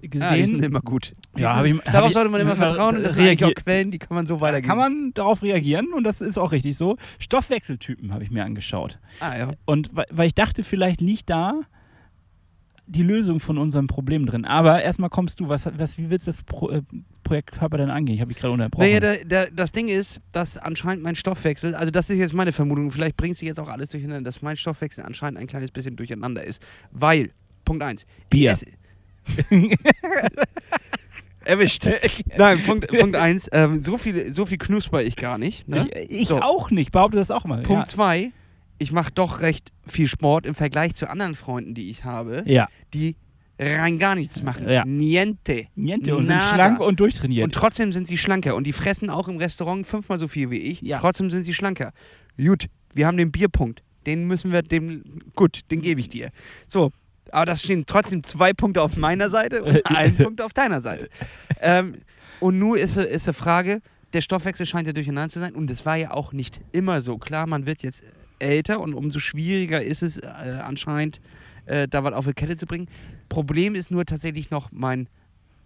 gesehen. 0.00 0.22
ah, 0.28 0.34
die 0.36 0.44
sind 0.46 0.62
immer 0.64 0.80
gut. 0.80 1.14
Die 1.36 1.42
Ja, 1.42 1.62
sind, 1.62 1.78
hab 1.78 1.86
ich- 1.86 1.92
darauf 1.92 2.08
ich- 2.08 2.14
sollte 2.14 2.30
man 2.30 2.40
immer 2.40 2.50
hab- 2.50 2.58
vertrauen 2.58 2.96
und 2.96 3.02
das 3.04 3.14
sind 3.14 3.42
auch 3.44 3.54
Quellen, 3.54 3.90
die 3.90 3.98
kann 3.98 4.14
man 4.14 4.26
so 4.26 4.36
Da 4.36 4.40
weitergeben. 4.40 4.68
kann 4.68 4.78
man 4.78 5.12
darauf 5.14 5.42
reagieren 5.42 5.92
und 5.94 6.04
das 6.04 6.20
ist 6.20 6.38
auch 6.38 6.52
richtig 6.52 6.76
so. 6.76 6.96
Stoffwechseltypen 7.18 8.12
habe 8.12 8.24
ich 8.24 8.30
mir 8.30 8.44
angeschaut. 8.44 8.98
ah, 9.20 9.36
ja. 9.36 9.50
Und 9.64 9.94
weil, 9.94 10.06
weil 10.10 10.26
ich 10.28 10.34
dachte, 10.34 10.64
vielleicht 10.64 11.00
liegt 11.00 11.30
da 11.30 11.60
die 12.90 13.02
Lösung 13.02 13.38
von 13.38 13.58
unserem 13.58 13.86
Problem 13.86 14.24
drin. 14.24 14.46
Aber 14.46 14.82
erstmal 14.82 15.10
kommst 15.10 15.40
du, 15.40 15.48
was, 15.50 15.68
was, 15.76 15.98
wie 15.98 16.08
willst 16.08 16.26
du 16.26 16.30
das 16.30 16.42
Pro, 16.42 16.70
äh, 16.70 16.80
Projekt 17.22 17.52
Körper 17.52 17.76
denn 17.76 17.90
angehen? 17.90 18.14
Ich 18.14 18.22
habe 18.22 18.32
dich 18.32 18.40
gerade 18.40 18.54
unterbrochen. 18.54 18.82
Naja, 18.86 18.98
der, 19.00 19.24
der, 19.26 19.50
das 19.50 19.72
Ding 19.72 19.88
ist, 19.88 20.22
dass 20.32 20.56
anscheinend 20.56 21.02
mein 21.04 21.14
Stoffwechsel, 21.14 21.74
also 21.74 21.90
das 21.90 22.08
ist 22.08 22.16
jetzt 22.16 22.32
meine 22.32 22.50
Vermutung, 22.50 22.90
vielleicht 22.90 23.18
bringst 23.18 23.42
du 23.42 23.46
jetzt 23.46 23.60
auch 23.60 23.68
alles 23.68 23.90
durcheinander, 23.90 24.22
dass 24.22 24.40
mein 24.40 24.56
Stoffwechsel 24.56 25.04
anscheinend 25.04 25.38
ein 25.38 25.46
kleines 25.46 25.70
bisschen 25.70 25.96
durcheinander 25.96 26.42
ist. 26.42 26.62
Weil, 26.90 27.30
Punkt 27.66 27.82
1. 27.82 28.06
Bier. 28.30 28.56
Erwischt. 31.44 31.88
Nein, 32.36 32.62
Punkt, 32.64 32.88
Punkt 32.88 33.16
1. 33.16 33.48
Ähm, 33.52 33.80
so, 33.82 33.96
viel, 33.96 34.30
so 34.32 34.44
viel 34.44 34.58
knusper 34.58 35.02
ich 35.02 35.16
gar 35.16 35.38
nicht. 35.38 35.66
Ne? 35.66 35.88
ich 36.08 36.22
ich 36.22 36.28
So. 36.28 36.40
auch 36.42 36.70
nicht, 36.70 36.92
behaupte 36.92 37.16
das 37.16 37.30
auch 37.30 37.44
mal. 37.44 37.62
Punkt 37.62 37.88
2. 37.88 38.32
Ich 38.78 38.92
mache 38.92 39.10
doch 39.12 39.40
recht 39.40 39.72
viel 39.86 40.08
Sport 40.08 40.46
im 40.46 40.54
Vergleich 40.54 40.94
zu 40.94 41.08
anderen 41.08 41.34
Freunden, 41.34 41.74
die 41.74 41.90
ich 41.90 42.04
habe, 42.04 42.42
Ja. 42.46 42.52
ja. 42.52 42.68
die 42.94 43.16
rein 43.58 43.98
gar 43.98 44.14
nichts 44.14 44.42
machen. 44.42 44.68
Ja. 44.68 44.84
Niente. 44.84 45.66
Niente 45.74 46.14
und 46.16 46.24
sind 46.26 46.36
Nada. 46.36 46.54
schlank 46.54 46.80
und 46.80 47.00
durchtrainiert. 47.00 47.44
Und 47.44 47.54
trotzdem 47.54 47.92
sind 47.92 48.06
sie 48.06 48.18
schlanker. 48.18 48.54
Und 48.54 48.66
die 48.66 48.72
fressen 48.72 49.08
auch 49.10 49.26
im 49.28 49.38
Restaurant 49.38 49.86
fünfmal 49.86 50.18
so 50.18 50.28
viel 50.28 50.50
wie 50.50 50.58
ich. 50.58 50.80
Ja. 50.82 50.98
Trotzdem 51.00 51.30
sind 51.30 51.42
sie 51.44 51.54
schlanker. 51.54 51.92
Gut, 52.36 52.66
wir 52.94 53.06
haben 53.06 53.16
den 53.16 53.32
Bierpunkt. 53.32 53.82
Den 54.06 54.26
müssen 54.26 54.52
wir 54.52 54.62
dem. 54.62 55.02
Gut, 55.34 55.62
den 55.70 55.80
gebe 55.82 56.00
ich 56.00 56.08
dir. 56.08 56.30
So. 56.68 56.92
Aber 57.32 57.46
das 57.46 57.62
stehen 57.62 57.84
trotzdem 57.86 58.22
zwei 58.22 58.52
Punkte 58.52 58.82
auf 58.82 58.96
meiner 58.96 59.30
Seite 59.30 59.62
und 59.62 59.80
ein 59.86 60.16
Punkt 60.16 60.40
auf 60.40 60.52
deiner 60.52 60.80
Seite. 60.80 61.08
Ähm, 61.60 61.96
und 62.40 62.58
nun 62.58 62.78
ist, 62.78 62.96
ist 62.96 63.26
die 63.26 63.32
Frage, 63.32 63.80
der 64.12 64.20
Stoffwechsel 64.20 64.66
scheint 64.66 64.86
ja 64.86 64.92
durcheinander 64.92 65.28
zu 65.28 65.40
sein. 65.40 65.54
Und 65.54 65.70
das 65.70 65.84
war 65.84 65.96
ja 65.96 66.12
auch 66.12 66.32
nicht 66.32 66.60
immer 66.72 67.00
so. 67.00 67.18
Klar, 67.18 67.46
man 67.46 67.66
wird 67.66 67.82
jetzt 67.82 68.02
älter 68.38 68.80
und 68.80 68.94
umso 68.94 69.18
schwieriger 69.18 69.82
ist 69.82 70.02
es 70.02 70.18
äh, 70.18 70.26
anscheinend, 70.26 71.20
äh, 71.66 71.88
da 71.88 72.04
was 72.04 72.14
auf 72.14 72.26
die 72.26 72.32
Kette 72.32 72.56
zu 72.56 72.66
bringen. 72.66 72.88
Problem 73.28 73.74
ist 73.74 73.90
nur 73.90 74.04
tatsächlich 74.04 74.50
noch 74.50 74.70
mein 74.72 75.08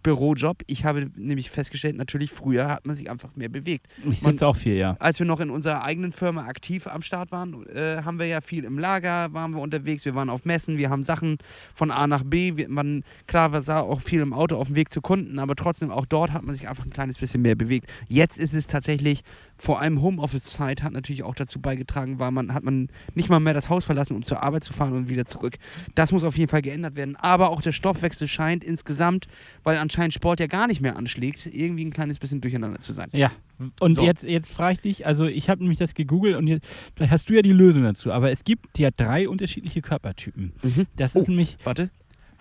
Bürojob. 0.03 0.63
Ich 0.67 0.85
habe 0.85 1.11
nämlich 1.17 1.51
festgestellt, 1.51 1.97
natürlich 1.97 2.31
früher 2.31 2.69
hat 2.69 2.87
man 2.87 2.97
sich 2.97 3.11
einfach 3.11 3.35
mehr 3.37 3.49
bewegt. 3.49 3.87
ich 4.09 4.21
sitze 4.21 4.47
auch 4.47 4.57
viel, 4.57 4.77
ja. 4.77 4.97
Als 4.99 5.19
wir 5.19 5.27
noch 5.27 5.41
in 5.41 5.51
unserer 5.51 5.85
eigenen 5.85 6.13
Firma 6.13 6.47
aktiv 6.47 6.87
am 6.87 7.03
Start 7.03 7.33
waren, 7.33 7.67
äh, 7.69 8.03
haben 8.05 8.19
wir 8.19 8.27
ja 8.27 8.41
viel 8.41 8.65
im 8.65 8.79
Lager, 8.79 9.33
waren 9.33 9.53
wir 9.53 9.61
unterwegs, 9.61 10.05
wir 10.05 10.15
waren 10.15 10.31
auf 10.31 10.45
Messen, 10.45 10.79
wir 10.79 10.91
haben 10.91 11.03
Sachen 11.03 11.39
von 11.75 11.91
A 11.91 12.07
nach 12.07 12.25
B. 12.25 12.57
Wir, 12.57 12.69
man, 12.69 13.05
klar, 13.27 13.53
wir 13.53 13.63
sahen 13.63 13.89
auch 13.89 14.01
viel 14.01 14.21
im 14.21 14.33
Auto 14.33 14.57
auf 14.57 14.69
dem 14.69 14.77
Weg 14.77 14.93
zu 14.93 15.01
Kunden, 15.01 15.39
aber 15.39 15.55
trotzdem 15.57 15.91
auch 15.91 16.07
dort 16.07 16.33
hat 16.33 16.43
man 16.43 16.55
sich 16.55 16.69
einfach 16.69 16.85
ein 16.85 16.93
kleines 16.93 17.19
bisschen 17.19 17.43
mehr 17.43 17.55
bewegt. 17.55 17.89
Jetzt 18.09 18.39
ist 18.39 18.55
es 18.55 18.67
tatsächlich, 18.67 19.23
vor 19.63 19.81
allem 19.81 20.03
Homeoffice-Zeit 20.03 20.83
hat 20.83 20.93
natürlich 20.93 21.23
auch 21.23 21.37
dazu 21.37 21.61
beigetragen, 21.61 22.19
weil 22.19 22.33
man 22.33 22.53
hat 22.53 22.65
man 22.65 22.89
nicht 23.15 23.29
mal 23.29 23.39
mehr 23.39 23.55
das 23.55 23.69
Haus 23.69 23.85
verlassen, 23.85 24.17
um 24.17 24.25
zur 24.25 24.43
Arbeit 24.43 24.65
zu 24.65 24.73
fahren 24.73 24.93
und 24.93 25.09
wieder 25.09 25.25
zurück. 25.25 25.55
Das 25.95 26.11
muss 26.11 26.25
auf 26.25 26.37
jeden 26.37 26.51
Fall 26.51 26.63
geändert 26.63 26.97
werden. 26.97 27.15
Aber 27.15 27.51
auch 27.51 27.63
der 27.63 27.71
Stoffwechsel 27.71 28.27
scheint 28.27 28.65
insgesamt, 28.65 29.29
weil 29.63 29.77
anscheinend 29.77 30.15
Sport 30.15 30.41
ja 30.41 30.49
gar 30.49 30.67
nicht 30.67 30.81
mehr 30.81 30.97
anschlägt, 30.97 31.47
irgendwie 31.47 31.85
ein 31.85 31.93
kleines 31.93 32.19
bisschen 32.19 32.41
durcheinander 32.41 32.81
zu 32.81 32.93
sein. 32.93 33.09
Ja. 33.13 33.31
Und 33.79 33.95
So. 33.95 34.03
jetzt, 34.05 34.25
jetzt 34.25 34.53
frage 34.53 34.73
ich 34.73 34.81
dich, 34.81 35.07
also 35.07 35.27
ich 35.27 35.49
habe 35.49 35.61
nämlich 35.63 35.79
das 35.79 35.95
gegoogelt 35.95 36.35
und 36.37 36.49
jetzt, 36.49 36.67
vielleicht 36.97 37.13
hast 37.13 37.31
du 37.31 37.35
ja 37.35 37.43
die 37.43 37.53
Lösung 37.53 37.85
dazu, 37.85 38.11
aber 38.11 38.33
es 38.33 38.43
gibt 38.43 38.81
ja 38.81 38.91
drei 38.91 39.29
unterschiedliche 39.29 39.81
Körpertypen. 39.81 40.55
Mhm. 40.65 40.87
Das 40.97 41.15
Oh. 41.15 41.21
ist 41.21 41.29
nämlich 41.29 41.57
Warte. 41.63 41.91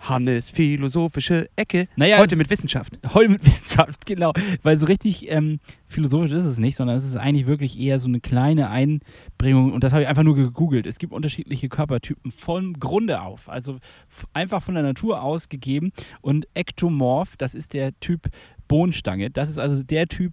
Hannes 0.08 0.50
philosophische 0.50 1.48
Ecke. 1.56 1.88
Naja, 1.96 2.18
Heute 2.18 2.32
es- 2.32 2.38
mit 2.38 2.50
Wissenschaft. 2.50 2.98
Heute 3.14 3.28
mit 3.30 3.44
Wissenschaft, 3.46 4.04
genau. 4.06 4.32
Weil 4.62 4.78
so 4.78 4.86
richtig 4.86 5.30
ähm, 5.30 5.60
philosophisch 5.86 6.32
ist 6.32 6.44
es 6.44 6.58
nicht, 6.58 6.76
sondern 6.76 6.96
es 6.96 7.06
ist 7.06 7.16
eigentlich 7.16 7.46
wirklich 7.46 7.78
eher 7.78 7.98
so 7.98 8.08
eine 8.08 8.20
kleine 8.20 8.70
Einbringung. 8.70 9.72
Und 9.72 9.84
das 9.84 9.92
habe 9.92 10.02
ich 10.02 10.08
einfach 10.08 10.22
nur 10.24 10.34
gegoogelt. 10.34 10.86
Es 10.86 10.98
gibt 10.98 11.12
unterschiedliche 11.12 11.68
Körpertypen 11.68 12.30
vom 12.32 12.74
Grunde 12.80 13.22
auf. 13.22 13.48
Also 13.48 13.78
einfach 14.32 14.62
von 14.62 14.74
der 14.74 14.82
Natur 14.82 15.22
aus 15.22 15.48
gegeben. 15.48 15.92
Und 16.20 16.46
Ektomorph, 16.54 17.36
das 17.36 17.54
ist 17.54 17.72
der 17.74 17.98
Typ 18.00 18.28
Bohnenstange. 18.68 19.30
Das 19.30 19.50
ist 19.50 19.58
also 19.58 19.82
der 19.82 20.08
Typ 20.08 20.32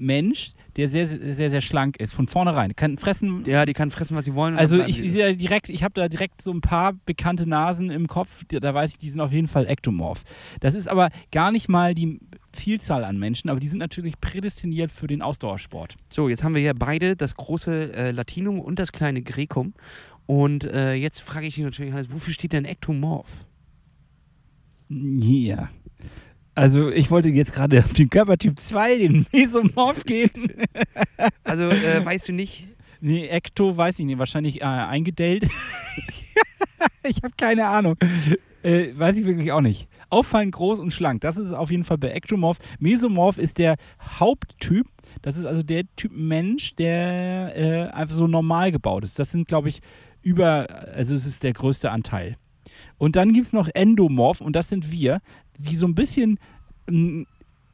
Mensch, 0.00 0.52
der 0.76 0.88
sehr, 0.88 1.06
sehr, 1.06 1.34
sehr, 1.34 1.50
sehr 1.50 1.60
schlank 1.60 1.96
ist, 1.98 2.12
von 2.12 2.26
vornherein. 2.26 2.74
Kann 2.74 2.96
fressen. 2.98 3.44
Ja, 3.46 3.66
die 3.66 3.74
kann 3.74 3.90
fressen, 3.90 4.16
was 4.16 4.24
sie 4.24 4.34
wollen. 4.34 4.56
Also 4.56 4.80
ich 4.82 4.98
sehe 4.98 5.30
ja 5.30 5.32
direkt, 5.32 5.68
ich 5.68 5.84
habe 5.84 5.92
da 5.94 6.08
direkt 6.08 6.42
so 6.42 6.50
ein 6.50 6.60
paar 6.60 6.94
bekannte 7.04 7.46
Nasen 7.46 7.90
im 7.90 8.06
Kopf, 8.06 8.42
da, 8.48 8.74
weiß 8.74 8.92
ich, 8.92 8.98
die 8.98 9.10
sind 9.10 9.20
auf 9.20 9.32
jeden 9.32 9.46
Fall 9.46 9.66
ektomorph. 9.66 10.24
Das 10.60 10.74
ist 10.74 10.88
aber 10.88 11.10
gar 11.30 11.52
nicht 11.52 11.68
mal 11.68 11.94
die 11.94 12.18
Vielzahl 12.52 13.04
an 13.04 13.18
Menschen, 13.18 13.50
aber 13.50 13.60
die 13.60 13.68
sind 13.68 13.78
natürlich 13.78 14.20
prädestiniert 14.20 14.90
für 14.90 15.06
den 15.06 15.22
Ausdauersport. 15.22 15.94
So, 16.08 16.28
jetzt 16.28 16.42
haben 16.42 16.54
wir 16.54 16.62
ja 16.62 16.72
beide 16.72 17.14
das 17.14 17.36
große 17.36 17.92
äh, 17.94 18.10
Latinum 18.10 18.60
und 18.60 18.78
das 18.78 18.92
kleine 18.92 19.22
Grekum. 19.22 19.74
Und 20.26 20.64
äh, 20.64 20.94
jetzt 20.94 21.20
frage 21.20 21.46
ich 21.46 21.56
dich 21.56 21.64
natürlich, 21.64 21.92
Hannes, 21.92 22.12
wofür 22.12 22.32
steht 22.32 22.52
denn 22.52 22.64
Ektomorph? 22.64 23.46
Ja. 24.88 25.70
Also 26.60 26.90
ich 26.90 27.10
wollte 27.10 27.30
jetzt 27.30 27.54
gerade 27.54 27.78
auf 27.78 27.94
den 27.94 28.10
Körpertyp 28.10 28.60
2, 28.60 28.98
den 28.98 29.26
Mesomorph 29.32 30.04
gehen. 30.04 30.30
Also 31.42 31.70
äh, 31.70 32.04
weißt 32.04 32.28
du 32.28 32.32
nicht? 32.34 32.68
Nee, 33.00 33.28
Ekto 33.28 33.74
weiß 33.74 33.98
ich 33.98 34.04
nicht, 34.04 34.18
wahrscheinlich 34.18 34.60
äh, 34.60 34.64
eingedellt. 34.64 35.44
ich 37.02 37.16
habe 37.22 37.32
keine 37.38 37.66
Ahnung. 37.66 37.96
Äh, 38.62 38.88
weiß 38.94 39.18
ich 39.18 39.24
wirklich 39.24 39.52
auch 39.52 39.62
nicht. 39.62 39.88
Auffallend 40.10 40.52
groß 40.52 40.80
und 40.80 40.90
schlank. 40.90 41.22
Das 41.22 41.38
ist 41.38 41.54
auf 41.54 41.70
jeden 41.70 41.84
Fall 41.84 41.96
bei 41.96 42.10
Ektomorph. 42.10 42.58
Mesomorph 42.78 43.38
ist 43.38 43.56
der 43.56 43.76
Haupttyp. 44.02 44.86
Das 45.22 45.38
ist 45.38 45.46
also 45.46 45.62
der 45.62 45.84
Typ 45.96 46.12
Mensch, 46.14 46.74
der 46.74 47.56
äh, 47.56 47.90
einfach 47.90 48.16
so 48.16 48.26
normal 48.26 48.70
gebaut 48.70 49.04
ist. 49.04 49.18
Das 49.18 49.30
sind, 49.30 49.48
glaube 49.48 49.70
ich, 49.70 49.80
über, 50.20 50.66
also 50.94 51.14
es 51.14 51.24
ist 51.24 51.42
der 51.42 51.54
größte 51.54 51.90
Anteil. 51.90 52.36
Und 52.98 53.16
dann 53.16 53.32
gibt 53.32 53.46
es 53.46 53.54
noch 53.54 53.68
Endomorph 53.72 54.42
und 54.42 54.54
das 54.54 54.68
sind 54.68 54.92
wir, 54.92 55.22
die 55.68 55.76
so 55.76 55.86
ein 55.86 55.94
bisschen 55.94 56.38
m, 56.86 57.26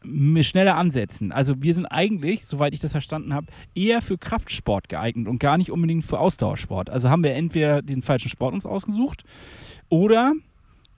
m, 0.05 0.42
schneller 0.42 0.77
ansetzen. 0.77 1.33
Also 1.33 1.62
wir 1.62 1.75
sind 1.75 1.87
eigentlich, 1.87 2.46
soweit 2.46 2.75
ich 2.75 2.81
das 2.81 2.92
verstanden 2.92 3.35
habe, 3.35 3.46
eher 3.75 4.01
für 4.01 4.18
Kraftsport 4.18 4.88
geeignet 4.88 5.29
und 5.29 5.38
gar 5.38 5.59
nicht 5.59 5.70
unbedingt 5.70 6.05
für 6.05 6.18
Ausdauersport. 6.18 6.90
Also 6.90 7.11
haben 7.11 7.25
wir 7.25 7.35
entweder 7.35 7.83
den 7.83 8.03
falschen 8.03 8.29
Sport 8.29 8.55
uns 8.55 8.66
ausgesucht 8.66 9.25
oder 9.88 10.35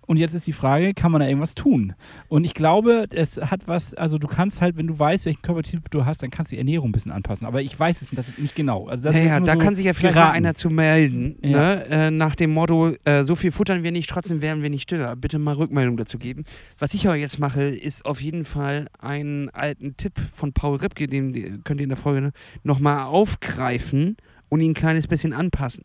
und 0.09 0.17
jetzt 0.17 0.33
ist 0.35 0.47
die 0.47 0.53
Frage, 0.55 0.95
kann 0.95 1.13
man 1.13 1.21
da 1.21 1.29
irgendwas 1.29 1.55
tun? 1.55 1.93
Und 2.29 2.45
ich 2.45 2.55
glaube, 2.55 3.07
es 3.13 3.37
hat 3.37 3.69
was, 3.69 3.93
also 3.93 4.17
du 4.19 4.27
kannst 4.27 4.61
halt, 4.63 4.77
wenn 4.79 4.87
du 4.87 4.99
weißt, 4.99 5.27
welchen 5.27 5.43
Körpertyp 5.43 5.91
du 5.91 6.05
hast, 6.07 6.23
dann 6.23 6.31
kannst 6.31 6.51
du 6.51 6.57
die 6.57 6.59
Ernährung 6.59 6.89
ein 6.89 6.93
bisschen 6.93 7.13
anpassen. 7.13 7.47
Aber 7.47 7.61
ich 7.63 7.79
weiß 7.79 8.01
es 8.03 8.11
nicht, 8.11 8.39
nicht 8.39 8.57
genau. 8.57 8.89
Also 8.89 9.05
das 9.05 9.15
naja, 9.15 9.39
da 9.39 9.53
so 9.53 9.59
kann 9.59 9.75
sich 9.75 9.85
ja 9.85 9.93
vielleicht 9.93 10.17
mal 10.17 10.31
einer 10.31 10.55
zu 10.55 10.71
melden, 10.71 11.37
Ja. 11.43 11.59
ne? 11.77 11.85
äh, 11.91 12.11
nach 12.11 12.35
dem 12.35 12.53
Motto, 12.53 12.91
äh, 13.05 13.23
so 13.23 13.37
viel 13.37 13.53
futtern 13.53 13.85
wir 13.85 13.93
nicht, 13.93 14.09
trotzdem 14.09 14.41
werden 14.41 14.63
wir 14.63 14.71
nicht 14.71 14.85
stiller. 14.85 15.15
Bitte 15.15 15.39
mal 15.39 15.55
Rückmeldung 15.55 15.97
dazu 15.99 16.19
geben. 16.19 16.45
Was 16.79 16.95
ich 16.95 17.07
aber 17.07 17.17
jetzt 17.17 17.39
mache, 17.39 17.63
ist 17.63 18.07
auf 18.07 18.21
jeden 18.23 18.47
Fall 18.47 18.87
einen 18.99 19.51
alten 19.51 19.97
Tipp 19.99 20.15
von 20.35 20.53
Paul 20.55 20.77
Ripke, 20.79 21.07
den 21.07 21.35
den 21.35 21.63
könnt 21.65 21.81
ihr 21.81 21.85
in 21.85 21.91
der 21.91 21.99
Folge 21.99 22.23
ne, 22.23 22.33
nochmal 22.65 23.05
aufgreifen 23.05 24.17
und 24.49 24.61
ihn 24.61 24.71
ein 24.71 24.75
kleines 24.75 25.07
bisschen 25.07 25.33
anpassen. 25.33 25.85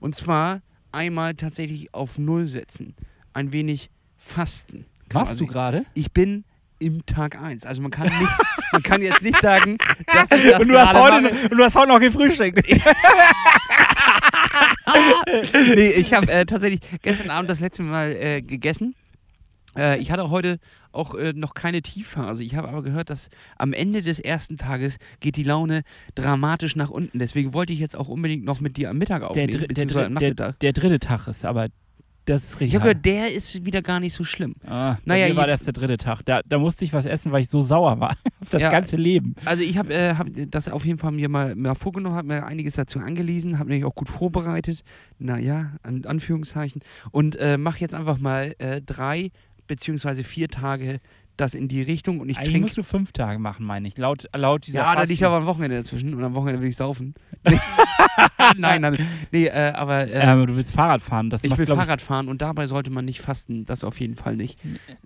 Und 0.00 0.14
zwar 0.14 0.60
einmal 0.92 1.34
tatsächlich 1.34 1.94
auf 1.94 2.18
Null 2.18 2.44
setzen. 2.44 2.94
Ein 3.34 3.52
wenig 3.52 3.90
fasten. 4.16 4.86
Machst 5.12 5.40
du 5.40 5.46
gerade? 5.46 5.84
Ich 5.94 6.12
bin 6.12 6.44
im 6.78 7.04
Tag 7.06 7.40
1. 7.40 7.66
Also 7.66 7.82
man 7.82 7.90
kann 7.90 8.06
nicht, 8.06 8.32
man 8.72 8.82
kann 8.82 9.02
jetzt 9.02 9.22
nicht 9.22 9.40
sagen, 9.40 9.78
dass 10.06 10.30
ich 10.38 10.50
das 10.50 10.60
Und 10.60 10.68
du, 10.68 10.78
hast 10.78 10.94
heute, 10.94 11.20
mache. 11.22 11.48
und 11.50 11.58
du 11.58 11.64
hast 11.64 11.74
heute 11.76 11.88
noch 11.88 12.00
gefrühstückt. 12.00 12.66
nee, 15.74 15.88
ich 15.90 16.12
habe 16.14 16.30
äh, 16.30 16.46
tatsächlich 16.46 16.80
gestern 17.02 17.30
Abend 17.30 17.50
das 17.50 17.60
letzte 17.60 17.82
Mal 17.82 18.12
äh, 18.12 18.42
gegessen. 18.42 18.94
Äh, 19.76 19.98
ich 19.98 20.10
hatte 20.10 20.30
heute 20.30 20.58
auch 20.92 21.14
äh, 21.14 21.32
noch 21.32 21.54
keine 21.54 21.82
Tiefphase. 21.82 22.42
Ich 22.44 22.54
habe 22.54 22.68
aber 22.68 22.82
gehört, 22.82 23.10
dass 23.10 23.30
am 23.58 23.72
Ende 23.72 24.02
des 24.02 24.20
ersten 24.20 24.56
Tages 24.56 24.98
geht 25.20 25.36
die 25.36 25.42
Laune 25.42 25.82
dramatisch 26.14 26.76
nach 26.76 26.90
unten. 26.90 27.18
Deswegen 27.18 27.52
wollte 27.52 27.72
ich 27.72 27.78
jetzt 27.80 27.96
auch 27.96 28.08
unbedingt 28.08 28.44
noch 28.44 28.60
mit 28.60 28.76
dir 28.76 28.90
am 28.90 28.98
Mittag 28.98 29.20
Der, 29.20 29.30
aufnehmen, 29.30 29.50
dr 29.50 29.60
der, 29.60 29.68
beziehungsweise 29.68 30.06
am 30.06 30.14
dr 30.14 30.34
der, 30.34 30.52
der 30.52 30.72
dritte 30.72 30.98
Tag 31.00 31.26
ist 31.26 31.44
aber, 31.44 31.68
das 32.26 32.44
ist 32.44 32.52
richtig. 32.54 32.68
ich 32.68 32.74
habe 32.74 32.82
gehört, 32.90 33.04
der 33.04 33.32
ist 33.32 33.64
wieder 33.66 33.82
gar 33.82 34.00
nicht 34.00 34.12
so 34.14 34.24
schlimm. 34.24 34.54
Ah, 34.66 34.96
Naja, 35.04 35.28
mir 35.28 35.36
war 35.36 35.46
das 35.46 35.62
der 35.64 35.72
dritte 35.72 35.96
Tag. 35.98 36.22
Da, 36.24 36.40
da 36.46 36.58
musste 36.58 36.84
ich 36.84 36.92
was 36.92 37.06
essen, 37.06 37.32
weil 37.32 37.42
ich 37.42 37.48
so 37.48 37.60
sauer 37.62 38.00
war 38.00 38.10
auf 38.40 38.50
das 38.50 38.62
Ja. 38.62 38.70
ganze 38.70 38.96
Leben. 38.96 39.34
Also 39.44 39.62
ich 39.62 39.76
habe 39.78 39.92
äh, 39.92 40.14
hab 40.14 40.26
das 40.50 40.68
auf 40.68 40.84
jeden 40.86 40.98
Fall 40.98 41.12
mir 41.12 41.28
mal, 41.28 41.54
mal 41.54 41.74
vorgenommen, 41.74 42.16
habe 42.16 42.28
mir 42.28 42.44
einiges 42.46 42.74
dazu 42.74 42.98
angelesen, 42.98 43.58
habe 43.58 43.68
mich 43.70 43.84
auch 43.84 43.94
gut 43.94 44.08
vorbereitet, 44.08 44.82
naja, 45.18 45.72
an 45.82 46.04
Anführungszeichen, 46.06 46.82
und 47.10 47.36
äh, 47.36 47.56
mache 47.58 47.80
jetzt 47.80 47.94
einfach 47.94 48.18
mal 48.18 48.54
äh, 48.58 48.80
drei 48.80 49.30
beziehungsweise 49.66 50.24
vier 50.24 50.48
Tage 50.48 50.98
das 51.36 51.54
in 51.54 51.68
die 51.68 51.82
Richtung 51.82 52.20
und 52.20 52.28
ich 52.28 52.36
Eigentlich 52.38 52.50
trinke 52.52 52.64
musst 52.66 52.78
du 52.78 52.82
fünf 52.82 53.12
Tage 53.12 53.38
machen, 53.38 53.66
meine 53.66 53.88
ich. 53.88 53.98
Laut, 53.98 54.28
laut 54.34 54.66
dieser 54.66 54.80
Ja, 54.80 54.94
da 54.94 55.02
liegt 55.02 55.22
aber 55.22 55.38
ein 55.38 55.46
Wochenende 55.46 55.76
dazwischen 55.76 56.14
und 56.14 56.22
am 56.22 56.34
Wochenende 56.34 56.60
will 56.60 56.68
ich 56.68 56.76
saufen. 56.76 57.14
nein, 58.56 58.80
nein. 58.80 58.98
Nee, 59.32 59.46
äh, 59.46 59.72
aber 59.74 60.06
äh, 60.08 60.20
Ähm, 60.20 60.46
du 60.46 60.56
willst 60.56 60.72
Fahrrad 60.72 61.02
fahren. 61.02 61.30
Das 61.30 61.44
ich 61.44 61.50
macht, 61.50 61.58
will 61.58 61.66
Fahrrad 61.66 62.00
fahren 62.02 62.28
und 62.28 62.40
dabei 62.42 62.66
sollte 62.66 62.90
man 62.90 63.04
nicht 63.04 63.20
fasten. 63.20 63.64
Das 63.64 63.84
auf 63.84 63.98
jeden 64.00 64.16
Fall 64.16 64.36
nicht. 64.36 64.58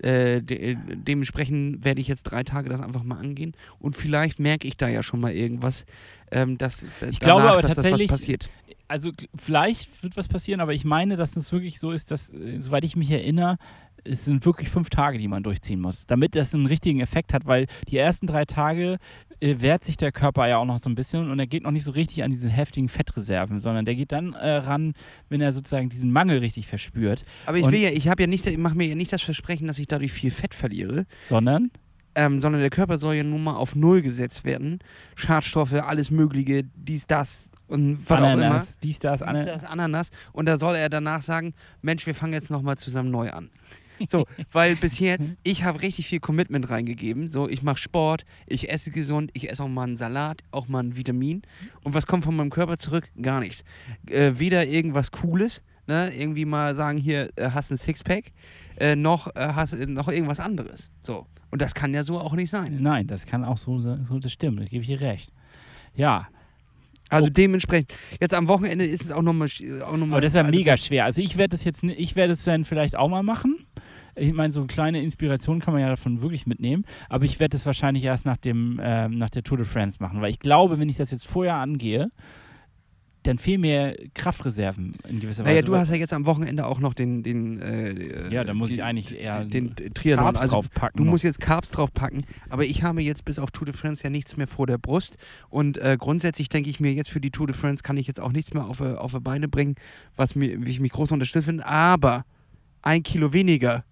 Äh, 0.03 0.43
de 0.43 0.77
dementsprechend 0.95 1.85
werde 1.85 2.01
ich 2.01 2.09
jetzt 2.09 2.25
drei 2.25 2.43
Tage 2.45 2.69
das 2.69 2.81
einfach 2.81 3.05
mal 3.05 3.19
angehen 3.19 3.53
und 3.79 3.97
vielleicht 3.97 4.39
merke 4.39 4.67
ich 4.69 4.77
da 4.77 4.89
ja 4.89 5.03
schon 5.03 5.21
mal 5.21 5.33
irgendwas, 5.33 5.87
ähm, 6.31 6.59
dass, 6.59 6.85
Ich 7.11 7.21
glaube 7.21 7.43
aber 7.43 7.63
dass 7.63 7.75
das 7.75 7.77
tatsächlich- 7.77 8.11
was 8.11 8.21
passiert. 8.21 8.51
Also 8.89 9.11
vielleicht 9.37 10.03
wird 10.03 10.17
was 10.17 10.29
passieren, 10.29 10.61
aber 10.61 10.73
ich 10.75 10.85
meine, 10.85 11.17
dass 11.17 11.37
es 11.37 11.53
wirklich 11.53 11.79
so 11.79 11.91
ist, 11.93 12.11
dass, 12.11 12.31
äh, 12.31 12.59
soweit 12.61 12.85
ich 12.85 12.97
mich 12.97 13.11
erinnere, 13.11 13.57
es 14.05 14.25
sind 14.25 14.45
wirklich 14.47 14.71
fünf 14.71 14.91
Tage, 14.91 15.19
die 15.19 15.29
man 15.29 15.43
durchziehen 15.43 15.81
muss, 15.81 16.07
damit 16.07 16.35
das 16.35 16.55
einen 16.55 16.67
richtigen 16.67 17.01
Effekt 17.01 17.35
hat, 17.35 17.47
weil 17.47 17.67
die 17.89 17.99
ersten 17.99 18.27
drei 18.27 18.45
Tage 18.45 18.99
äh, 19.41 19.57
wehrt 19.59 19.85
sich 19.85 19.97
der 19.97 20.13
Körper 20.13 20.49
ja 20.49 20.57
auch 20.59 20.65
noch 20.65 20.79
so 20.79 20.89
ein 20.89 20.95
bisschen 20.95 21.31
und 21.31 21.39
er 21.39 21.47
geht 21.47 21.65
noch 21.65 21.71
nicht 21.73 21.85
so 21.85 21.91
richtig 21.93 22.23
an 22.23 22.31
diese 22.31 22.49
heftigen 22.49 22.89
Fettreserven, 22.89 23.61
sondern 23.61 23.85
der 23.85 23.95
geht 23.97 24.13
dann 24.13 24.33
äh, 24.33 24.49
ran, 24.57 24.95
wenn 25.29 25.41
er 25.41 25.53
sozusagen 25.53 25.89
diesen 25.91 26.11
Mangel 26.11 26.39
richtig 26.39 26.67
verspürt, 26.67 27.25
Aber 27.47 27.59
ich 27.59 27.65
und- 27.65 27.73
will 27.73 27.81
ja, 27.81 27.91
ich 27.91 28.09
habe 28.09 28.23
ja 28.23 28.27
nicht, 28.27 28.47
ich 28.47 28.57
mache 28.59 28.75
mir 28.77 28.87
ja 28.87 28.95
nicht 28.95 29.13
das 29.13 29.23
Versprechen, 29.23 29.67
dass 29.67 29.79
ich 29.79 29.87
dadurch 29.89 30.13
viel 30.13 30.31
Fett 30.31 30.55
verliere, 30.55 31.05
sondern? 31.25 31.71
Ähm, 32.15 32.41
sondern 32.41 32.63
der 32.63 32.71
Körper 32.71 32.99
soll 32.99 33.15
ja 33.17 33.23
nun 33.23 33.45
mal 33.45 33.55
auf 33.55 33.77
Null 33.77 34.03
gesetzt 34.03 34.45
werden. 34.45 34.79
Schadstoffe, 35.15 35.75
alles 35.75 36.11
Mögliche, 36.11 36.65
dies, 36.75 37.07
das 37.07 37.51
und 37.69 37.99
was 38.09 38.23
auch 38.23 38.25
immer. 38.25 38.33
Ananas, 38.33 38.79
dies, 38.83 38.99
das, 38.99 39.21
Dies, 39.21 39.29
Ananas. 39.29 39.63
das, 39.63 39.71
Ananas. 39.71 40.11
Und 40.33 40.47
da 40.47 40.59
soll 40.59 40.77
er 40.77 40.89
danach 40.89 41.23
sagen, 41.23 41.55
Mensch, 41.83 42.07
wir 42.07 42.15
fangen 42.15 42.33
jetzt 42.33 42.51
nochmal 42.51 42.77
zusammen 42.79 43.11
neu 43.11 43.31
an. 43.31 43.51
So, 44.07 44.27
weil 44.53 44.77
bis 44.77 44.99
jetzt, 44.99 45.39
ich 45.43 45.65
habe 45.65 45.83
richtig 45.83 46.07
viel 46.07 46.21
Commitment 46.21 46.71
reingegeben. 46.71 47.29
So, 47.29 47.49
ich 47.49 47.63
mache 47.63 47.79
Sport, 47.79 48.25
ich 48.47 48.71
esse 48.71 48.91
gesund, 48.91 49.31
ich 49.35 49.51
esse 49.51 49.63
auch 49.63 49.69
mal 49.69 49.85
einen 49.85 49.97
Salat, 49.97 50.43
auch 50.51 50.69
mal 50.69 50.83
ein 50.83 50.97
Vitamin. 50.97 51.43
Und 51.83 51.95
was 51.95 52.07
kommt 52.07 52.25
von 52.25 52.37
meinem 52.37 52.51
Körper 52.51 52.79
zurück? 52.79 53.09
Gar 53.21 53.41
nichts. 53.41 53.65
Äh, 54.11 54.33
weder 54.37 54.67
irgendwas 54.67 55.11
Cooles, 55.11 55.63
ne? 55.87 56.13
irgendwie 56.17 56.45
mal 56.45 56.75
sagen, 56.75 56.99
hier 56.99 57.31
äh, 57.37 57.51
hast 57.51 57.71
ein 57.71 57.77
Sixpack, 57.77 58.33
äh, 58.79 58.97
noch 58.97 59.35
äh, 59.35 59.53
hast 59.55 59.73
äh, 59.73 59.87
noch 59.87 60.09
irgendwas 60.09 60.41
anderes. 60.41 60.91
So. 61.03 61.27
Und 61.51 61.63
das 61.63 61.75
kann 61.75 61.95
ja 61.95 62.03
so 62.03 62.21
auch 62.21 62.35
nicht 62.35 62.51
sein. 62.51 62.79
Nein, 62.83 63.07
das 63.07 63.25
kann 63.25 63.43
auch 63.43 63.57
so 63.57 63.81
sein, 63.81 64.05
so, 64.05 64.19
das 64.19 64.33
stimmt, 64.33 64.61
da 64.61 64.65
gebe 64.65 64.83
ich 64.83 64.89
dir 64.89 65.01
recht. 65.01 65.33
Ja, 65.95 66.29
Also 67.09 67.27
Oh. 67.29 67.31
dementsprechend, 67.31 67.93
jetzt 68.21 68.35
am 68.35 68.49
Wochenende 68.49 68.85
ist 68.85 69.05
es 69.05 69.11
auch 69.11 69.23
nochmal. 69.23 69.49
Auch 69.87 69.97
noch 69.97 70.07
mal, 70.07 70.17
Aber 70.17 70.21
das 70.21 70.31
ist 70.33 70.35
ja 70.37 70.43
also 70.45 70.57
mega 70.57 70.73
das- 70.73 70.85
schwer. 70.87 71.05
Also 71.05 71.21
ich 71.23 71.37
werde 71.37 71.51
das 71.51 71.65
jetzt, 71.65 71.83
ich 71.85 72.17
werde 72.17 72.33
es 72.35 72.45
dann 72.45 72.65
vielleicht 72.65 72.97
auch 72.97 73.09
mal 73.09 73.23
machen. 73.23 73.65
Ich 74.15 74.33
meine, 74.33 74.53
so 74.53 74.59
eine 74.61 74.67
kleine 74.67 75.01
Inspiration 75.03 75.61
kann 75.61 75.73
man 75.75 75.81
ja 75.83 75.89
davon 75.89 76.23
wirklich 76.23 76.47
mitnehmen. 76.47 76.85
Aber 77.09 77.25
ich 77.25 77.39
werde 77.39 77.57
es 77.57 77.65
wahrscheinlich 77.67 78.03
erst 78.05 78.27
nach 78.27 78.37
dem, 78.37 78.81
ähm, 78.83 79.13
nach 79.13 79.31
der 79.31 79.43
Tour 79.45 79.57
de 79.59 79.67
France 79.67 79.99
machen, 80.01 80.21
weil 80.21 80.31
ich 80.31 80.41
glaube, 80.41 80.79
wenn 80.81 80.89
ich 80.89 80.97
das 80.97 81.11
jetzt 81.13 81.27
vorher 81.27 81.55
angehe, 81.55 82.09
dann 83.29 83.39
fehlen 83.39 83.61
mir 83.61 83.95
Kraftreserven 84.15 84.95
in 85.09 85.21
gewisser 85.21 85.45
Weise. 85.45 85.53
Naja, 85.53 85.63
du 85.63 85.77
hast 85.77 85.91
ja 85.91 85.97
jetzt 85.97 86.13
am 86.13 86.25
Wochenende 86.25 86.67
auch 86.67 86.81
noch 86.81 86.95
den. 86.95 87.23
den 87.23 87.61
äh, 87.61 88.33
ja, 88.33 88.43
da 88.43 88.55
muss 88.55 88.71
den, 88.71 88.79
ich 88.79 88.83
eigentlich 88.83 89.19
eher 89.21 89.45
Den, 89.45 89.75
den 89.75 89.93
Triathlon. 89.93 90.25
Carbs 90.25 90.41
Also, 90.41 90.53
draufpacken. 90.55 90.97
du 90.97 91.05
noch. 91.05 91.11
musst 91.11 91.25
jetzt 91.25 91.41
Carbs 91.41 91.71
draufpacken, 91.71 92.25
aber 92.49 92.65
ich 92.65 92.83
habe 92.83 93.03
jetzt 93.03 93.25
bis 93.25 93.39
auf 93.39 93.51
Tour 93.51 93.67
de 93.67 93.75
France 93.75 94.03
ja 94.03 94.11
nichts 94.11 94.37
mehr 94.37 94.47
vor 94.47 94.67
der 94.67 94.79
Brust. 94.79 95.19
Und 95.51 95.77
äh, 95.77 95.97
grundsätzlich 95.99 96.49
denke 96.49 96.71
ich 96.71 96.81
mir, 96.81 96.93
jetzt 96.95 97.11
für 97.11 97.21
die 97.21 97.31
Tour 97.31 97.47
de 97.47 97.55
France 97.55 97.83
kann 97.83 97.99
ich 97.99 98.07
jetzt 98.07 98.21
auch 98.21 98.33
nichts 98.33 98.55
mehr 98.55 98.65
auf, 98.65 98.81
äh, 98.81 98.95
auf 98.95 99.13
die 99.13 99.21
Beine 99.21 99.49
bringen, 99.49 99.75
was 100.17 100.35
mir, 100.35 100.65
wie 100.65 100.71
ich 100.71 100.81
mich 100.81 100.93
groß 100.93 101.13
unterstützt 101.13 101.47
finde. 101.47 101.67
Aber 101.67 102.25
ein 102.83 103.03
Kilo 103.03 103.33
weniger 103.35 103.85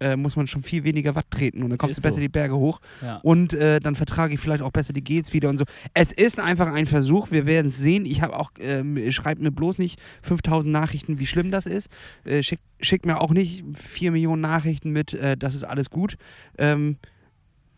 äh, 0.00 0.16
muss 0.16 0.36
man 0.36 0.46
schon 0.46 0.62
viel 0.62 0.84
weniger 0.84 1.14
Watt 1.14 1.30
treten 1.30 1.62
und 1.62 1.70
dann 1.70 1.78
kommst 1.78 1.96
Ist 1.96 1.98
du 1.98 2.02
besser 2.02 2.16
so. 2.16 2.20
die 2.20 2.28
Berge 2.28 2.56
hoch. 2.56 2.80
ja. 3.02 3.16
Und 3.22 3.52
äh, 3.52 3.80
dann 3.80 3.94
vertrage 3.94 4.34
ich 4.34 4.40
vielleicht 4.40 4.62
auch 4.62 4.70
besser 4.70 4.92
die 4.92 5.04
Gates 5.04 5.32
wieder 5.32 5.48
und 5.48 5.56
so. 5.56 5.64
Es 5.94 6.12
ist 6.12 6.38
einfach 6.40 6.72
ein 6.72 6.86
Versuch. 6.86 7.30
Wir 7.30 7.46
werden 7.46 7.68
es 7.68 7.78
sehen. 7.78 8.06
Ich 8.06 8.22
habe 8.22 8.38
auch, 8.38 8.50
ähm, 8.60 9.10
schreibt 9.12 9.40
mir 9.42 9.50
bloß 9.52 9.78
nicht 9.78 10.00
5000 10.22 10.72
Nachrichten, 10.72 11.18
wie 11.18 11.26
schlimm 11.26 11.50
das 11.50 11.66
ist. 11.66 11.88
Äh, 12.24 12.42
schickt, 12.42 12.62
schickt 12.80 13.06
mir 13.06 13.20
auch 13.20 13.30
nicht 13.32 13.64
4 13.76 14.12
Millionen 14.12 14.42
Nachrichten 14.42 14.90
mit, 14.90 15.14
äh, 15.14 15.36
das 15.36 15.54
ist 15.54 15.64
alles 15.64 15.90
gut. 15.90 16.16
Ähm, 16.58 16.96
äh, 17.02 17.15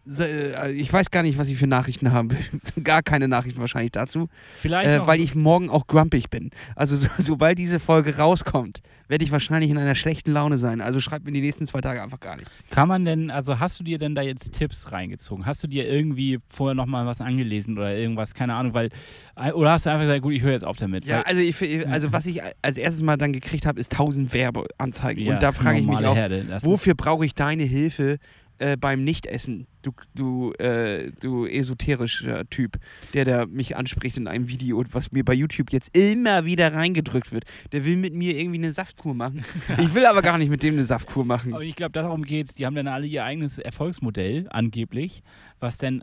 ich 0.07 0.93
weiß 0.93 1.11
gar 1.11 1.23
nicht, 1.23 1.39
was 1.39 1.49
ich 1.49 1.59
für 1.59 1.67
Nachrichten 1.67 2.13
haben 2.13 2.31
will. 2.31 2.39
gar 2.85 3.03
keine 3.03 3.29
Nachrichten 3.29 3.61
wahrscheinlich 3.61 3.93
dazu. 3.93 4.29
Vielleicht 4.59 4.89
Äh, 4.89 5.07
weil 5.07 5.21
ich 5.21 5.35
morgen 5.35 5.69
auch 5.71 5.87
grumpig 5.87 6.31
bin. 6.31 6.51
Also 6.77 6.97
so, 6.97 7.09
sobald 7.19 7.59
diese 7.59 7.79
Folge 7.79 8.17
rauskommt, 8.17 8.81
werde 9.09 9.25
ich 9.25 9.33
wahrscheinlich 9.33 9.71
in 9.71 9.79
einer 9.79 9.95
schlechten 9.95 10.33
Laune 10.33 10.59
sein. 10.59 10.81
Also 10.81 11.01
schreibt 11.01 11.25
mir 11.25 11.33
die 11.33 11.41
nächsten 11.41 11.67
zwei 11.67 11.81
Tage 11.81 12.03
einfach 12.03 12.21
gar 12.21 12.37
nicht. 12.37 12.49
Kann 12.71 12.89
man 12.89 13.05
denn, 13.05 13.31
also 13.31 13.59
hast 13.59 13.81
du 13.81 13.85
dir 13.85 13.99
denn 13.99 14.15
da 14.15 14.23
jetzt 14.23 14.53
Tipps 14.53 14.93
reingezogen? 14.93 15.47
Hast 15.47 15.63
du 15.63 15.67
dir 15.67 15.89
irgendwie 15.89 16.39
vorher 16.47 16.75
nochmal 16.75 17.07
was 17.07 17.21
angelesen 17.21 17.77
oder 17.77 17.95
irgendwas, 17.95 18.35
keine 18.35 18.55
Ahnung, 18.55 18.75
weil, 18.75 18.91
äh, 19.37 19.53
oder 19.53 19.73
hast 19.73 19.87
du 19.87 19.91
einfach 19.91 20.05
gesagt, 20.05 20.23
gut, 20.23 20.35
ich 20.35 20.43
höre 20.43 20.53
jetzt 20.53 20.65
auf 20.65 20.77
damit? 20.77 21.05
Ja, 21.05 21.23
also, 21.23 21.41
ich, 21.41 21.89
also 21.89 22.13
was 22.13 22.27
ich 22.27 22.41
als 22.63 22.77
erstes 22.77 23.03
mal 23.03 23.17
dann 23.17 23.33
gekriegt 23.33 23.67
habe, 23.67 23.81
ist 23.81 23.93
1000 23.93 24.33
Werbeanzeigen. 24.33 25.25
ja, 25.25 25.35
Und 25.35 25.43
da 25.43 25.53
frage 25.53 25.81
ich 25.81 25.87
mich 25.87 26.05
auch, 26.05 26.17
Herde, 26.17 26.45
wofür 26.63 26.95
brauche 26.95 27.25
ich 27.25 27.35
deine 27.35 27.63
Hilfe 27.63 28.19
äh, 28.59 28.77
beim 28.77 29.05
Nichtessen? 29.05 29.67
Du, 29.83 29.93
du, 30.15 30.53
äh, 30.55 31.11
du 31.21 31.47
esoterischer 31.47 32.49
Typ, 32.51 32.79
der 33.15 33.25
da 33.25 33.47
mich 33.47 33.77
anspricht 33.77 34.17
in 34.17 34.27
einem 34.27 34.49
Video, 34.49 34.83
was 34.93 35.13
mir 35.13 35.25
bei 35.25 35.35
YouTube 35.35 35.73
jetzt 35.73 35.97
immer 35.97 36.45
wieder 36.45 36.75
reingedrückt 36.75 37.33
wird. 37.33 37.45
Der 37.73 37.85
will 37.85 37.97
mit 37.97 38.15
mir 38.15 38.37
irgendwie 38.39 38.59
eine 38.59 38.73
Saftkur 38.73 39.15
machen. 39.15 39.45
Ich 39.79 39.95
will 39.95 40.07
aber 40.07 40.23
gar 40.23 40.39
nicht 40.39 40.51
mit 40.51 40.63
dem 40.63 40.75
eine 40.75 40.85
Saftkur 40.85 41.25
machen. 41.25 41.53
Und 41.53 41.63
ich 41.63 41.77
glaube, 41.77 41.93
darum 41.93 42.25
geht 42.25 42.49
es. 42.49 42.55
Die 42.55 42.67
haben 42.67 42.75
dann 42.75 42.89
alle 42.89 43.07
ihr 43.07 43.25
eigenes 43.25 43.59
Erfolgsmodell, 43.59 44.47
angeblich, 44.51 45.23
was 45.61 45.79
denn 45.79 46.03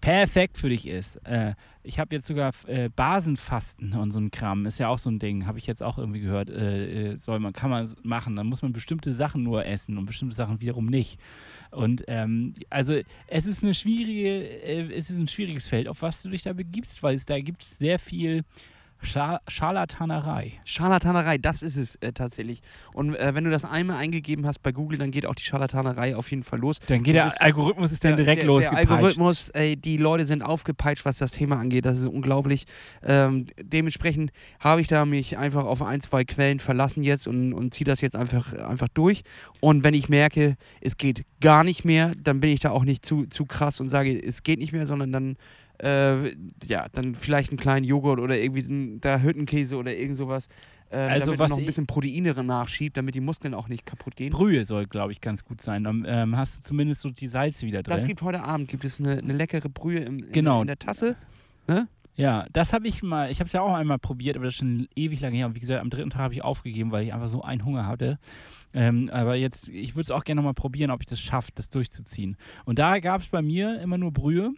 perfekt 0.00 0.58
für 0.58 0.68
dich 0.68 0.86
ist. 0.86 1.16
Äh, 1.24 1.54
ich 1.82 1.98
habe 1.98 2.14
jetzt 2.14 2.26
sogar 2.26 2.52
äh, 2.66 2.88
Basenfasten 2.88 3.92
und 3.94 4.10
so 4.10 4.18
ein 4.18 4.30
Kram, 4.30 4.66
ist 4.66 4.78
ja 4.78 4.88
auch 4.88 4.98
so 4.98 5.10
ein 5.10 5.18
Ding, 5.18 5.46
habe 5.46 5.58
ich 5.58 5.66
jetzt 5.66 5.82
auch 5.82 5.98
irgendwie 5.98 6.20
gehört, 6.20 6.50
äh, 6.50 7.12
äh, 7.12 7.16
soll 7.18 7.38
man, 7.38 7.52
kann 7.52 7.70
man 7.70 7.88
machen. 8.02 8.36
Dann 8.36 8.46
muss 8.46 8.62
man 8.62 8.72
bestimmte 8.72 9.12
Sachen 9.12 9.42
nur 9.42 9.64
essen 9.64 9.98
und 9.98 10.06
bestimmte 10.06 10.34
Sachen 10.34 10.60
wiederum 10.60 10.86
nicht. 10.86 11.20
Und 11.70 12.04
ähm, 12.08 12.52
also 12.70 13.00
es 13.26 13.46
ist 13.46 13.62
eine 13.62 13.74
schwierige, 13.74 14.62
äh, 14.62 14.92
es 14.94 15.10
ist 15.10 15.18
ein 15.18 15.28
schwieriges 15.28 15.68
Feld, 15.68 15.88
auf 15.88 16.02
was 16.02 16.22
du 16.22 16.30
dich 16.30 16.42
da 16.42 16.52
begibst, 16.52 17.02
weil 17.02 17.14
es 17.14 17.26
da 17.26 17.38
gibt 17.40 17.62
sehr 17.62 17.98
viel 17.98 18.44
Scha 19.06 19.40
Scharlatanerei. 19.48 20.52
Scharlatanerei, 20.64 21.38
das 21.38 21.62
ist 21.62 21.76
es 21.76 21.96
äh, 21.96 22.12
tatsächlich. 22.12 22.60
Und 22.92 23.14
äh, 23.14 23.34
wenn 23.34 23.44
du 23.44 23.50
das 23.50 23.64
einmal 23.64 23.96
eingegeben 23.98 24.46
hast 24.46 24.62
bei 24.62 24.72
Google, 24.72 24.98
dann 24.98 25.10
geht 25.10 25.26
auch 25.26 25.34
die 25.34 25.44
Scharlatanerei 25.44 26.16
auf 26.16 26.30
jeden 26.30 26.42
Fall 26.42 26.58
los. 26.58 26.80
Dann 26.86 27.02
geht 27.02 27.14
der 27.14 27.40
Algorithmus 27.40 27.92
ist 27.92 28.04
dann 28.04 28.10
Der- 28.16 28.24
direkt 28.24 28.42
der, 28.42 28.46
losgepeitscht. 28.46 28.88
Der 28.90 28.96
Algorithmus, 28.96 29.48
ey, 29.50 29.76
die 29.76 29.96
Leute 29.96 30.26
sind 30.26 30.42
aufgepeitscht, 30.42 31.04
was 31.04 31.18
das 31.18 31.30
Thema 31.32 31.56
angeht. 31.58 31.86
Das 31.86 31.98
ist 31.98 32.06
unglaublich. 32.06 32.64
Ähm, 33.02 33.46
dementsprechend 33.62 34.32
habe 34.60 34.80
ich 34.80 34.88
da 34.88 35.04
mich 35.06 35.38
einfach 35.38 35.64
auf 35.64 35.82
ein, 35.82 36.00
zwei 36.00 36.24
Quellen 36.24 36.58
verlassen 36.60 37.02
jetzt 37.02 37.26
und, 37.28 37.52
und 37.52 37.72
ziehe 37.74 37.84
das 37.86 38.00
jetzt 38.00 38.16
einfach, 38.16 38.52
einfach 38.54 38.88
durch. 38.88 39.22
Und 39.60 39.84
wenn 39.84 39.94
ich 39.94 40.08
merke, 40.08 40.56
es 40.80 40.96
geht 40.96 41.24
gar 41.40 41.64
nicht 41.64 41.84
mehr, 41.84 42.12
dann 42.22 42.40
bin 42.40 42.50
ich 42.50 42.60
da 42.60 42.70
auch 42.70 42.84
nicht 42.84 43.04
zu, 43.04 43.26
zu 43.26 43.44
krass 43.46 43.80
und 43.80 43.88
sage, 43.88 44.18
es 44.20 44.42
geht 44.42 44.58
nicht 44.58 44.72
mehr, 44.72 44.86
sondern 44.86 45.12
dann, 45.12 45.36
äh, 45.78 46.30
ja, 46.66 46.86
dann 46.92 47.14
vielleicht 47.14 47.50
einen 47.50 47.58
kleinen 47.58 47.84
Joghurt 47.84 48.20
oder 48.20 48.38
irgendwie 48.38 48.64
einen, 48.64 49.00
da 49.00 49.20
Hüttenkäse 49.20 49.76
oder 49.76 49.94
irgend 49.94 50.16
sowas. 50.16 50.48
Ähm, 50.90 51.10
Also 51.10 51.26
damit 51.26 51.38
was 51.40 51.50
noch 51.50 51.58
ein 51.58 51.66
bisschen 51.66 51.86
Proteine 51.86 52.32
nachschiebt, 52.44 52.96
damit 52.96 53.14
die 53.14 53.20
Muskeln 53.20 53.54
auch 53.54 53.68
nicht 53.68 53.84
kaputt 53.86 54.16
gehen. 54.16 54.30
Brühe 54.30 54.64
soll, 54.64 54.86
glaube 54.86 55.12
ich, 55.12 55.20
ganz 55.20 55.44
gut 55.44 55.60
sein. 55.60 55.82
Dann 55.84 56.04
ähm, 56.06 56.36
hast 56.36 56.58
du 56.58 56.62
zumindest 56.62 57.00
so 57.00 57.10
die 57.10 57.28
Salze 57.28 57.66
wieder 57.66 57.82
drin. 57.82 57.96
Das 57.96 58.06
gibt 58.06 58.22
heute 58.22 58.42
Abend 58.42 58.68
gibt 58.68 58.84
es 58.84 59.00
eine, 59.00 59.18
eine 59.18 59.32
leckere 59.32 59.68
Brühe 59.68 59.98
im, 60.00 60.20
in, 60.20 60.32
Genau. 60.32 60.60
in 60.60 60.68
der 60.68 60.78
Tasse. 60.78 61.16
ja, 62.14 62.46
das 62.52 62.72
habe 62.72 62.86
ich 62.88 63.02
mal, 63.02 63.30
ich 63.30 63.40
habe 63.40 63.46
es 63.46 63.52
ja 63.52 63.60
auch 63.62 63.74
einmal 63.74 63.98
probiert, 63.98 64.36
aber 64.36 64.44
das 64.46 64.54
ist 64.54 64.58
schon 64.60 64.88
ewig 64.94 65.20
lange 65.20 65.36
her. 65.36 65.46
Und 65.46 65.54
wie 65.56 65.60
gesagt, 65.60 65.80
am 65.80 65.90
dritten 65.90 66.10
Tag 66.10 66.20
habe 66.20 66.34
ich 66.34 66.42
aufgegeben, 66.42 66.90
weil 66.92 67.04
ich 67.04 67.12
einfach 67.12 67.28
so 67.28 67.42
einen 67.42 67.64
Hunger 67.64 67.86
hatte. 67.86 68.18
Ähm, 68.72 69.10
aber 69.12 69.34
jetzt, 69.34 69.68
ich 69.70 69.94
würde 69.94 70.02
es 70.02 70.10
auch 70.10 70.22
gerne 70.24 70.40
nochmal 70.40 70.54
probieren, 70.54 70.90
ob 70.90 71.00
ich 71.00 71.06
das 71.06 71.20
schaffe, 71.20 71.50
das 71.54 71.68
durchzuziehen. 71.70 72.36
Und 72.64 72.78
da 72.78 73.00
gab 73.00 73.20
es 73.22 73.28
bei 73.28 73.42
mir 73.42 73.80
immer 73.80 73.98
nur 73.98 74.12
Brühe. 74.12 74.52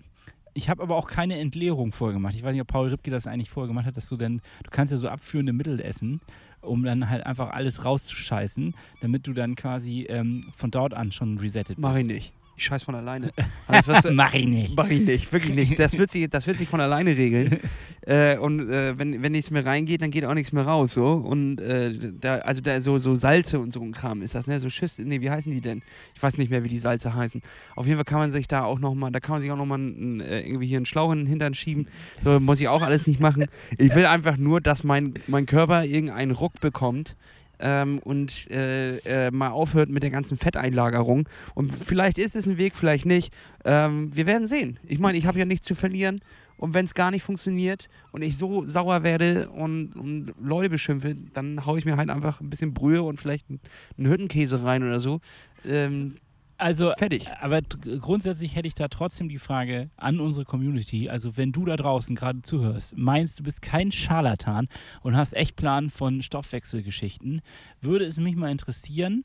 Ich 0.54 0.68
habe 0.68 0.82
aber 0.82 0.96
auch 0.96 1.06
keine 1.06 1.38
Entleerung 1.38 1.92
vorher 1.92 2.14
gemacht. 2.14 2.34
Ich 2.34 2.42
weiß 2.42 2.52
nicht, 2.52 2.62
ob 2.62 2.68
Paul 2.68 2.88
Ripke 2.88 3.10
das 3.10 3.26
eigentlich 3.26 3.50
vorher 3.50 3.68
gemacht 3.68 3.86
hat, 3.86 3.96
dass 3.96 4.08
du 4.08 4.16
dann, 4.16 4.40
du 4.62 4.70
kannst 4.70 4.90
ja 4.90 4.96
so 4.96 5.08
abführende 5.08 5.52
Mittel 5.52 5.80
essen, 5.80 6.20
um 6.60 6.84
dann 6.84 7.08
halt 7.08 7.26
einfach 7.26 7.50
alles 7.50 7.84
rauszuscheißen, 7.84 8.74
damit 9.00 9.26
du 9.26 9.32
dann 9.32 9.54
quasi 9.54 10.06
ähm, 10.08 10.52
von 10.56 10.70
dort 10.70 10.94
an 10.94 11.12
schon 11.12 11.38
resettet 11.38 11.76
bist. 11.76 11.80
Mach 11.80 11.96
ich 11.96 12.06
nicht. 12.06 12.34
Ich 12.58 12.64
scheiß 12.64 12.82
von 12.82 12.96
alleine. 12.96 13.30
Was 13.68 13.86
du- 14.02 14.10
Mach 14.12 14.34
ich 14.34 14.44
nicht. 14.44 14.76
Mach 14.76 14.90
ich 14.90 15.00
nicht, 15.00 15.32
wirklich 15.32 15.54
nicht. 15.54 15.78
Das 15.78 15.96
wird 15.96 16.10
sich, 16.10 16.28
das 16.28 16.48
wird 16.48 16.58
sich 16.58 16.68
von 16.68 16.80
alleine 16.80 17.16
regeln. 17.16 17.60
äh, 18.00 18.36
und 18.36 18.68
äh, 18.68 18.98
wenn, 18.98 19.22
wenn 19.22 19.30
nichts 19.30 19.52
mehr 19.52 19.64
reingeht, 19.64 20.02
dann 20.02 20.10
geht 20.10 20.24
auch 20.24 20.34
nichts 20.34 20.50
mehr 20.50 20.64
raus. 20.66 20.94
So. 20.94 21.06
Und 21.06 21.60
äh, 21.60 21.92
da, 22.20 22.38
also 22.38 22.60
da 22.60 22.80
so, 22.80 22.98
so 22.98 23.14
Salze 23.14 23.60
und 23.60 23.72
so 23.72 23.80
ein 23.80 23.92
Kram 23.92 24.22
ist 24.22 24.34
das, 24.34 24.48
ne? 24.48 24.58
So 24.58 24.70
Schüsse, 24.70 25.02
nee, 25.02 25.20
wie 25.20 25.30
heißen 25.30 25.52
die 25.52 25.60
denn? 25.60 25.82
Ich 26.16 26.22
weiß 26.22 26.36
nicht 26.36 26.50
mehr, 26.50 26.64
wie 26.64 26.68
die 26.68 26.80
Salze 26.80 27.14
heißen. 27.14 27.42
Auf 27.76 27.86
jeden 27.86 27.96
Fall 27.96 28.04
kann 28.04 28.18
man 28.18 28.32
sich 28.32 28.48
da 28.48 28.64
auch 28.64 28.80
nochmal, 28.80 29.12
da 29.12 29.20
kann 29.20 29.34
man 29.34 29.40
sich 29.40 29.52
auch 29.52 29.56
nochmal 29.56 29.78
äh, 29.78 30.40
irgendwie 30.44 30.66
hier 30.66 30.78
einen 30.78 30.86
Schlauch 30.86 31.12
in 31.12 31.18
den 31.18 31.26
Hintern 31.28 31.54
schieben. 31.54 31.86
So 32.24 32.40
muss 32.40 32.58
ich 32.58 32.66
auch 32.66 32.82
alles 32.82 33.06
nicht 33.06 33.20
machen. 33.20 33.46
Ich 33.78 33.94
will 33.94 34.04
einfach 34.06 34.36
nur, 34.36 34.60
dass 34.60 34.82
mein, 34.82 35.14
mein 35.28 35.46
Körper 35.46 35.84
irgendeinen 35.84 36.32
Ruck 36.32 36.60
bekommt. 36.60 37.14
Ähm, 37.60 37.98
und 37.98 38.50
äh, 38.50 38.98
äh, 38.98 39.30
mal 39.30 39.50
aufhört 39.50 39.88
mit 39.88 40.02
der 40.02 40.10
ganzen 40.10 40.36
Fetteinlagerung. 40.36 41.28
Und 41.54 41.72
vielleicht 41.72 42.18
ist 42.18 42.36
es 42.36 42.46
ein 42.46 42.58
Weg, 42.58 42.74
vielleicht 42.74 43.06
nicht. 43.06 43.32
Ähm, 43.64 44.14
wir 44.14 44.26
werden 44.26 44.46
sehen. 44.46 44.78
Ich 44.86 44.98
meine, 44.98 45.18
ich 45.18 45.26
habe 45.26 45.38
ja 45.38 45.44
nichts 45.44 45.66
zu 45.66 45.74
verlieren. 45.74 46.20
Und 46.58 46.74
wenn 46.74 46.84
es 46.84 46.94
gar 46.94 47.12
nicht 47.12 47.22
funktioniert 47.22 47.88
und 48.10 48.22
ich 48.22 48.36
so 48.36 48.64
sauer 48.64 49.04
werde 49.04 49.48
und, 49.48 49.92
und 49.94 50.34
Leute 50.42 50.68
beschimpfe, 50.68 51.16
dann 51.32 51.64
haue 51.64 51.78
ich 51.78 51.84
mir 51.84 51.96
halt 51.96 52.10
einfach 52.10 52.40
ein 52.40 52.50
bisschen 52.50 52.74
Brühe 52.74 53.02
und 53.02 53.20
vielleicht 53.20 53.46
einen, 53.48 54.10
Hüttenkäse 54.10 54.64
rein 54.64 54.82
oder 54.82 54.98
so. 54.98 55.20
Ähm, 55.64 56.16
Also, 56.58 56.92
fertig. 56.98 57.28
aber 57.40 57.62
grundsätzlich 57.62 58.56
hätte 58.56 58.66
ich 58.66 58.74
da 58.74 58.88
trotzdem 58.88 59.28
die 59.28 59.38
Frage 59.38 59.90
an 59.96 60.18
unsere 60.18 60.44
Community. 60.44 61.08
Also, 61.08 61.36
wenn 61.36 61.52
du 61.52 61.64
da 61.64 61.76
draußen 61.76 62.16
gerade 62.16 62.42
zuhörst, 62.42 62.98
meinst 62.98 63.38
du 63.38 63.44
bist 63.44 63.62
kein 63.62 63.92
Scharlatan 63.92 64.68
und 65.02 65.16
hast 65.16 65.34
echt 65.34 65.54
Plan 65.54 65.88
von 65.88 66.20
Stoffwechselgeschichten, 66.20 67.42
würde 67.80 68.04
es 68.04 68.18
mich 68.18 68.34
mal 68.34 68.50
interessieren, 68.50 69.24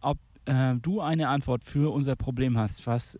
ob 0.00 0.18
äh, 0.46 0.74
du 0.74 1.00
eine 1.00 1.28
Antwort 1.28 1.62
für 1.62 1.92
unser 1.92 2.16
Problem 2.16 2.58
hast. 2.58 2.84
Was, 2.88 3.16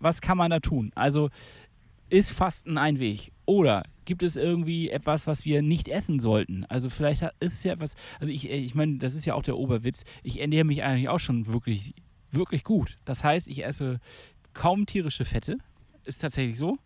was 0.00 0.20
kann 0.20 0.38
man 0.38 0.52
da 0.52 0.60
tun? 0.60 0.92
Also, 0.94 1.30
ist 2.08 2.30
Fasten 2.30 2.78
ein 2.78 3.00
Weg? 3.00 3.32
Oder 3.46 3.82
gibt 4.04 4.22
es 4.22 4.36
irgendwie 4.36 4.90
etwas, 4.90 5.26
was 5.26 5.44
wir 5.44 5.62
nicht 5.62 5.88
essen 5.88 6.20
sollten? 6.20 6.64
Also 6.68 6.90
vielleicht 6.90 7.22
ist 7.40 7.54
es 7.54 7.64
ja 7.64 7.72
etwas, 7.72 7.96
also 8.20 8.32
ich, 8.32 8.48
ich 8.48 8.74
meine, 8.74 8.98
das 8.98 9.14
ist 9.14 9.24
ja 9.24 9.34
auch 9.34 9.42
der 9.42 9.56
Oberwitz, 9.56 10.04
ich 10.22 10.40
ernähre 10.40 10.64
mich 10.64 10.82
eigentlich 10.82 11.08
auch 11.08 11.18
schon 11.18 11.46
wirklich, 11.46 11.94
wirklich 12.36 12.64
gut. 12.64 12.98
Das 13.04 13.24
heißt, 13.24 13.48
ich 13.48 13.64
esse 13.64 14.00
kaum 14.54 14.86
tierische 14.86 15.24
Fette, 15.24 15.58
ist 16.04 16.20
tatsächlich 16.22 16.56
so. 16.58 16.78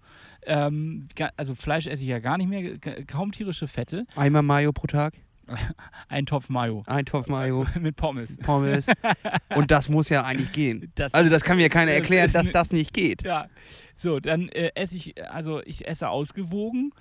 Ähm, 0.46 1.09
also 1.36 1.55
Fleisch 1.55 1.86
esse 1.86 2.03
ich 2.03 2.09
ja 2.09 2.18
gar 2.18 2.38
nicht 2.38 2.48
mehr, 2.48 2.78
kaum 3.07 3.30
tierische 3.32 3.68
Fette, 3.68 4.07
Einmal 4.16 4.42
Mayo 4.42 4.72
pro 4.72 4.86
Tag, 4.86 5.14
ein 6.09 6.24
Topf 6.26 6.48
Mayo 6.48 6.82
ein 6.86 7.05
Topf 7.05 7.26
Mayo, 7.28 7.66
mit 7.80 7.96
Pommes. 7.96 8.38
Pommes. 8.38 8.86
und 9.55 9.70
das 9.70 9.88
muss 9.88 10.09
ja 10.09 10.22
eigentlich 10.24 10.53
gehen. 10.53 10.90
Das- 10.94 11.12
Also 11.12 11.28
das 11.28 11.44
kann 11.44 11.59
mir 11.59 11.68
keiner 11.68 11.92
erklären, 11.92 12.32
dass 12.32 12.51
das 12.53 12.72
nicht 12.72 12.94
geht. 12.94 13.22
Ja, 13.24 13.48
so, 13.96 14.18
dann 14.20 14.48
äh, 14.48 14.70
esse 14.74 14.96
ich, 14.96 15.14
also 15.30 15.61
ich 15.64 15.86
esse 15.86 16.09
ausgewogen 16.09 16.92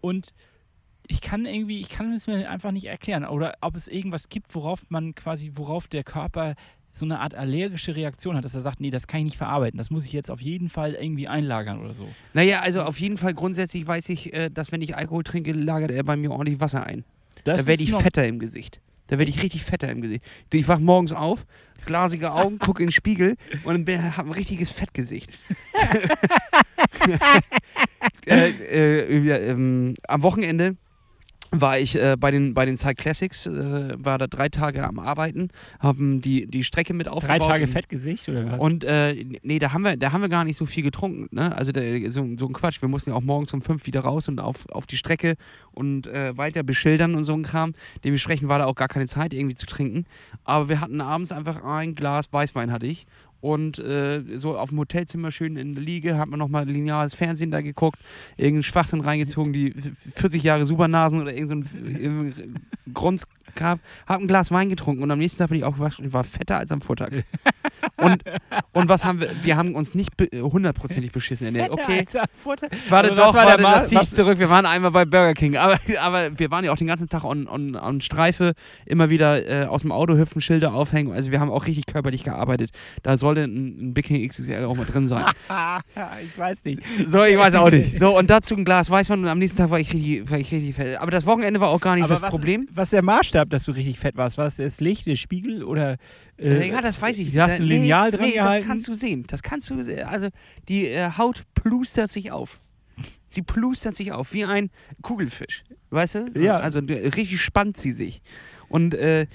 und 0.00 0.34
ich 1.08 1.20
kann 1.20 1.46
irgendwie, 1.46 1.80
ich 1.80 1.88
kann 1.88 2.12
es 2.12 2.26
mir 2.26 2.50
einfach 2.50 2.72
nicht 2.72 2.86
erklären. 2.86 3.24
Oder 3.24 3.54
ob 3.60 3.76
es 3.76 3.86
irgendwas 3.88 4.28
gibt, 4.28 4.52
worauf 4.54 4.82
man 4.88 5.14
quasi, 5.14 5.52
worauf 5.54 5.86
der 5.88 6.02
Körper 6.04 6.54
so 6.98 7.04
eine 7.04 7.20
Art 7.20 7.34
allergische 7.34 7.94
Reaktion 7.94 8.36
hat, 8.36 8.44
dass 8.44 8.54
er 8.54 8.60
sagt, 8.60 8.80
nee, 8.80 8.90
das 8.90 9.06
kann 9.06 9.20
ich 9.20 9.24
nicht 9.24 9.36
verarbeiten, 9.36 9.78
das 9.78 9.90
muss 9.90 10.04
ich 10.04 10.12
jetzt 10.12 10.30
auf 10.30 10.40
jeden 10.40 10.68
Fall 10.68 10.94
irgendwie 10.94 11.28
einlagern 11.28 11.80
oder 11.80 11.94
so. 11.94 12.08
Naja, 12.34 12.60
also 12.60 12.82
auf 12.82 12.98
jeden 13.00 13.16
Fall 13.16 13.34
grundsätzlich 13.34 13.86
weiß 13.86 14.08
ich, 14.08 14.34
äh, 14.34 14.50
dass 14.50 14.72
wenn 14.72 14.82
ich 14.82 14.96
Alkohol 14.96 15.22
trinke, 15.22 15.52
lagert 15.52 15.90
er 15.90 16.04
bei 16.04 16.16
mir 16.16 16.30
ordentlich 16.30 16.60
Wasser 16.60 16.84
ein. 16.86 17.04
Das 17.44 17.60
da 17.60 17.66
werde 17.66 17.82
ich 17.82 17.92
fetter 17.92 18.26
im 18.26 18.38
Gesicht. 18.38 18.80
Da 19.08 19.18
werde 19.18 19.30
ich 19.30 19.42
richtig 19.42 19.62
fetter 19.62 19.88
im 19.88 20.00
Gesicht. 20.00 20.24
Ich 20.52 20.66
wach 20.66 20.80
morgens 20.80 21.12
auf, 21.12 21.46
glasige 21.84 22.32
Augen, 22.32 22.58
gucke 22.58 22.82
in 22.82 22.88
den 22.88 22.92
Spiegel 22.92 23.36
und 23.62 23.88
habe 23.88 24.28
ein 24.28 24.32
richtiges 24.32 24.70
Fettgesicht. 24.70 25.38
äh, 28.26 28.50
äh, 28.50 29.50
ähm, 29.50 29.94
am 30.08 30.22
Wochenende 30.22 30.76
war 31.60 31.78
ich 31.78 31.94
äh, 32.00 32.16
bei 32.18 32.30
den, 32.30 32.54
bei 32.54 32.64
den 32.64 32.76
Cycle 32.76 32.94
Classics, 33.02 33.46
äh, 33.46 33.94
war 33.98 34.18
da 34.18 34.26
drei 34.26 34.48
Tage 34.48 34.84
am 34.86 34.98
Arbeiten, 34.98 35.48
haben 35.80 36.20
die, 36.20 36.46
die 36.46 36.64
Strecke 36.64 36.94
mit 36.94 37.06
Drei 37.06 37.12
aufgebaut. 37.12 37.48
Tage 37.48 37.64
und- 37.64 37.70
Fettgesicht 37.70 38.28
oder 38.28 38.52
was? 38.52 38.60
und 38.60 38.84
äh, 38.84 39.24
nee, 39.42 39.58
da 39.58 39.72
haben 39.72 39.82
wir, 39.82 39.96
da 39.96 40.12
haben 40.12 40.20
wir 40.22 40.28
gar 40.28 40.44
nicht 40.44 40.56
so 40.56 40.66
viel 40.66 40.82
getrunken. 40.82 41.28
Ne? 41.34 41.54
Also 41.56 41.72
der, 41.72 42.10
so, 42.10 42.26
so 42.38 42.46
ein 42.46 42.52
Quatsch. 42.52 42.80
Wir 42.82 42.88
mussten 42.88 43.10
ja 43.10 43.16
auch 43.16 43.22
morgens 43.22 43.52
um 43.54 43.62
fünf 43.62 43.86
wieder 43.86 44.00
raus 44.00 44.28
und 44.28 44.40
auf, 44.40 44.68
auf 44.70 44.86
die 44.86 44.96
Strecke 44.96 45.34
und 45.72 46.06
äh, 46.06 46.36
weiter 46.36 46.62
beschildern 46.62 47.14
und 47.14 47.24
so 47.24 47.34
ein 47.34 47.42
Kram. 47.42 47.74
Dementsprechend 48.04 48.48
war 48.48 48.58
da 48.58 48.66
auch 48.66 48.74
gar 48.74 48.88
keine 48.88 49.06
Zeit 49.06 49.32
irgendwie 49.34 49.54
zu 49.54 49.66
trinken. 49.66 50.06
Aber 50.44 50.68
wir 50.68 50.80
hatten 50.80 51.00
abends 51.00 51.32
einfach 51.32 51.62
ein 51.64 51.94
Glas 51.94 52.32
Weißwein 52.32 52.72
hatte 52.72 52.86
ich. 52.86 53.06
Und 53.40 53.78
äh, 53.78 54.22
so 54.38 54.56
auf 54.58 54.70
dem 54.70 54.78
Hotelzimmer 54.78 55.30
schön 55.30 55.56
in 55.56 55.74
der 55.74 55.84
Liege, 55.84 56.18
hat 56.18 56.28
man 56.28 56.38
nochmal 56.38 56.68
lineares 56.68 57.14
Fernsehen 57.14 57.50
da 57.50 57.60
geguckt, 57.60 57.98
irgendeinen 58.36 58.62
Schwachsinn 58.62 59.00
reingezogen, 59.00 59.52
die 59.52 59.72
40 59.72 60.42
Jahre 60.42 60.64
Supernasen 60.64 61.20
oder 61.20 61.34
irgendein 61.34 62.32
so 62.32 62.42
Grunz 62.92 63.26
gab, 63.54 63.80
hab 64.06 64.20
ein 64.20 64.26
Glas 64.26 64.50
Wein 64.50 64.68
getrunken 64.68 65.02
und 65.02 65.10
am 65.10 65.18
nächsten 65.18 65.38
Tag 65.38 65.48
bin 65.48 65.58
ich 65.58 65.64
aufgewacht 65.64 65.98
und 65.98 66.12
war 66.12 66.24
fetter 66.24 66.58
als 66.58 66.72
am 66.72 66.80
Vortag. 66.80 67.10
Und, 67.96 68.22
und 68.72 68.88
was 68.88 69.04
haben 69.04 69.20
wir? 69.20 69.30
Wir 69.42 69.56
haben 69.56 69.74
uns 69.74 69.94
nicht 69.94 70.16
be- 70.16 70.28
hundertprozentig 70.32 71.12
beschissen 71.12 71.46
ernährt. 71.46 71.70
Okay, 71.70 71.98
Alter, 72.00 72.24
Vorteil. 72.42 72.70
warte 72.88 73.10
was 73.10 73.16
doch, 73.16 73.34
war 73.34 73.46
der 73.56 73.62
warte, 73.64 73.78
das 73.80 73.88
ziehe 73.88 74.02
ich 74.02 74.10
zurück. 74.14 74.38
Wir 74.38 74.50
waren 74.50 74.66
einmal 74.66 74.90
bei 74.90 75.04
Burger 75.04 75.34
King, 75.34 75.56
aber, 75.56 75.78
aber 76.00 76.38
wir 76.38 76.50
waren 76.50 76.64
ja 76.64 76.72
auch 76.72 76.76
den 76.76 76.86
ganzen 76.86 77.08
Tag 77.08 77.24
on, 77.24 77.46
on, 77.48 77.76
on 77.76 78.00
Streife, 78.00 78.52
immer 78.84 79.10
wieder 79.10 79.46
äh, 79.64 79.66
aus 79.66 79.82
dem 79.82 79.92
Auto 79.92 80.16
hüpfen, 80.16 80.40
Schilder 80.40 80.74
aufhängen. 80.74 81.12
Also 81.12 81.30
wir 81.30 81.40
haben 81.40 81.50
auch 81.50 81.66
richtig 81.66 81.86
körperlich 81.86 82.24
gearbeitet. 82.24 82.70
Da 83.02 83.16
sollte 83.18 83.42
ein, 83.44 83.90
ein 83.90 83.94
Big 83.94 84.06
King 84.06 84.26
XXL 84.28 84.64
auch 84.64 84.76
mal 84.76 84.86
drin 84.86 85.08
sein. 85.08 85.24
ich 86.24 86.38
weiß 86.38 86.64
nicht. 86.64 86.80
So, 87.06 87.24
ich 87.24 87.36
weiß 87.36 87.54
auch 87.56 87.70
nicht. 87.70 87.98
So, 87.98 88.16
und 88.16 88.30
dazu 88.30 88.54
ein 88.56 88.64
Glas 88.64 88.90
Weißwein 88.90 89.20
und 89.20 89.28
am 89.28 89.38
nächsten 89.38 89.58
Tag 89.58 89.70
war 89.70 89.80
ich 89.80 89.92
richtig, 89.92 90.30
war 90.30 90.38
ich 90.38 90.50
richtig 90.52 90.74
fett. 90.74 91.00
Aber 91.00 91.10
das 91.10 91.26
Wochenende 91.26 91.60
war 91.60 91.68
auch 91.68 91.80
gar 91.80 91.94
nicht 91.94 92.04
Aber 92.04 92.14
das 92.14 92.22
was 92.22 92.30
Problem. 92.30 92.62
Ist, 92.62 92.76
was 92.76 92.84
ist 92.88 92.92
der 92.92 93.02
Maßstab, 93.02 93.50
dass 93.50 93.64
du 93.64 93.72
richtig 93.72 93.98
fett 93.98 94.16
warst? 94.16 94.38
War 94.38 94.46
es 94.46 94.56
das 94.56 94.80
Licht, 94.80 95.06
der 95.06 95.16
Spiegel 95.16 95.62
oder. 95.62 95.96
Äh, 96.38 96.68
ja, 96.68 96.80
das 96.80 97.00
weiß 97.00 97.18
ich. 97.18 97.32
Du 97.32 97.40
hast 97.40 97.60
ein 97.60 97.66
Nee, 97.66 97.78
Lineal 97.78 98.10
dran 98.10 98.26
nee, 98.26 98.32
gehalten. 98.32 98.60
Das 98.60 98.68
kannst 98.68 98.88
du 98.88 98.94
sehen. 98.94 99.24
Das 99.26 99.42
kannst 99.42 99.70
du 99.70 99.82
sehen. 99.82 100.04
Also 100.06 100.28
die 100.68 100.86
äh, 100.86 101.10
Haut 101.16 101.42
plustert 101.54 102.10
sich 102.10 102.30
auf. 102.30 102.60
Sie 103.28 103.42
plustert 103.42 103.96
sich 103.96 104.12
auf 104.12 104.32
wie 104.32 104.44
ein 104.44 104.70
Kugelfisch. 105.02 105.64
Weißt 105.90 106.14
du? 106.14 106.30
Ja. 106.40 106.58
Also 106.58 106.80
äh, 106.80 107.08
richtig 107.08 107.40
spannt 107.40 107.76
sie 107.76 107.92
sich. 107.92 108.22
Und 108.68 108.94
äh, 108.94 109.26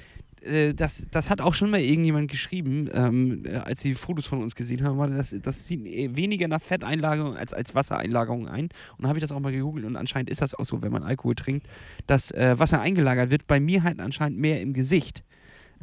äh, 0.41 0.73
das, 0.73 1.07
das 1.11 1.29
hat 1.29 1.41
auch 1.41 1.53
schon 1.53 1.69
mal 1.69 1.79
irgendjemand 1.79 2.29
geschrieben, 2.29 2.89
ähm, 2.93 3.45
äh, 3.45 3.57
als 3.57 3.81
sie 3.81 3.93
Fotos 3.93 4.25
von 4.25 4.41
uns 4.41 4.55
gesehen 4.55 4.83
haben, 4.83 4.97
war 4.97 5.07
das, 5.07 5.35
das 5.41 5.67
sieht 5.67 5.85
äh, 5.85 6.15
weniger 6.15 6.47
nach 6.47 6.61
Fetteinlagerung 6.61 7.35
als 7.35 7.53
als 7.53 7.75
Wassereinlagerung 7.75 8.47
ein. 8.47 8.65
Und 8.65 8.71
dann 9.01 9.09
habe 9.09 9.19
ich 9.19 9.21
das 9.21 9.31
auch 9.31 9.39
mal 9.39 9.51
gegoogelt 9.51 9.85
und 9.85 9.95
anscheinend 9.95 10.29
ist 10.29 10.41
das 10.41 10.55
auch 10.55 10.65
so, 10.65 10.81
wenn 10.81 10.91
man 10.91 11.03
Alkohol 11.03 11.35
trinkt, 11.35 11.67
dass 12.07 12.31
äh, 12.31 12.57
Wasser 12.57 12.81
eingelagert 12.81 13.29
wird. 13.29 13.47
Bei 13.47 13.59
mir 13.59 13.83
halt 13.83 13.99
anscheinend 13.99 14.39
mehr 14.39 14.61
im 14.61 14.73
Gesicht 14.73 15.23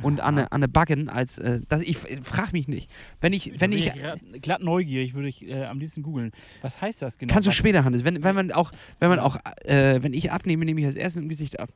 und 0.03 0.21
an, 0.21 0.39
eine- 0.39 0.69
Backen 0.69 1.09
als 1.09 1.39
äh, 1.39 1.61
das, 1.69 1.83
ich 1.83 1.97
frage 1.99 2.53
mich 2.53 2.69
nicht. 2.69 2.91
Wenn 3.21 3.33
ich, 3.33 3.61
wenn 3.61 3.73
ich, 3.73 3.87
ja 3.87 4.15
glatt, 4.41 4.63
neugierig, 4.63 5.15
würde 5.15 5.29
ich 5.29 5.47
äh, 5.49 5.65
am 5.65 5.79
liebsten 5.81 6.03
googeln. 6.03 6.33
Was 6.63 6.81
heißt 6.81 7.03
das 7.03 7.19
genau? 7.19 7.33
kannst 7.33 7.47
du 7.49 7.53
später 7.53 7.85
Hannes, 7.85 8.05
wenn, 8.05 8.23
wenn 8.23 8.35
man 8.35 8.53
auch, 8.53 8.73
wenn 9.01 9.09
man 9.09 9.19
auch, 9.19 9.37
äh, 9.65 10.03
wenn 10.03 10.13
ich 10.15 10.31
abnehme, 10.33 10.65
nehme 10.65 10.81
ich 10.81 10.87
das 10.87 10.95
erste 10.97 11.21
im 11.21 11.29
Gesicht 11.29 11.59
ab. 11.61 11.71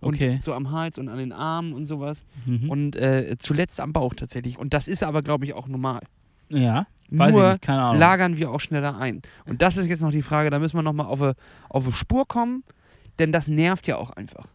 Und 0.00 0.14
Okay. 0.14 0.38
so 0.40 0.54
am 0.54 0.70
Hals 0.70 0.96
und 0.98 1.08
an 1.08 1.18
den 1.18 1.32
Armen 1.32 1.72
und 1.72 1.86
sowas. 1.86 2.24
Mhm. 2.46 2.70
Und 2.70 2.94
äh, 2.96 3.34
zuletzt 3.38 3.80
am 3.80 3.92
Bauch 3.92 4.14
tatsächlich. 4.14 4.56
Und 4.56 4.72
das 4.72 4.86
ist 4.86 5.02
aber, 5.02 5.22
glaube 5.22 5.44
ich, 5.44 5.54
auch 5.54 5.66
normal. 5.66 6.00
ja, 6.48 6.86
weiß 7.10 7.30
ich 7.30 7.34
Nur 7.36 7.48
nicht, 7.52 7.62
keine 7.62 7.82
Ahnung. 7.82 7.98
lagern 8.00 8.36
wir 8.36 8.50
auch 8.52 8.60
schneller 8.60 8.96
ein. 8.96 9.22
Und 9.46 9.60
das 9.60 9.76
ist 9.76 9.88
jetzt 9.88 10.02
noch 10.02 10.12
die 10.12 10.22
Frage, 10.22 10.50
da 10.50 10.58
müssen 10.60 10.76
wir 10.76 10.82
nochmal 10.84 11.06
auf 11.06 11.20
eine, 11.20 11.34
auf 11.68 11.84
eine 11.84 11.92
Spur 11.94 12.26
kommen, 12.28 12.62
denn 13.18 13.32
das 13.32 13.48
nervt 13.48 13.86
ja 13.88 13.96
auch 13.96 14.10
einfach. 14.10 14.46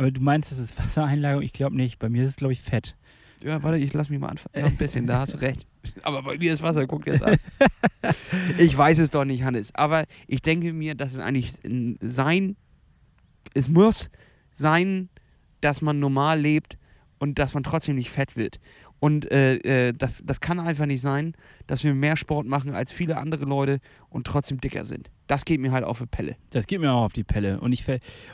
Aber 0.00 0.10
du 0.10 0.22
meinst, 0.22 0.50
das 0.50 0.56
ist 0.56 0.78
Wassereinlagerung? 0.78 1.42
Ich 1.42 1.52
glaube 1.52 1.76
nicht. 1.76 1.98
Bei 1.98 2.08
mir 2.08 2.24
ist 2.24 2.30
es, 2.30 2.36
glaube 2.36 2.54
ich, 2.54 2.62
Fett. 2.62 2.96
Ja, 3.42 3.62
warte, 3.62 3.76
ich 3.76 3.92
lass 3.92 4.08
mich 4.08 4.18
mal 4.18 4.28
anfangen. 4.28 4.54
Ja, 4.56 4.64
ein 4.64 4.76
bisschen, 4.78 5.06
da 5.06 5.18
hast 5.18 5.34
du 5.34 5.36
recht. 5.36 5.66
Aber 6.02 6.22
bei 6.22 6.38
mir 6.38 6.54
ist 6.54 6.62
Wasser, 6.62 6.86
guck 6.86 7.04
dir 7.04 7.18
das 7.18 7.22
an. 7.22 7.36
ich 8.58 8.74
weiß 8.74 8.98
es 8.98 9.10
doch 9.10 9.26
nicht, 9.26 9.44
Hannes. 9.44 9.74
Aber 9.74 10.04
ich 10.26 10.40
denke 10.40 10.72
mir, 10.72 10.94
dass 10.94 11.12
es 11.12 11.18
eigentlich 11.18 11.62
ein 11.66 11.98
sein, 12.00 12.56
es 13.52 13.68
muss 13.68 14.08
sein, 14.52 15.10
dass 15.60 15.82
man 15.82 15.98
normal 15.98 16.40
lebt 16.40 16.78
und 17.18 17.38
dass 17.38 17.52
man 17.52 17.62
trotzdem 17.62 17.96
nicht 17.96 18.08
fett 18.08 18.36
wird. 18.36 18.58
Und 19.00 19.30
äh, 19.30 19.56
äh, 19.88 19.92
das, 19.92 20.22
das 20.24 20.40
kann 20.40 20.58
einfach 20.60 20.86
nicht 20.86 21.02
sein, 21.02 21.34
dass 21.70 21.84
wir 21.84 21.94
mehr 21.94 22.16
Sport 22.16 22.48
machen 22.48 22.74
als 22.74 22.90
viele 22.90 23.16
andere 23.16 23.44
Leute 23.44 23.78
und 24.08 24.26
trotzdem 24.26 24.60
dicker 24.60 24.84
sind. 24.84 25.08
Das 25.28 25.44
geht 25.44 25.60
mir 25.60 25.70
halt 25.70 25.84
auf 25.84 26.00
die 26.00 26.06
Pelle. 26.06 26.34
Das 26.50 26.66
geht 26.66 26.80
mir 26.80 26.92
auch 26.92 27.04
auf 27.04 27.12
die 27.12 27.22
Pelle. 27.22 27.60
Und 27.60 27.70
ich, 27.70 27.84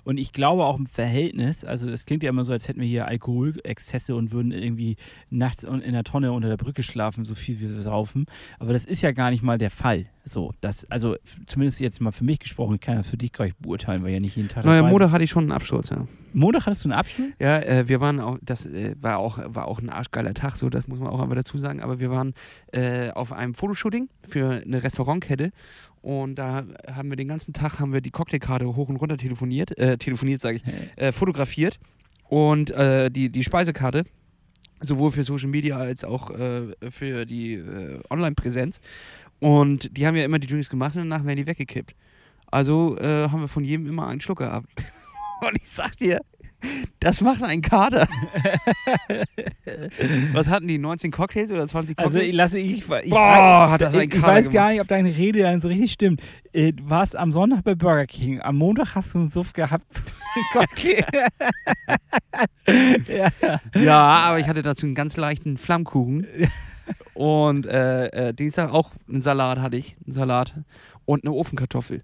und 0.05 0.16
ich 0.16 0.32
glaube 0.32 0.64
auch 0.64 0.78
im 0.78 0.87
Verhältnis, 0.87 1.62
also 1.62 1.91
es 1.91 2.07
klingt 2.07 2.22
ja 2.22 2.30
immer 2.30 2.45
so, 2.45 2.53
als 2.53 2.66
hätten 2.66 2.80
wir 2.80 2.89
hier 2.89 3.07
Alkoholexzesse 3.07 4.14
und 4.14 4.32
würden 4.32 4.53
irgendwie 4.53 4.97
nachts 5.28 5.64
in 5.64 5.93
der 5.93 6.05
Tonne 6.05 6.32
unter 6.32 6.49
der 6.49 6.57
Brücke 6.57 6.82
schlafen, 6.82 7.26
so 7.26 7.34
viel 7.34 7.61
wie 7.61 7.74
wir 7.74 7.82
saufen. 7.82 8.24
Aber 8.59 8.72
das 8.72 8.87
ist 8.87 9.03
ja 9.03 9.12
gar 9.12 9.30
nicht 9.30 9.43
mal 9.43 9.59
der 9.59 9.70
Fall. 9.70 10.07
So, 10.24 10.53
das, 10.61 10.91
also 10.91 11.14
zumindest 11.47 11.78
jetzt 11.78 12.01
mal 12.01 12.11
für 12.11 12.24
mich 12.24 12.41
gesprochen, 12.41 12.76
ich 12.76 12.80
kann 12.80 12.97
das 12.97 13.07
für 13.07 13.16
dich 13.16 13.32
gar 13.32 13.45
nicht 13.45 13.61
beurteilen, 13.61 14.03
weil 14.03 14.12
ja 14.12 14.18
nicht 14.18 14.34
jeden 14.34 14.49
Tag 14.49 14.64
Naja, 14.64 14.82
Montag 14.82 15.12
hatte 15.12 15.22
ich 15.22 15.30
schon 15.30 15.45
einen 15.45 15.53
Absturz, 15.53 15.91
ja. 15.91 16.09
Montag 16.32 16.66
hattest 16.66 16.84
du 16.84 16.89
einen 16.89 16.99
Absturz? 16.99 17.28
Ja, 17.39 17.59
äh, 17.61 17.89
wir 17.89 18.01
waren 18.01 18.18
auch, 18.18 18.37
das 18.43 18.66
äh, 18.66 18.97
war 19.01 19.18
auch, 19.18 19.39
war 19.45 19.68
auch 19.68 19.80
ein 19.80 19.89
arschgeiler 19.89 20.34
Tag, 20.34 20.57
so, 20.57 20.68
das 20.68 20.89
muss 20.89 20.99
man 20.99 21.09
auch 21.09 21.20
einfach 21.20 21.37
dazu 21.37 21.59
sagen, 21.59 21.80
aber 21.80 22.01
wir 22.01 22.11
waren 22.11 22.34
äh, 22.72 23.11
auf 23.11 23.25
einem 23.32 23.54
Fotoshooting 23.54 24.08
für 24.22 24.62
eine 24.64 24.82
Restaurantkette 24.82 25.50
und 26.02 26.36
da 26.36 26.64
haben 26.90 27.10
wir 27.10 27.16
den 27.16 27.28
ganzen 27.28 27.52
Tag, 27.52 27.80
haben 27.80 27.92
wir 27.92 28.00
die 28.00 28.10
Cocktailkarte 28.10 28.66
hoch 28.66 28.88
und 28.88 28.96
runter 28.96 29.16
telefoniert, 29.16 29.76
äh, 29.78 29.98
telefoniert 29.98 30.40
sage 30.40 30.58
ich, 30.58 30.62
äh, 30.96 31.12
fotografiert 31.12 31.78
und 32.28 32.70
äh, 32.70 33.10
die, 33.10 33.30
die 33.30 33.44
Speisekarte, 33.44 34.04
sowohl 34.80 35.10
für 35.10 35.24
Social 35.24 35.48
Media 35.48 35.76
als 35.76 36.04
auch 36.04 36.30
äh, 36.30 36.74
für 36.90 37.26
die 37.26 37.54
äh, 37.54 38.00
Online-Präsenz 38.10 38.80
und 39.40 39.96
die 39.96 40.06
haben 40.06 40.16
ja 40.16 40.24
immer 40.24 40.38
die 40.38 40.46
Drinks 40.46 40.70
gemacht 40.70 40.96
und 40.96 41.08
danach 41.08 41.24
werden 41.24 41.38
die 41.38 41.46
weggekippt. 41.46 41.94
Also 42.46 42.96
äh, 42.98 43.28
haben 43.28 43.40
wir 43.40 43.48
von 43.48 43.64
jedem 43.64 43.86
immer 43.86 44.06
einen 44.06 44.20
Schluck 44.20 44.38
gehabt. 44.38 44.68
Und 45.40 45.58
ich 45.60 45.68
sag 45.68 45.96
dir, 45.98 46.20
das 47.00 47.20
macht 47.20 47.42
ein 47.42 47.62
Kater. 47.62 48.08
Was 50.32 50.48
hatten 50.48 50.68
die? 50.68 50.78
19 50.78 51.10
Cocktails 51.10 51.50
oder 51.52 51.66
20 51.66 51.98
Also 51.98 52.10
Cocktails? 52.12 52.28
ich 52.28 52.34
lasse 52.34 52.58
ich, 52.58 52.72
ich, 52.78 52.90
ich, 53.04 53.10
Boah, 53.10 53.68
hat 53.70 53.80
das 53.80 53.94
ich, 53.94 54.00
ein 54.00 54.08
ich 54.08 54.14
Kater 54.14 54.26
weiß 54.26 54.50
gar 54.50 54.52
gemacht. 54.52 54.70
nicht, 54.72 54.80
ob 54.80 54.88
deine 54.88 55.16
Rede 55.16 55.42
dann 55.42 55.60
so 55.60 55.68
richtig 55.68 55.92
stimmt. 55.92 56.20
Äh, 56.52 56.72
Du 56.72 56.88
warst 56.90 57.16
am 57.16 57.32
Sonntag 57.32 57.64
bei 57.64 57.74
Burger 57.74 58.06
King. 58.06 58.40
Am 58.40 58.56
Montag 58.56 58.94
hast 58.94 59.14
du 59.14 59.18
einen 59.18 59.30
Suff 59.30 59.52
gehabt. 59.52 59.84
Ja. 63.08 63.30
ja, 63.74 63.98
aber 63.98 64.38
ich 64.38 64.46
hatte 64.46 64.62
dazu 64.62 64.86
einen 64.86 64.94
ganz 64.94 65.16
leichten 65.16 65.56
Flammkuchen. 65.56 66.26
Und 67.14 67.66
äh, 67.66 68.28
äh, 68.28 68.34
Dienstag 68.34 68.70
auch 68.72 68.92
einen 69.08 69.22
Salat 69.22 69.58
hatte 69.60 69.76
ich. 69.76 69.96
Einen 70.04 70.12
Salat 70.12 70.54
und 71.04 71.24
eine 71.24 71.32
Ofenkartoffel. 71.32 72.02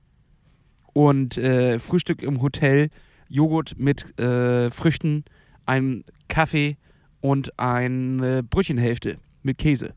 Und 0.92 1.36
äh, 1.38 1.78
Frühstück 1.78 2.22
im 2.22 2.42
Hotel, 2.42 2.88
Joghurt 3.32 3.78
mit 3.78 4.18
äh, 4.20 4.70
Früchten, 4.70 5.24
ein 5.64 6.04
Kaffee 6.28 6.76
und 7.20 7.58
eine 7.58 8.42
Brötchenhälfte 8.42 9.16
mit 9.42 9.58
Käse. 9.58 9.94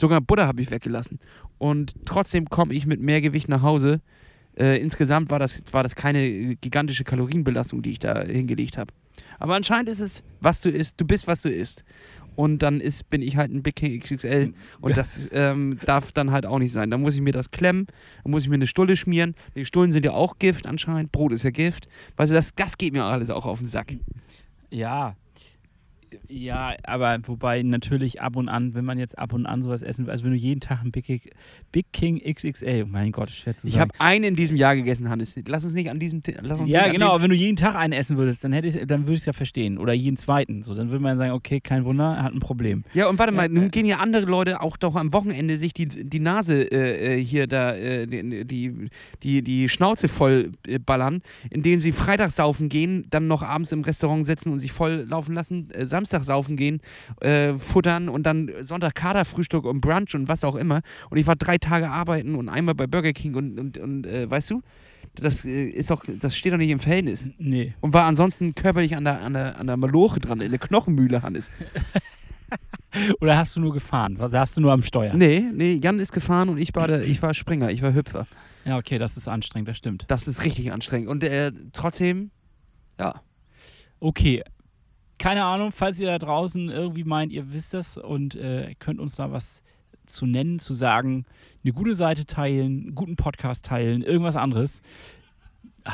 Sogar 0.00 0.20
Butter 0.20 0.46
habe 0.46 0.62
ich 0.62 0.70
weggelassen. 0.70 1.18
Und 1.58 1.94
trotzdem 2.06 2.48
komme 2.48 2.72
ich 2.72 2.86
mit 2.86 3.00
mehr 3.00 3.20
Gewicht 3.20 3.48
nach 3.48 3.62
Hause. 3.62 4.00
Äh, 4.56 4.80
insgesamt 4.80 5.30
war 5.30 5.38
das, 5.38 5.62
war 5.72 5.82
das 5.82 5.94
keine 5.94 6.56
gigantische 6.56 7.04
Kalorienbelastung, 7.04 7.82
die 7.82 7.92
ich 7.92 7.98
da 7.98 8.22
hingelegt 8.22 8.78
habe. 8.78 8.92
Aber 9.38 9.56
anscheinend 9.56 9.88
ist 9.88 10.00
es, 10.00 10.22
was 10.40 10.60
du 10.60 10.70
isst. 10.70 11.00
Du 11.00 11.04
bist, 11.04 11.26
was 11.26 11.42
du 11.42 11.50
isst. 11.50 11.84
Und 12.40 12.60
dann 12.60 12.80
ist, 12.80 13.10
bin 13.10 13.20
ich 13.20 13.36
halt 13.36 13.52
ein 13.52 13.62
Big 13.62 13.76
King 13.76 14.00
XXL. 14.00 14.54
Und 14.80 14.96
das 14.96 15.28
ähm, 15.32 15.78
darf 15.84 16.10
dann 16.10 16.30
halt 16.30 16.46
auch 16.46 16.58
nicht 16.58 16.72
sein. 16.72 16.90
Da 16.90 16.96
muss 16.96 17.14
ich 17.14 17.20
mir 17.20 17.34
das 17.34 17.50
klemmen, 17.50 17.86
dann 18.24 18.30
muss 18.30 18.44
ich 18.44 18.48
mir 18.48 18.54
eine 18.54 18.66
Stulle 18.66 18.96
schmieren. 18.96 19.34
Die 19.54 19.66
Stullen 19.66 19.92
sind 19.92 20.06
ja 20.06 20.12
auch 20.12 20.38
Gift 20.38 20.64
anscheinend. 20.64 21.12
Brot 21.12 21.32
ist 21.32 21.42
ja 21.42 21.50
Gift. 21.50 21.86
Weißt 22.16 22.30
du, 22.30 22.34
das, 22.34 22.54
das 22.54 22.78
geht 22.78 22.94
mir 22.94 23.04
alles 23.04 23.28
auch 23.28 23.44
auf 23.44 23.58
den 23.58 23.66
Sack. 23.66 23.92
Ja. 24.70 25.16
Ja, 26.28 26.74
aber 26.84 27.18
wobei 27.24 27.62
natürlich 27.62 28.20
ab 28.20 28.36
und 28.36 28.48
an, 28.48 28.74
wenn 28.74 28.84
man 28.84 28.98
jetzt 28.98 29.18
ab 29.18 29.32
und 29.32 29.46
an 29.46 29.62
sowas 29.62 29.82
essen 29.82 30.06
will, 30.06 30.10
also 30.12 30.24
wenn 30.24 30.32
du 30.32 30.36
jeden 30.36 30.60
Tag 30.60 30.82
ein 30.82 30.90
Big, 30.90 31.04
King- 31.04 31.20
Big 31.72 31.86
King 31.92 32.20
XXL, 32.20 32.84
oh 32.84 32.88
mein 32.90 33.12
Gott, 33.12 33.30
schwer 33.30 33.54
zu 33.54 33.66
Ich 33.66 33.74
sagen. 33.74 33.90
habe 33.90 34.00
einen 34.00 34.24
in 34.24 34.36
diesem 34.36 34.56
Jahr 34.56 34.74
gegessen, 34.76 35.08
Hannes. 35.08 35.34
Lass 35.46 35.64
uns 35.64 35.74
nicht 35.74 35.90
an 35.90 35.98
diesem. 35.98 36.22
Lass 36.42 36.60
uns 36.60 36.70
Ja, 36.70 36.90
genau, 36.90 37.10
aber 37.12 37.22
wenn 37.22 37.30
du 37.30 37.36
jeden 37.36 37.56
Tag 37.56 37.74
einen 37.74 37.92
essen 37.92 38.16
würdest, 38.16 38.42
dann, 38.44 38.52
hätte 38.52 38.68
ich, 38.68 38.74
dann 38.86 39.02
würde 39.02 39.12
ich 39.14 39.20
es 39.20 39.26
ja 39.26 39.32
verstehen. 39.32 39.78
Oder 39.78 39.92
jeden 39.92 40.16
zweiten. 40.16 40.62
So, 40.62 40.74
dann 40.74 40.90
würde 40.90 41.02
man 41.02 41.16
sagen, 41.16 41.32
okay, 41.32 41.60
kein 41.60 41.84
Wunder, 41.84 42.14
er 42.16 42.22
hat 42.24 42.32
ein 42.32 42.40
Problem. 42.40 42.84
ja, 42.94 43.08
und 43.08 43.18
warte 43.18 43.32
mal, 43.32 43.42
Ja, 43.42 43.48
nun 43.48 43.64
äh. 43.64 43.68
gehen 43.70 43.86
ja 43.86 43.98
andere 43.98 44.26
Leute 44.26 44.60
auch 44.62 44.76
doch 44.76 44.96
am 44.96 45.12
Wochenende 45.12 45.56
sich 45.58 45.72
die, 45.72 45.86
die 45.86 46.20
Nase 46.20 46.62
äh, 46.72 47.18
äh, 47.18 47.24
hier 47.24 47.46
da, 47.46 47.74
äh, 47.74 48.06
die, 48.06 48.44
die, 48.44 48.88
die, 49.22 49.42
die 49.42 49.68
Schnauze 49.68 50.08
voll 50.08 50.52
äh, 50.66 50.78
ballern, 50.78 51.22
indem 51.50 51.80
sie 51.80 51.92
Freitag 51.92 52.30
saufen 52.30 52.68
gehen, 52.68 53.06
dann 53.10 53.26
noch 53.26 53.42
abends 53.42 53.72
im 53.72 53.82
Restaurant 53.82 54.26
sitzen 54.26 54.50
und 54.52 54.58
sich 54.58 54.72
voll 54.72 55.06
laufen 55.08 55.34
lassen, 55.34 55.68
äh, 55.72 55.86
Samstag 56.00 56.24
saufen 56.24 56.56
gehen, 56.56 56.80
äh, 57.20 57.54
futtern 57.58 58.08
und 58.08 58.24
dann 58.24 58.50
Sonntag 58.62 58.94
Kaderfrühstück 58.94 59.64
und 59.64 59.80
Brunch 59.80 60.14
und 60.14 60.28
was 60.28 60.44
auch 60.44 60.54
immer. 60.54 60.80
Und 61.10 61.18
ich 61.18 61.26
war 61.26 61.36
drei 61.36 61.58
Tage 61.58 61.90
arbeiten 61.90 62.34
und 62.34 62.48
einmal 62.48 62.74
bei 62.74 62.86
Burger 62.86 63.12
King 63.12 63.34
und, 63.34 63.58
und, 63.58 63.78
und 63.78 64.06
äh, 64.06 64.30
weißt 64.30 64.50
du, 64.50 64.62
das 65.14 65.44
äh, 65.44 65.66
ist 65.68 65.90
doch, 65.90 66.02
das 66.06 66.36
steht 66.36 66.54
doch 66.54 66.58
nicht 66.58 66.70
im 66.70 66.78
Verhältnis. 66.78 67.28
Nee. 67.38 67.74
Und 67.80 67.92
war 67.92 68.06
ansonsten 68.06 68.54
körperlich 68.54 68.96
an 68.96 69.04
der, 69.04 69.20
an 69.20 69.34
der, 69.34 69.58
an 69.58 69.66
der 69.66 69.76
Maloche 69.76 70.20
dran, 70.20 70.40
in 70.40 70.50
der 70.50 70.58
Knochenmühle, 70.58 71.22
Hannes. 71.22 71.50
Oder 73.20 73.36
hast 73.36 73.54
du 73.54 73.60
nur 73.60 73.74
gefahren? 73.74 74.18
Hast 74.18 74.56
du 74.56 74.62
nur 74.62 74.72
am 74.72 74.82
Steuer? 74.82 75.12
Nee, 75.14 75.44
nee, 75.52 75.78
Jan 75.82 75.98
ist 75.98 76.12
gefahren 76.12 76.48
und 76.48 76.58
ich 76.58 76.74
war, 76.74 76.88
der, 76.88 77.02
ich 77.02 77.20
war 77.22 77.34
Springer, 77.34 77.70
ich 77.70 77.82
war 77.82 77.92
Hüpfer. 77.92 78.26
Ja, 78.64 78.78
okay, 78.78 78.98
das 78.98 79.16
ist 79.16 79.28
anstrengend, 79.28 79.68
das 79.68 79.76
stimmt. 79.76 80.04
Das 80.08 80.26
ist 80.26 80.44
richtig 80.44 80.72
anstrengend. 80.72 81.08
Und 81.08 81.22
äh, 81.24 81.52
trotzdem, 81.72 82.30
ja. 82.98 83.20
Okay. 84.00 84.42
Keine 85.20 85.44
Ahnung, 85.44 85.70
falls 85.70 86.00
ihr 86.00 86.06
da 86.06 86.18
draußen 86.18 86.70
irgendwie 86.70 87.04
meint, 87.04 87.30
ihr 87.30 87.52
wisst 87.52 87.74
das 87.74 87.98
und 87.98 88.36
äh, 88.36 88.74
könnt 88.78 89.00
uns 89.00 89.16
da 89.16 89.30
was 89.30 89.62
zu 90.06 90.24
nennen, 90.24 90.58
zu 90.58 90.72
sagen, 90.72 91.26
eine 91.62 91.74
gute 91.74 91.92
Seite 91.92 92.24
teilen, 92.24 92.84
einen 92.84 92.94
guten 92.94 93.16
Podcast 93.16 93.66
teilen, 93.66 94.00
irgendwas 94.00 94.36
anderes. 94.36 94.80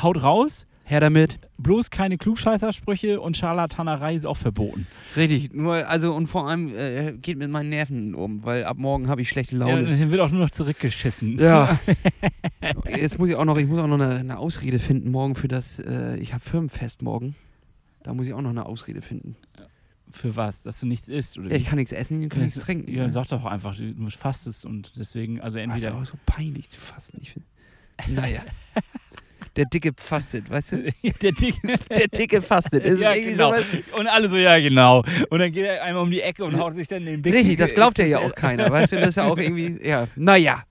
Haut 0.01 0.23
raus. 0.23 0.65
Her 0.85 1.01
damit. 1.01 1.39
Bloß 1.57 1.89
keine 1.89 2.17
Klugscheißersprüche 2.17 3.19
und 3.19 3.35
Scharlatanerei 3.35 4.15
ist 4.15 4.25
auch 4.25 4.37
verboten. 4.37 4.87
Richtig. 5.17 5.53
Nur, 5.53 5.85
also, 5.89 6.13
und 6.13 6.27
vor 6.27 6.47
allem 6.47 6.73
äh, 6.73 7.11
geht 7.21 7.37
mit 7.37 7.49
meinen 7.49 7.67
Nerven 7.67 8.15
um, 8.15 8.45
weil 8.45 8.63
ab 8.63 8.77
morgen 8.77 9.09
habe 9.09 9.21
ich 9.21 9.27
schlechte 9.27 9.57
Ja, 9.57 9.67
Laune. 9.67 9.83
dann 9.97 10.09
wird 10.09 10.21
auch 10.21 10.31
nur 10.31 10.39
noch 10.39 10.51
zurückgeschissen. 10.51 11.37
Ja. 11.37 11.77
Jetzt 12.89 13.19
muss 13.19 13.27
ich 13.27 13.35
auch 13.35 13.43
noch, 13.43 13.57
ich 13.57 13.67
muss 13.67 13.79
auch 13.79 13.87
noch 13.87 13.99
eine, 13.99 14.15
eine 14.15 14.37
Ausrede 14.37 14.79
finden 14.79 15.11
morgen 15.11 15.35
für 15.35 15.49
das, 15.49 15.79
äh, 15.79 16.15
ich 16.15 16.31
habe 16.33 16.41
Firmenfest 16.41 17.01
morgen. 17.01 17.35
Da 18.07 18.13
muss 18.13 18.25
ich 18.25 18.33
auch 18.33 18.41
noch 18.41 18.51
eine 18.51 18.65
Ausrede 18.65 19.01
finden. 19.01 19.35
Für 20.09 20.37
was? 20.37 20.61
Dass 20.61 20.79
du 20.79 20.85
nichts 20.85 21.09
isst? 21.09 21.37
Oder 21.37 21.49
Ja, 21.51 21.57
ich 21.57 21.65
kann 21.65 21.75
nichts 21.75 21.91
essen, 21.91 22.21
ich 22.21 22.29
kann 22.29 22.41
nichts 22.41 22.57
trinken. 22.57 22.89
Ja, 22.89 23.09
sag 23.09 23.27
doch 23.27 23.43
einfach, 23.43 23.75
du 23.75 24.09
fastest 24.11 24.65
und 24.65 24.93
deswegen, 24.97 25.41
also 25.41 25.57
Ah, 25.57 25.61
ist 25.63 25.65
entweder. 25.65 25.91
aber 25.93 26.05
so 26.05 26.13
peinlich 26.25 26.69
zu 26.69 26.79
fasten. 26.79 27.17
Ich 27.21 27.33
find. 27.33 27.45
Naja. 28.07 28.43
Der 29.57 29.65
Dicke 29.65 29.91
fastet, 29.97 30.49
weißt 30.49 30.71
du? 30.71 30.83
der 31.21 31.31
Dicke. 31.33 31.77
Der 31.89 32.07
Dicke 32.07 32.41
fastet. 32.41 32.85
Ist 32.85 33.01
ja, 33.01 33.13
genau. 33.13 33.55
Und 33.97 34.07
alle 34.07 34.29
so, 34.29 34.37
ja, 34.37 34.57
genau. 34.59 35.03
Und 35.29 35.39
dann 35.39 35.51
geht 35.51 35.65
er 35.65 35.83
einmal 35.83 36.03
um 36.03 36.11
die 36.11 36.21
Ecke 36.21 36.45
und 36.45 36.57
haut 36.57 36.75
sich 36.75 36.87
dann 36.87 37.03
den 37.03 37.21
Big 37.21 37.33
Richtig, 37.33 37.57
das 37.57 37.73
glaubt 37.73 37.97
ja 37.97 38.05
ja 38.05 38.19
auch 38.19 38.33
keiner, 38.35 38.69
weißt 38.69 38.93
du? 38.93 38.99
Das 39.01 39.09
ist 39.09 39.15
ja 39.17 39.25
auch 39.25 39.37
irgendwie, 39.37 39.79
ja, 39.85 40.07
naja. 40.15 40.63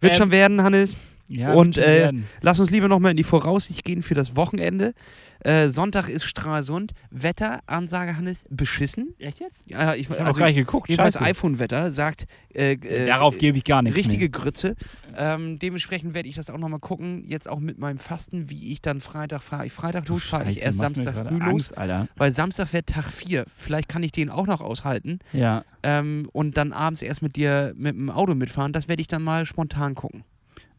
Wird 0.00 0.12
Ähm, 0.12 0.18
schon 0.18 0.30
werden, 0.30 0.62
Hannes. 0.62 0.94
Ja, 1.28 1.54
Und, 1.54 1.76
wird 1.76 1.86
äh. 1.86 2.12
Lass 2.42 2.60
uns 2.60 2.70
lieber 2.70 2.88
nochmal 2.88 3.12
in 3.12 3.16
die 3.16 3.22
Voraussicht 3.24 3.84
gehen 3.84 4.02
für 4.02 4.14
das 4.14 4.36
Wochenende. 4.36 4.92
Äh, 5.40 5.68
Sonntag 5.68 6.08
ist 6.08 6.24
Stralsund. 6.24 6.92
Wetter, 7.10 7.60
Ansage, 7.66 8.16
Hannes, 8.16 8.44
beschissen. 8.50 9.14
Echt 9.18 9.40
jetzt? 9.40 9.68
Ja, 9.70 9.94
ich, 9.94 10.02
Ich 10.02 10.10
habe 10.10 10.24
also, 10.24 10.38
gar 10.40 10.46
nicht 10.46 10.56
geguckt. 10.56 10.88
jedenfalls 10.88 11.20
iPhone-Wetter 11.20 11.90
sagt, 11.90 12.26
äh, 12.54 12.72
äh, 12.72 13.06
Darauf 13.06 13.36
gebe 13.36 13.58
ich 13.58 13.64
gar 13.64 13.82
nichts 13.82 13.98
richtige 13.98 14.20
mehr. 14.20 14.28
Grütze. 14.30 14.74
Ähm, 15.16 15.58
dementsprechend 15.58 16.14
werde 16.14 16.28
ich 16.28 16.34
das 16.36 16.48
auch 16.50 16.56
nochmal 16.58 16.80
gucken, 16.80 17.24
jetzt 17.26 17.48
auch 17.48 17.58
mit 17.60 17.78
meinem 17.78 17.98
Fasten, 17.98 18.48
wie 18.50 18.72
ich 18.72 18.80
dann 18.80 19.00
Freitag 19.00 19.42
fahre. 19.42 19.66
Ich 19.66 19.72
Freitag 19.72 20.08
los, 20.08 20.24
fahre 20.24 20.50
ich 20.50 20.62
erst 20.62 20.78
Samstag 20.78 21.14
früh 21.14 21.38
los, 21.38 21.72
Angst, 21.72 21.78
Alter. 21.78 22.08
weil 22.16 22.32
Samstag 22.32 22.72
wäre 22.72 22.84
Tag 22.84 23.04
4. 23.10 23.44
Vielleicht 23.54 23.88
kann 23.88 24.02
ich 24.02 24.12
den 24.12 24.30
auch 24.30 24.46
noch 24.46 24.60
aushalten 24.62 25.18
Ja. 25.32 25.64
ähm, 25.82 26.26
und 26.32 26.56
dann 26.56 26.72
abends 26.72 27.02
erst 27.02 27.20
mit 27.22 27.36
dir 27.36 27.72
mit 27.76 27.94
dem 27.94 28.08
Auto 28.10 28.34
mitfahren. 28.34 28.72
Das 28.72 28.88
werde 28.88 29.00
ich 29.02 29.08
dann 29.08 29.22
mal 29.22 29.44
spontan 29.46 29.94
gucken. 29.94 30.24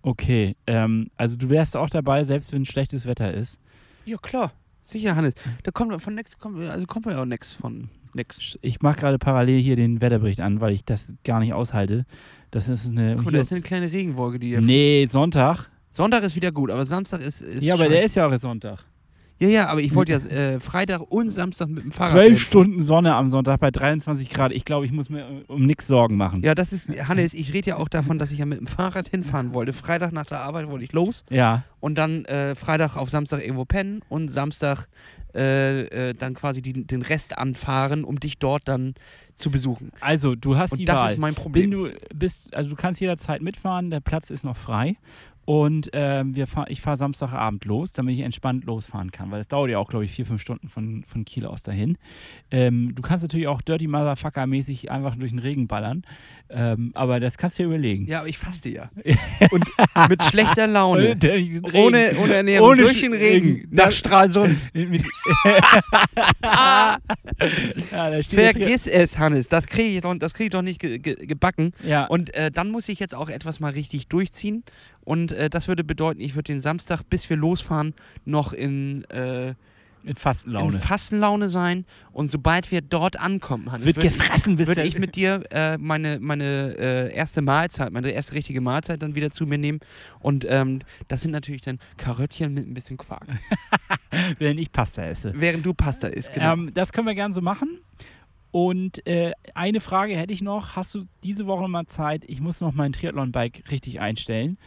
Okay. 0.06 0.56
Ähm, 0.68 1.10
also 1.18 1.36
du 1.36 1.50
wärst 1.50 1.76
auch 1.76 1.90
dabei, 1.90 2.24
selbst 2.24 2.54
wenn 2.54 2.64
schlechtes 2.64 3.08
Wetter 3.08 3.34
ist. 3.34 3.60
Ja, 4.06 4.18
klar. 4.18 4.54
Sicher, 4.84 5.16
Hannes. 5.16 5.34
Da 5.64 5.72
kommt 5.72 6.00
von 6.00 6.14
nix, 6.14 6.38
kommt, 6.38 6.62
also 6.62 6.86
kommt 6.86 7.08
ja 7.08 7.20
auch 7.20 7.26
nix 7.26 7.54
von 7.56 7.90
nix. 8.14 8.60
Ich 8.62 8.84
mache 8.84 9.00
gerade 9.00 9.18
parallel 9.18 9.60
hier 9.60 9.76
den 9.76 10.02
Wetterbericht 10.02 10.42
an, 10.42 10.62
weil 10.62 10.74
ich 10.74 10.86
das 10.86 11.12
gar 11.24 11.40
nicht 11.40 11.54
aushalte. 11.54 12.06
Das 12.52 12.70
ist 12.70 12.86
eine. 12.86 13.16
Guck 13.16 13.32
da 13.32 13.40
ist 13.40 13.52
eine 13.52 13.64
kleine 13.64 13.92
Regenwolke, 13.92 14.38
die 14.38 14.50
hier. 14.50 14.62
nee, 14.62 15.08
Sonntag. 15.10 15.72
Sonntag 15.90 16.24
ist 16.24 16.36
wieder 16.36 16.52
gut, 16.52 16.70
aber 16.70 16.86
Samstag 16.86 17.22
ist. 17.22 17.42
ist 17.42 17.64
ja, 17.64 17.74
aber 17.74 17.86
der 17.86 17.96
scheiße. 17.96 18.06
ist 18.06 18.16
ja 18.16 18.28
auch 18.28 18.38
Sonntag. 18.38 18.86
Ja, 19.38 19.50
ja, 19.50 19.68
aber 19.68 19.82
ich 19.82 19.94
wollte 19.96 20.14
ja 20.14 20.18
äh, 20.20 20.60
Freitag 20.62 21.02
und 21.12 21.30
Samstag 21.30 21.68
mit 21.68 21.84
dem 21.84 21.92
Fahrrad. 21.92 22.12
Zwölf. 22.14 22.40
Stunden 22.40 22.82
Sonne 22.84 23.16
am 23.16 23.30
Sonntag 23.30 23.60
bei 23.60 23.70
23 23.70 24.30
Grad. 24.30 24.54
Ich 24.54 24.64
glaube, 24.64 24.86
ich 24.86 24.94
muss 24.94 25.10
mir 25.10 25.22
äh, 25.28 25.44
um 25.48 25.66
nichts 25.66 25.88
Sorgen 25.88 26.16
machen. 26.16 26.42
Ja, 26.42 26.56
das 26.56 26.72
ist, 26.72 26.90
Hannes, 27.10 27.34
ich 27.34 27.54
rede 27.54 27.72
ja 27.72 27.78
auch 27.78 27.90
davon, 27.90 28.18
dass 28.18 28.32
ich 28.32 28.40
ja 28.40 28.46
mit 28.46 28.60
dem 28.60 28.68
Fahrrad 28.68 29.10
hinfahren 29.10 29.54
wollte. 29.54 29.74
Freitag 29.74 30.14
nach 30.14 30.26
der 30.26 30.40
Arbeit 30.40 30.70
wollte 30.70 30.86
ich 30.86 30.94
los 30.94 31.26
Ja. 31.30 31.64
und 31.82 31.96
dann 31.98 32.24
äh, 32.26 32.56
Freitag 32.56 32.96
auf 32.96 33.10
Samstag 33.10 33.42
irgendwo 33.42 33.66
pennen 33.66 34.02
und 34.08 34.30
Samstag 34.30 34.88
äh, 35.36 36.10
äh, 36.10 36.14
dann 36.14 36.34
quasi 36.34 36.62
die, 36.62 36.86
den 36.86 37.02
Rest 37.02 37.38
anfahren, 37.38 38.04
um 38.04 38.20
dich 38.20 38.40
dort 38.40 38.68
dann 38.68 38.96
zu 39.34 39.52
besuchen. 39.52 39.92
Also, 40.00 40.36
du 40.36 40.56
hast 40.56 40.72
Und 40.72 40.80
die 40.80 40.86
das 40.86 41.02
Wahl. 41.02 41.12
ist 41.12 41.18
mein 41.18 41.36
Problem. 41.36 41.72
du 41.72 41.90
bist, 42.14 42.54
also 42.54 42.70
du 42.70 42.76
kannst 42.76 43.02
jederzeit 43.02 43.42
mitfahren, 43.42 43.90
der 43.90 44.00
Platz 44.00 44.30
ist 44.30 44.44
noch 44.46 44.58
frei. 44.58 44.96
Und 45.46 45.92
ähm, 45.94 46.36
wir 46.36 46.48
fahr, 46.48 46.70
ich 46.72 46.82
fahre 46.82 46.98
Samstagabend 46.98 47.66
los, 47.66 47.94
damit 47.94 48.16
ich 48.16 48.22
entspannt 48.22 48.66
losfahren 48.66 49.12
kann, 49.12 49.30
weil 49.30 49.40
es 49.40 49.48
dauert 49.48 49.70
ja 49.70 49.78
auch, 49.78 49.90
glaube 49.90 50.04
ich, 50.04 50.12
vier, 50.12 50.26
fünf 50.26 50.42
Stunden 50.42 50.70
von, 50.70 51.04
von 51.04 51.24
Kiel 51.24 51.46
aus 51.46 51.62
dahin. 51.62 52.00
Ähm, 52.50 52.96
du 52.96 53.04
kannst 53.04 53.24
natürlich 53.24 53.48
auch 53.48 53.62
Dirty 53.62 53.88
Motherfucker-mäßig 53.88 54.90
einfach 54.90 55.16
durch 55.16 55.32
den 55.32 55.40
Regen 55.40 55.68
ballern, 55.68 56.04
ähm, 56.50 56.92
aber 56.96 57.20
das 57.20 57.38
kannst 57.38 57.60
du 57.60 57.64
dir 57.64 57.68
überlegen. 57.68 58.08
Ja, 58.08 58.20
aber 58.20 58.28
ich 58.28 58.40
faste 58.40 58.70
ja. 58.70 58.90
und 59.52 59.66
mit 60.10 60.24
schlechter 60.24 60.66
Laune. 60.66 61.16
Ohne, 61.74 62.14
ohne 62.24 62.34
Ernährung, 62.34 62.70
Ohne 62.70 62.82
durch 62.82 63.02
den 63.02 63.14
Regen, 63.14 63.68
nach 63.70 63.92
Stralsund. 63.92 64.70
Mit, 64.74 65.04
ja, 66.44 66.98
Vergiss 68.30 68.88
es, 68.88 69.18
Hannes. 69.18 69.48
Das 69.48 69.68
kriege 69.68 69.90
ich, 69.96 70.02
doch- 70.02 70.16
das 70.18 70.34
krieg 70.34 70.46
ich 70.48 70.52
doch 70.52 70.62
nicht 70.62 70.80
ge 70.80 71.00
ge 71.00 71.16
gebacken. 71.26 71.74
ja, 71.84 72.06
Und 72.06 72.34
äh, 72.36 72.52
dann 72.52 72.70
muss 72.70 72.90
ich 72.90 73.00
jetzt 73.00 73.16
auch 73.16 73.30
etwas 73.30 73.60
mal 73.60 73.72
richtig 73.74 74.08
durchziehen. 74.08 74.64
Und 75.04 75.32
äh, 75.32 75.50
das 75.50 75.68
würde 75.68 75.84
bedeuten, 75.84 76.20
ich 76.22 76.36
würde 76.36 76.52
den 76.54 76.62
Samstag, 76.62 77.04
bis 77.10 77.30
wir 77.30 77.38
losfahren, 77.38 77.94
noch 78.26 78.54
in, 78.54 79.04
äh, 79.10 79.54
mit 80.06 80.20
Fastenlaune. 80.20 80.74
in 80.74 80.80
Fastenlaune 80.80 81.50
sein. 81.50 81.86
Und 82.12 82.30
sobald 82.30 82.72
wir 82.72 82.82
dort 82.82 83.20
ankommen, 83.20 83.72
Hannes, 83.72 83.86
Wird 83.86 83.98
würde 83.98 84.10
gefressen 84.10 84.58
würde 84.58 84.84
ich 84.84 84.98
mit 85.00 85.16
dir 85.16 85.44
äh, 85.52 85.78
meine, 85.78 86.20
meine 86.20 86.76
äh, 86.78 87.14
erste 87.14 87.42
Mahlzeit, 87.42 87.92
meine 87.92 88.12
erste 88.12 88.34
richtige 88.34 88.62
Mahlzeit 88.62 89.02
dann 89.02 89.16
wieder 89.16 89.32
zu 89.32 89.46
mir 89.46 89.58
nehmen. 89.58 89.80
Und 90.20 90.46
ähm, 90.48 90.80
das 91.08 91.22
sind 91.22 91.32
natürlich 91.32 91.62
dann 91.62 91.80
Karöttchen 91.98 92.54
mit 92.54 92.68
ein 92.68 92.74
bisschen 92.74 92.98
Quark. 92.98 93.28
wenn 94.40 94.58
ich 94.58 94.72
Pasta 94.72 95.04
esse. 95.04 95.34
Während 95.36 95.66
du 95.66 95.74
Pasta 95.74 96.08
isst, 96.08 96.34
genau. 96.34 96.54
Ähm, 96.54 96.72
das 96.74 96.94
können 96.94 97.08
wir 97.08 97.16
gerne 97.16 97.34
so 97.34 97.42
machen. 97.42 97.80
Und 98.56 99.06
äh, 99.06 99.34
eine 99.54 99.82
Frage 99.82 100.16
hätte 100.16 100.32
ich 100.32 100.42
noch. 100.42 100.78
Hast 100.78 100.96
du 100.96 101.04
diese 101.26 101.46
Woche 101.46 101.68
mal 101.68 101.88
Zeit? 101.88 102.24
Ich 102.28 102.40
muss 102.40 102.62
noch 102.62 102.74
mein 102.74 102.94
Triathlon-Bike 102.94 103.64
richtig 103.70 104.00
einstellen. 104.00 104.58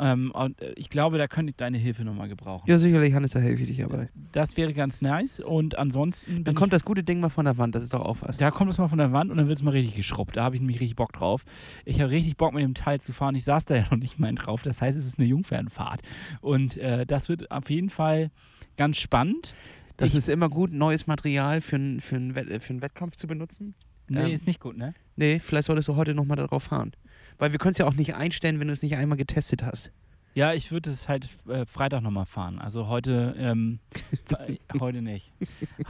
Ähm, 0.00 0.30
und 0.30 0.60
äh, 0.62 0.72
ich 0.76 0.90
glaube, 0.90 1.18
da 1.18 1.26
könnte 1.28 1.50
ich 1.50 1.56
deine 1.56 1.78
Hilfe 1.78 2.04
nochmal 2.04 2.28
gebrauchen. 2.28 2.64
ja, 2.68 2.78
sicherlich, 2.78 3.12
Hannes, 3.14 3.32
da 3.32 3.38
helfe 3.40 3.62
ich 3.62 3.68
dich 3.68 3.78
dabei. 3.78 4.08
Das 4.32 4.56
wäre 4.56 4.72
ganz 4.74 5.02
nice. 5.02 5.40
Und 5.40 5.76
ansonsten. 5.78 6.44
Dann 6.44 6.54
kommt 6.54 6.72
das 6.72 6.84
gute 6.84 7.02
Ding 7.02 7.20
mal 7.20 7.30
von 7.30 7.44
der 7.46 7.58
Wand, 7.58 7.74
das 7.74 7.82
ist 7.82 7.94
doch 7.94 8.02
auch 8.02 8.18
was. 8.20 8.36
da 8.36 8.50
kommt 8.50 8.70
es 8.70 8.78
mal 8.78 8.88
von 8.88 8.98
der 8.98 9.12
Wand 9.12 9.30
und 9.30 9.36
dann 9.38 9.48
wird 9.48 9.56
es 9.58 9.62
mal 9.62 9.70
richtig 9.70 9.94
geschrubbt. 9.96 10.36
Da 10.36 10.44
habe 10.44 10.54
ich 10.54 10.60
nämlich 10.60 10.80
richtig 10.80 10.96
Bock 10.96 11.12
drauf. 11.12 11.44
Ich 11.84 12.00
habe 12.00 12.10
richtig 12.10 12.36
Bock, 12.36 12.54
mit 12.54 12.62
dem 12.62 12.74
Teil 12.74 13.00
zu 13.00 13.12
fahren. 13.12 13.34
Ich 13.34 13.44
saß 13.44 13.64
da 13.64 13.74
ja 13.76 13.82
noch 13.90 13.96
nicht 13.98 14.18
mal 14.18 14.32
drauf. 14.34 14.62
Das 14.62 14.80
heißt, 14.82 14.96
es 14.96 15.04
ist 15.06 15.18
eine 15.18 15.26
Jungfernfahrt. 15.28 16.02
Und 16.40 16.76
äh, 16.76 17.04
das 17.06 17.28
wird 17.28 17.50
auf 17.50 17.68
jeden 17.70 17.90
Fall 17.90 18.30
ganz 18.76 18.96
spannend. 18.98 19.54
Das 19.96 20.10
Ich- 20.10 20.16
ist 20.16 20.28
immer 20.28 20.48
gut, 20.48 20.72
neues 20.72 21.06
Material 21.08 21.60
für, 21.60 21.76
einen 21.76 22.00
Wett- 22.36 22.48
äh, 22.50 22.60
für 22.60 22.70
einen 22.70 22.82
Wettkampf 22.82 23.16
zu 23.16 23.26
benutzen. 23.26 23.74
Nee, 24.10 24.20
Ähm, 24.26 24.30
ist 24.32 24.46
nicht 24.46 24.60
gut, 24.60 24.76
ne? 24.78 24.94
Nee, 25.16 25.38
vielleicht 25.38 25.66
solltest 25.66 25.88
du 25.88 25.96
heute 25.96 26.14
nochmal 26.14 26.36
darauf 26.36 26.62
fahren. 26.62 26.92
Weil 27.38 27.52
wir 27.52 27.58
können 27.58 27.72
es 27.72 27.78
ja 27.78 27.86
auch 27.86 27.94
nicht 27.94 28.14
einstellen, 28.14 28.58
wenn 28.60 28.66
du 28.68 28.72
es 28.72 28.82
nicht 28.82 28.96
einmal 28.96 29.16
getestet 29.18 29.62
hast. 29.62 29.90
Ja, 30.34 30.52
ich 30.52 30.70
würde 30.70 30.90
es 30.90 31.08
halt 31.08 31.28
äh, 31.48 31.64
Freitag 31.66 32.02
nochmal 32.02 32.26
fahren. 32.26 32.58
Also 32.60 32.86
heute, 32.86 33.34
ähm, 33.38 33.80
fe- 34.24 34.58
heute 34.80 35.02
nicht. 35.02 35.32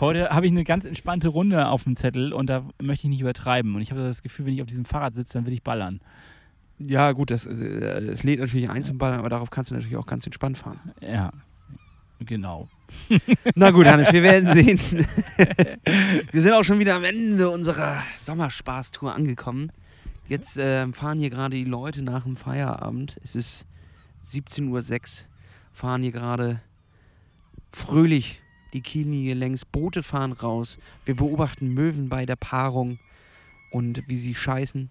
Heute 0.01 0.31
habe 0.31 0.47
ich 0.47 0.53
eine 0.53 0.65
ganz 0.65 0.85
entspannte 0.85 1.29
Runde 1.29 1.67
auf 1.69 1.85
dem 1.85 1.97
Zettel 1.97 2.33
und 2.33 2.49
da 2.49 2.65
möchte 2.81 3.07
ich 3.07 3.11
nicht 3.11 3.21
übertreiben. 3.21 3.75
Und 3.75 3.83
ich 3.83 3.91
habe 3.91 4.03
das 4.03 4.23
Gefühl, 4.23 4.47
wenn 4.47 4.55
ich 4.55 4.63
auf 4.63 4.69
diesem 4.69 4.85
Fahrrad 4.87 5.15
sitze, 5.15 5.35
dann 5.35 5.45
will 5.47 5.53
ich 5.53 5.63
ballern. 5.63 6.01
Ja, 6.79 7.13
gut, 7.13 7.31
das, 7.31 7.45
äh, 7.47 7.51
es 7.53 8.23
lädt 8.23 8.39
natürlich 8.41 8.71
ein 8.71 8.85
zum 8.85 8.97
Ball, 8.99 9.15
aber 9.15 9.29
darauf 9.29 9.51
kannst 9.51 9.71
du 9.71 9.75
natürlich 9.75 9.97
auch 9.97 10.07
ganz 10.07 10.25
entspannt 10.25 10.57
fahren. 10.57 10.79
Ja, 11.03 11.31
genau. 12.21 12.69
Na 13.55 13.71
gut, 13.71 13.85
Hannes, 13.87 14.13
wir 14.13 14.23
werden 14.23 14.53
sehen. 14.55 14.79
wir 16.33 16.41
sind 16.43 16.53
auch 16.53 16.63
schon 16.65 16.79
wieder 16.79 16.95
am 16.95 17.05
Ende 17.05 17.51
unserer 17.51 17.99
Sommerspaßtour 18.19 19.15
angekommen. 19.15 19.71
Jetzt 20.29 20.59
ähm, 20.61 20.93
fahren 20.93 21.19
hier 21.19 21.31
gerade 21.31 21.57
die 21.57 21.65
Leute 21.65 22.03
nach 22.03 22.25
dem 22.25 22.37
Feierabend. 22.37 23.17
Es 23.25 23.35
ist 23.35 23.65
17.06 24.27 25.23
Uhr. 25.23 25.27
Fahren 25.73 26.03
hier 26.03 26.13
gerade 26.13 26.61
fröhlich 27.73 28.43
die 28.75 28.83
Kiellinie 28.83 29.35
längs. 29.35 29.65
Boote 29.65 30.03
fahren 30.03 30.33
raus. 30.33 30.79
Wir 31.07 31.17
beobachten 31.17 31.73
Möwen 31.73 32.11
bei 32.11 32.27
der 32.27 32.37
Paarung 32.37 32.99
und 33.71 34.07
wie 34.07 34.17
sie 34.17 34.35
scheißen. 34.35 34.91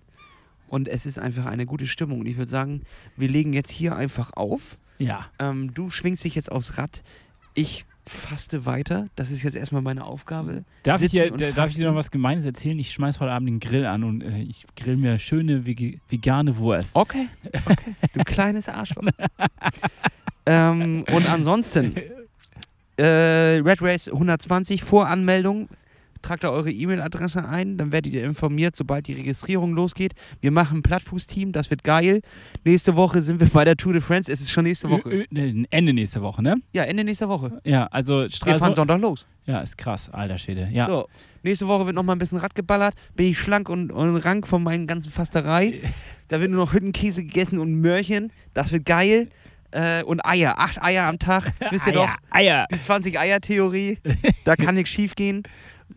Und 0.67 0.87
es 0.87 1.05
ist 1.05 1.19
einfach 1.19 1.45
eine 1.45 1.67
gute 1.67 1.85
Stimmung. 1.85 2.21
Und 2.21 2.25
ich 2.25 2.37
würde 2.37 2.49
sagen, 2.49 2.81
wir 3.15 3.29
legen 3.29 3.53
jetzt 3.53 3.71
hier 3.71 3.95
einfach 3.95 4.33
auf. 4.33 4.79
Ja. 4.97 5.27
Ähm, 5.37 5.73
du 5.73 5.91
schwingst 5.91 6.23
dich 6.23 6.33
jetzt 6.33 6.51
aufs 6.51 6.79
Rad. 6.79 7.03
Ich 7.53 7.85
faste 8.09 8.65
weiter. 8.65 9.07
Das 9.15 9.31
ist 9.31 9.43
jetzt 9.43 9.55
erstmal 9.55 9.81
meine 9.81 10.05
Aufgabe. 10.05 10.63
Darf 10.83 11.01
ich, 11.01 11.11
dir, 11.11 11.31
darf 11.31 11.69
ich 11.69 11.75
dir 11.75 11.87
noch 11.89 11.95
was 11.95 12.11
Gemeines 12.11 12.45
erzählen? 12.45 12.77
Ich 12.79 12.91
schmeiß 12.91 13.19
heute 13.19 13.31
Abend 13.31 13.49
den 13.49 13.59
Grill 13.59 13.85
an 13.85 14.03
und 14.03 14.21
äh, 14.21 14.41
ich 14.41 14.65
grill 14.75 14.97
mir 14.97 15.19
schöne 15.19 15.65
vegane 15.65 16.57
Wurst. 16.57 16.95
Okay. 16.95 17.27
okay. 17.65 17.95
Du 18.13 18.23
kleines 18.23 18.69
Arschloch. 18.69 19.03
ähm, 20.45 21.03
und 21.11 21.29
ansonsten, 21.29 21.95
äh, 22.97 23.03
Red 23.03 23.81
Race 23.81 24.07
120, 24.07 24.83
Voranmeldung. 24.83 25.69
Tragt 26.27 26.43
da 26.43 26.49
eure 26.49 26.69
E-Mail-Adresse 26.71 27.47
ein, 27.47 27.77
dann 27.77 27.91
werdet 27.93 28.13
ihr 28.13 28.23
informiert, 28.25 28.75
sobald 28.75 29.07
die 29.07 29.13
Registrierung 29.13 29.73
losgeht. 29.73 30.13
Wir 30.41 30.51
machen 30.51 30.79
ein 30.79 30.83
Plattfußteam, 30.83 31.53
das 31.53 31.69
wird 31.69 31.85
geil. 31.85 32.19
Nächste 32.65 32.95
Woche 32.97 33.21
sind 33.21 33.39
wir 33.39 33.47
bei 33.47 33.63
der 33.63 33.77
Tour 33.77 33.93
de 33.93 34.01
France. 34.01 34.29
Es 34.31 34.41
ist 34.41 34.51
schon 34.51 34.65
nächste 34.65 34.89
Woche. 34.89 35.07
Ö- 35.09 35.25
ö- 35.33 35.63
Ende 35.69 35.93
nächste 35.93 36.21
Woche, 36.21 36.43
ne? 36.43 36.55
Ja, 36.73 36.83
Ende 36.83 37.05
nächster 37.05 37.29
Woche. 37.29 37.61
Ja, 37.63 37.85
also 37.87 38.23
Wir 38.43 38.57
fahren. 38.59 38.73
Sonntag 38.73 38.99
los. 38.99 39.25
Ja, 39.45 39.59
ist 39.61 39.77
krass, 39.77 40.09
alter 40.09 40.37
Schwede. 40.37 40.67
Ja. 40.73 40.87
So, 40.87 41.07
nächste 41.43 41.67
Woche 41.69 41.85
wird 41.85 41.95
noch 41.95 42.03
mal 42.03 42.11
ein 42.13 42.19
bisschen 42.19 42.39
Rad 42.39 42.53
geballert. 42.55 42.93
Bin 43.15 43.27
ich 43.27 43.39
schlank 43.39 43.69
und, 43.69 43.91
und 43.93 44.17
rank 44.17 44.45
von 44.47 44.61
meinen 44.61 44.85
ganzen 44.87 45.09
Fasterei. 45.09 45.81
Da 46.27 46.41
wird 46.41 46.51
nur 46.51 46.65
noch 46.65 46.73
Hüttenkäse 46.73 47.23
gegessen 47.23 47.57
und 47.59 47.73
Möhrchen. 47.75 48.33
Das 48.53 48.73
wird 48.73 48.85
geil. 48.85 49.29
Äh, 49.71 50.03
und 50.03 50.25
Eier, 50.25 50.59
acht 50.59 50.81
Eier 50.81 51.03
am 51.07 51.19
Tag, 51.19 51.51
wisst 51.71 51.87
ihr 51.87 51.93
Eier, 51.93 52.07
doch. 52.07 52.15
Eier. 52.31 52.67
Die 52.71 52.75
20-Eier-Theorie, 52.77 53.99
da 54.45 54.55
kann 54.55 54.75
nichts 54.75 54.89
schief 54.91 55.13
gehen. 55.15 55.43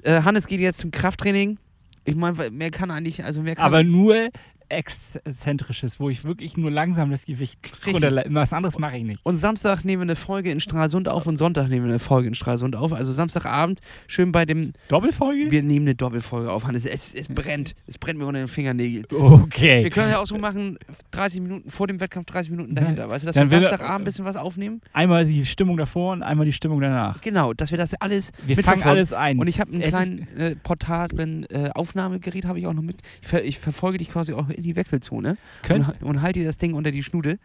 Äh, 0.03 0.23
Hannes 0.23 0.47
geht 0.47 0.61
jetzt 0.61 0.81
zum 0.81 0.91
Krafttraining. 0.91 1.59
Ich 2.05 2.17
meine, 2.17 2.51
mehr 2.51 2.71
kann 2.71 2.91
eigentlich, 2.91 3.25
also 3.25 3.43
mehr 3.43 3.57
kann 3.57 3.67
Aber 3.67 3.83
nur 3.85 4.31
exzentrisches, 4.71 6.01
wo 6.01 6.09
ich 6.11 6.25
wirklich 6.25 6.57
nur 6.57 6.71
langsam 6.71 7.11
das 7.11 7.27
Gewicht 7.27 7.59
runterle- 7.85 8.25
Was 8.29 8.53
anderes 8.53 8.79
mache 8.79 8.97
ich 8.97 9.05
nicht. 9.05 9.21
Und 9.25 9.37
Samstag 9.37 9.85
nehmen 9.85 10.01
wir 10.03 10.05
eine 10.05 10.17
Folge 10.17 10.51
in 10.51 10.61
Stralsund 10.61 11.09
auf 11.09 11.27
und 11.27 11.37
Sonntag 11.37 11.69
nehmen 11.69 11.85
wir 11.87 11.91
eine 11.91 11.99
Folge 11.99 12.29
in 12.29 12.35
Stralsund 12.35 12.77
auf. 12.77 12.93
Also 12.93 13.13
Samstagabend 13.13 13.81
schön 14.07 14.33
bei 14.33 14.45
dem, 14.45 14.73
Doppelfolge? 14.89 15.51
wir 15.51 15.63
nehmen 15.63 15.87
eine 15.87 15.95
Doppelfolge 15.95 16.51
auf, 16.51 16.65
Hannes. 16.67 16.87
Es, 16.87 17.15
es 17.15 17.29
brennt, 17.29 17.75
es 17.87 17.99
brennt 17.99 18.19
mir 18.19 18.27
unter 18.27 18.41
den 18.41 18.49
Fingernägeln. 18.49 19.07
Okay. 19.11 19.83
Wir 19.85 19.91
können 19.91 20.11
ja 20.11 20.19
auch 20.19 20.27
so 20.27 20.39
machen, 20.39 20.79
30 21.11 21.41
Minuten 21.41 21.71
vor 21.71 21.87
dem 21.87 22.01
Wettkampf, 22.01 22.27
30 22.27 22.51
Minuten 22.51 22.75
dahinter. 22.75 23.09
Weißt 23.09 23.25
du, 23.25 23.27
dass 23.27 23.35
Dann 23.35 23.51
wir 23.51 23.59
Samstagabend 23.61 24.01
ein 24.03 24.05
bisschen 24.05 24.25
was 24.25 24.37
aufnehmen? 24.37 24.81
Einmal 24.93 25.25
die 25.27 25.45
Stimmung 25.45 25.77
davor 25.77 26.13
und 26.13 26.23
einmal 26.23 26.47
die 26.47 26.53
Stimmung 26.53 26.81
danach. 26.81 27.21
Genau, 27.21 27.53
dass 27.53 27.71
wir 27.71 27.79
das 27.79 27.95
alles 27.95 28.33
Wir 28.47 28.57
fangen 28.63 28.83
alles 28.83 29.13
ein. 29.13 29.39
Und 29.39 29.47
ich 29.49 29.61
habe 29.61 29.73
einen 29.73 29.83
kleinen 29.83 30.29
äh, 30.37 30.57
portablen 30.57 31.45
äh, 31.51 31.71
Aufnahmegerät, 31.75 32.45
habe 32.45 32.59
ich 32.59 32.67
auch 32.67 32.73
noch 32.75 32.83
mit. 32.83 33.01
Ich, 33.23 33.29
ver 33.29 33.45
ich 33.45 33.59
verfolge 33.59 33.99
dich 33.99 34.11
quasi 34.11 34.33
auch 34.33 34.49
in 34.49 34.60
die 34.61 34.77
Wechselzone 34.77 35.37
Könnt, 35.63 35.89
und, 35.89 36.03
und 36.03 36.23
halte 36.23 36.41
dir 36.41 36.47
das 36.47 36.59
Ding 36.59 36.75
unter 36.75 36.91
die 36.91 37.03
Schnude. 37.03 37.39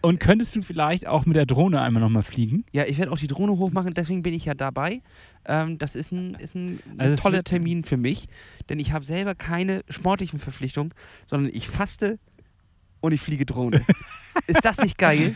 und 0.00 0.20
könntest 0.20 0.54
du 0.56 0.62
vielleicht 0.62 1.06
auch 1.06 1.26
mit 1.26 1.36
der 1.36 1.46
Drohne 1.46 1.80
einmal 1.80 2.02
nochmal 2.02 2.22
fliegen? 2.22 2.64
Ja, 2.72 2.84
ich 2.84 2.98
werde 2.98 3.12
auch 3.12 3.18
die 3.18 3.26
Drohne 3.26 3.52
hochmachen, 3.52 3.94
deswegen 3.94 4.22
bin 4.22 4.34
ich 4.34 4.44
ja 4.44 4.54
dabei. 4.54 5.00
Ähm, 5.46 5.78
das 5.78 5.94
ist 5.94 6.12
ein, 6.12 6.34
ist 6.34 6.54
ein 6.54 6.80
Also 6.98 7.22
toller 7.22 7.44
Termin 7.44 7.84
für 7.84 7.96
mich, 7.96 8.28
denn 8.68 8.78
ich 8.78 8.92
habe 8.92 9.04
selber 9.04 9.34
keine 9.34 9.82
sportlichen 9.88 10.38
Verpflichtungen, 10.38 10.92
sondern 11.26 11.52
ich 11.54 11.68
faste 11.68 12.18
und 13.00 13.12
ich 13.12 13.20
fliege 13.20 13.46
Drohne. 13.46 13.84
ist 14.46 14.64
das 14.64 14.78
nicht 14.78 14.98
geil? 14.98 15.34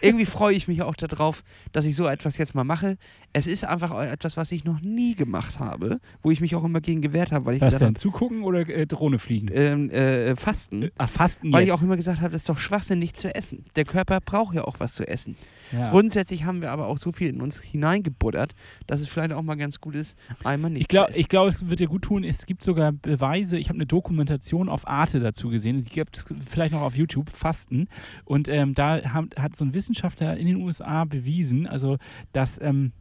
Irgendwie 0.00 0.24
freue 0.26 0.54
ich 0.54 0.68
mich 0.68 0.82
auch 0.82 0.94
darauf, 0.94 1.42
dass 1.72 1.84
ich 1.84 1.96
so 1.96 2.06
etwas 2.06 2.38
jetzt 2.38 2.54
mal 2.54 2.64
mache. 2.64 2.96
Es 3.32 3.46
ist 3.46 3.64
einfach 3.64 3.98
etwas, 4.02 4.36
was 4.36 4.52
ich 4.52 4.64
noch 4.64 4.80
nie 4.80 5.14
gemacht 5.14 5.58
habe, 5.58 6.00
wo 6.22 6.30
ich 6.30 6.40
mich 6.40 6.54
auch 6.54 6.64
immer 6.64 6.80
gegen 6.80 7.00
gewehrt 7.02 7.32
habe, 7.32 7.44
weil 7.46 7.56
ich 7.56 7.60
Was 7.60 7.76
denn? 7.78 7.94
Zugucken 7.96 8.42
oder 8.42 8.68
äh, 8.68 8.86
Drohne 8.86 9.18
fliegen? 9.18 9.48
ähm, 9.52 9.90
äh, 9.90 10.36
Fasten. 10.36 10.90
Ach, 10.98 11.08
Fasten 11.08 11.52
Weil 11.52 11.62
jetzt. 11.62 11.68
ich 11.68 11.72
auch 11.72 11.82
immer 11.82 11.96
gesagt 11.96 12.20
habe, 12.20 12.30
das 12.30 12.42
ist 12.42 12.48
doch 12.48 12.58
Schwachsinn, 12.58 12.98
nicht 12.98 13.16
zu 13.16 13.34
essen. 13.34 13.64
Der 13.76 13.84
Körper 13.84 14.20
braucht 14.20 14.54
ja 14.54 14.64
auch 14.64 14.78
was 14.80 14.94
zu 14.94 15.06
essen. 15.08 15.36
ja. 15.72 15.90
Grundsätzlich 15.90 16.44
haben 16.44 16.60
wir 16.62 16.70
aber 16.70 16.86
auch 16.86 16.98
so 16.98 17.12
viel 17.12 17.28
in 17.28 17.40
uns 17.40 17.60
hineingebuttert, 17.60 18.54
dass 18.86 19.00
es 19.00 19.08
vielleicht 19.08 19.32
auch 19.32 19.42
mal 19.42 19.56
ganz 19.56 19.80
gut 19.80 19.94
ist, 19.94 20.16
einmal 20.44 20.70
nicht 20.70 20.82
Ich 20.82 20.88
glaube, 20.88 21.06
zu 21.06 21.10
essen. 21.12 21.20
ich 21.20 21.28
glaub, 21.28 21.48
es 21.48 21.68
wird 21.68 21.80
dir 21.80 21.88
gut 21.88 22.02
tun. 22.02 22.24
Es 22.24 22.46
gibt 22.46 22.62
sogar 22.62 22.92
Beweise. 22.92 23.58
Ich 23.58 23.68
habe 23.68 23.76
eine 23.76 23.86
Dokumentation 23.86 24.68
auf 24.68 24.86
Arte 24.86 25.20
dazu 25.20 25.48
gesehen. 25.50 25.82
Die 25.84 25.90
gibt 25.90 26.16
es 26.16 26.24
vielleicht 26.46 26.72
noch 26.72 26.82
auf 26.82 26.96
YouTube, 26.96 27.30
Fasten. 27.30 27.88
Und 28.24 28.48
ähm, 28.48 28.74
da 28.74 29.12
haben, 29.12 29.30
hat 29.36 29.56
so 29.56 29.64
ein 29.64 29.74
Wissenschaftler 29.74 30.36
in 30.36 30.46
den 30.46 30.56
USA 30.56 31.04
bewiesen, 31.04 31.66
also 31.66 31.98
dass 32.32 32.60
ähm, 32.60 32.92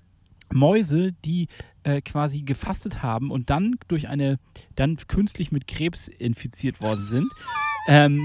Mäuse, 0.51 1.13
die 1.25 1.47
äh, 1.83 2.01
quasi 2.01 2.41
gefastet 2.41 3.01
haben 3.01 3.31
und 3.31 3.49
dann 3.49 3.75
durch 3.87 4.07
eine, 4.07 4.39
dann 4.75 4.97
künstlich 5.07 5.51
mit 5.51 5.67
Krebs 5.67 6.07
infiziert 6.07 6.81
worden 6.81 7.03
sind, 7.03 7.31
ähm, 7.87 8.21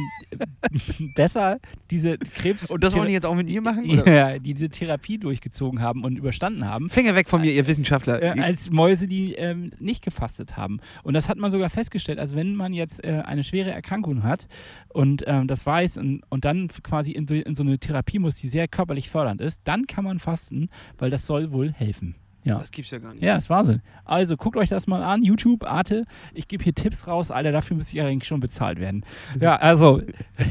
besser 1.15 1.59
diese 1.91 2.19
Krebs. 2.19 2.71
Und 2.71 2.85
das 2.85 2.95
wollen 2.95 3.09
die 3.09 3.15
jetzt 3.15 3.27
auch 3.27 3.35
mit 3.35 3.49
ihr 3.51 3.63
machen? 3.63 3.89
Oder? 3.91 4.13
Ja, 4.13 4.39
die 4.39 4.55
diese 4.55 4.69
Therapie 4.69 5.19
durchgezogen 5.19 5.81
haben 5.81 6.05
und 6.05 6.17
überstanden 6.17 6.67
haben, 6.67 6.91
Finger 6.91 7.15
weg 7.15 7.29
von 7.29 7.41
mir, 7.41 7.53
ihr 7.53 7.67
Wissenschaftler. 7.67 8.23
äh, 8.23 8.41
als 8.41 8.71
Mäuse, 8.71 9.07
die 9.09 9.35
ähm, 9.35 9.73
nicht 9.79 10.05
gefastet 10.05 10.57
haben. 10.57 10.81
Und 11.03 11.15
das 11.15 11.29
hat 11.29 11.39
man 11.39 11.51
sogar 11.51 11.71
festgestellt. 11.71 12.19
Also 12.19 12.37
wenn 12.37 12.55
man 12.55 12.73
jetzt 12.73 13.05
äh, 13.05 13.23
eine 13.25 13.45
schwere 13.45 13.71
Erkrankung 13.71 14.23
hat 14.23 14.49
und 14.89 15.25
ähm, 15.27 15.49
das 15.49 15.65
weiß 15.65 15.99
und, 15.99 16.23
und 16.29 16.45
dann 16.45 16.69
quasi 16.83 17.13
in 17.13 17.27
so, 17.27 17.35
in 17.35 17.55
so 17.55 17.63
eine 17.63 17.79
Therapie 17.79 18.19
muss, 18.19 18.37
die 18.37 18.49
sehr 18.49 18.69
körperlich 18.69 19.11
fördernd 19.11 19.41
ist, 19.41 19.63
dann 19.65 19.87
kann 19.87 20.05
man 20.05 20.19
fasten, 20.19 20.69
weil 20.99 21.11
das 21.11 21.27
soll 21.27 21.53
wohl 21.53 21.73
helfen. 21.73 22.15
Ja. 22.49 22.59
das 22.59 22.71
gibt's 22.71 22.91
ja 22.91 22.99
gar 22.99 23.15
nicht. 23.15 23.23
Ja, 23.23 23.37
ist 23.37 23.51
Wahnsinn. 23.51 23.83
Also 24.05 24.37
guckt 24.37 24.57
euch 24.57 24.69
das 24.69 24.87
mal 24.87 25.03
an, 25.03 25.23
YouTube, 25.23 25.65
Arte. 25.65 26.05
Ich 26.33 26.49
gebe 26.49 26.65
hier 26.65 26.75
Tipps 26.75 27.07
raus, 27.07 27.31
Alter, 27.31 27.53
dafür 27.53 27.77
müsste 27.77 27.97
ich 27.97 28.03
eigentlich 28.03 28.27
schon 28.27 28.41
bezahlt 28.41 28.81
werden. 28.81 29.05
Ja, 29.41 29.57
also 29.57 30.03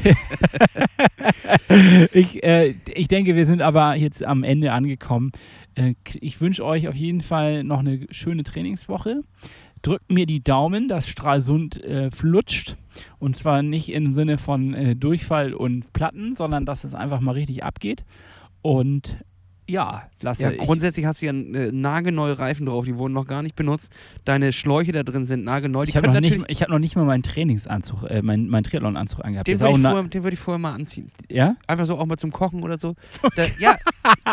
ich, 2.12 2.42
äh, 2.42 2.74
ich 2.94 3.08
denke, 3.08 3.34
wir 3.34 3.46
sind 3.46 3.62
aber 3.62 3.96
jetzt 3.96 4.24
am 4.24 4.44
Ende 4.44 4.72
angekommen. 4.72 5.32
Äh, 5.74 5.94
ich 6.20 6.40
wünsche 6.40 6.64
euch 6.64 6.88
auf 6.88 6.94
jeden 6.94 7.20
Fall 7.20 7.64
noch 7.64 7.80
eine 7.80 8.06
schöne 8.10 8.44
Trainingswoche. 8.44 9.22
Drückt 9.82 10.10
mir 10.10 10.26
die 10.26 10.42
Daumen, 10.42 10.88
dass 10.88 11.08
Stralsund 11.08 11.82
äh, 11.84 12.10
flutscht. 12.10 12.76
Und 13.18 13.36
zwar 13.36 13.62
nicht 13.62 13.92
im 13.92 14.12
Sinne 14.12 14.38
von 14.38 14.74
äh, 14.74 14.96
Durchfall 14.96 15.54
und 15.54 15.92
Platten, 15.92 16.34
sondern 16.34 16.64
dass 16.64 16.84
es 16.84 16.94
einfach 16.94 17.20
mal 17.20 17.32
richtig 17.32 17.64
abgeht. 17.64 18.04
Und 18.62 19.18
ja, 19.68 20.02
lasse 20.22 20.42
Ja, 20.44 20.50
ich. 20.50 20.58
grundsätzlich 20.58 21.04
hast 21.06 21.20
du 21.22 21.26
ja 21.26 21.32
äh, 21.32 21.70
nagelneue 21.72 22.38
Reifen 22.38 22.66
drauf, 22.66 22.84
die 22.86 22.96
wurden 22.96 23.12
noch 23.12 23.26
gar 23.26 23.42
nicht 23.42 23.54
benutzt. 23.54 23.92
Deine 24.24 24.52
Schläuche 24.52 24.92
da 24.92 25.02
drin 25.02 25.24
sind 25.24 25.44
nagelneu. 25.44 25.84
Die 25.84 25.90
Ich 25.90 25.96
habe 25.96 26.08
noch, 26.08 26.20
nicht- 26.20 26.38
ich 26.48 26.62
hab 26.62 26.70
noch 26.70 26.78
nicht 26.78 26.96
mal 26.96 27.04
meinen 27.04 27.22
Trainingsanzug, 27.22 28.04
äh, 28.04 28.22
meinen 28.22 28.48
mein 28.48 28.64
Triathlon-Anzug 28.64 29.24
angehabt. 29.24 29.46
Den 29.46 29.60
würde 29.60 29.78
vorher- 29.80 30.02
den 30.08 30.22
würd 30.24 30.32
ich 30.34 30.40
vorher 30.40 30.58
mal 30.58 30.72
anziehen. 30.72 31.10
ja? 31.28 31.54
Einfach 31.66 31.84
so 31.84 31.98
auch 31.98 32.06
mal 32.06 32.16
zum 32.16 32.32
Kochen 32.32 32.62
oder 32.62 32.78
so. 32.78 32.94
Da, 33.36 33.44
ja, 33.58 33.76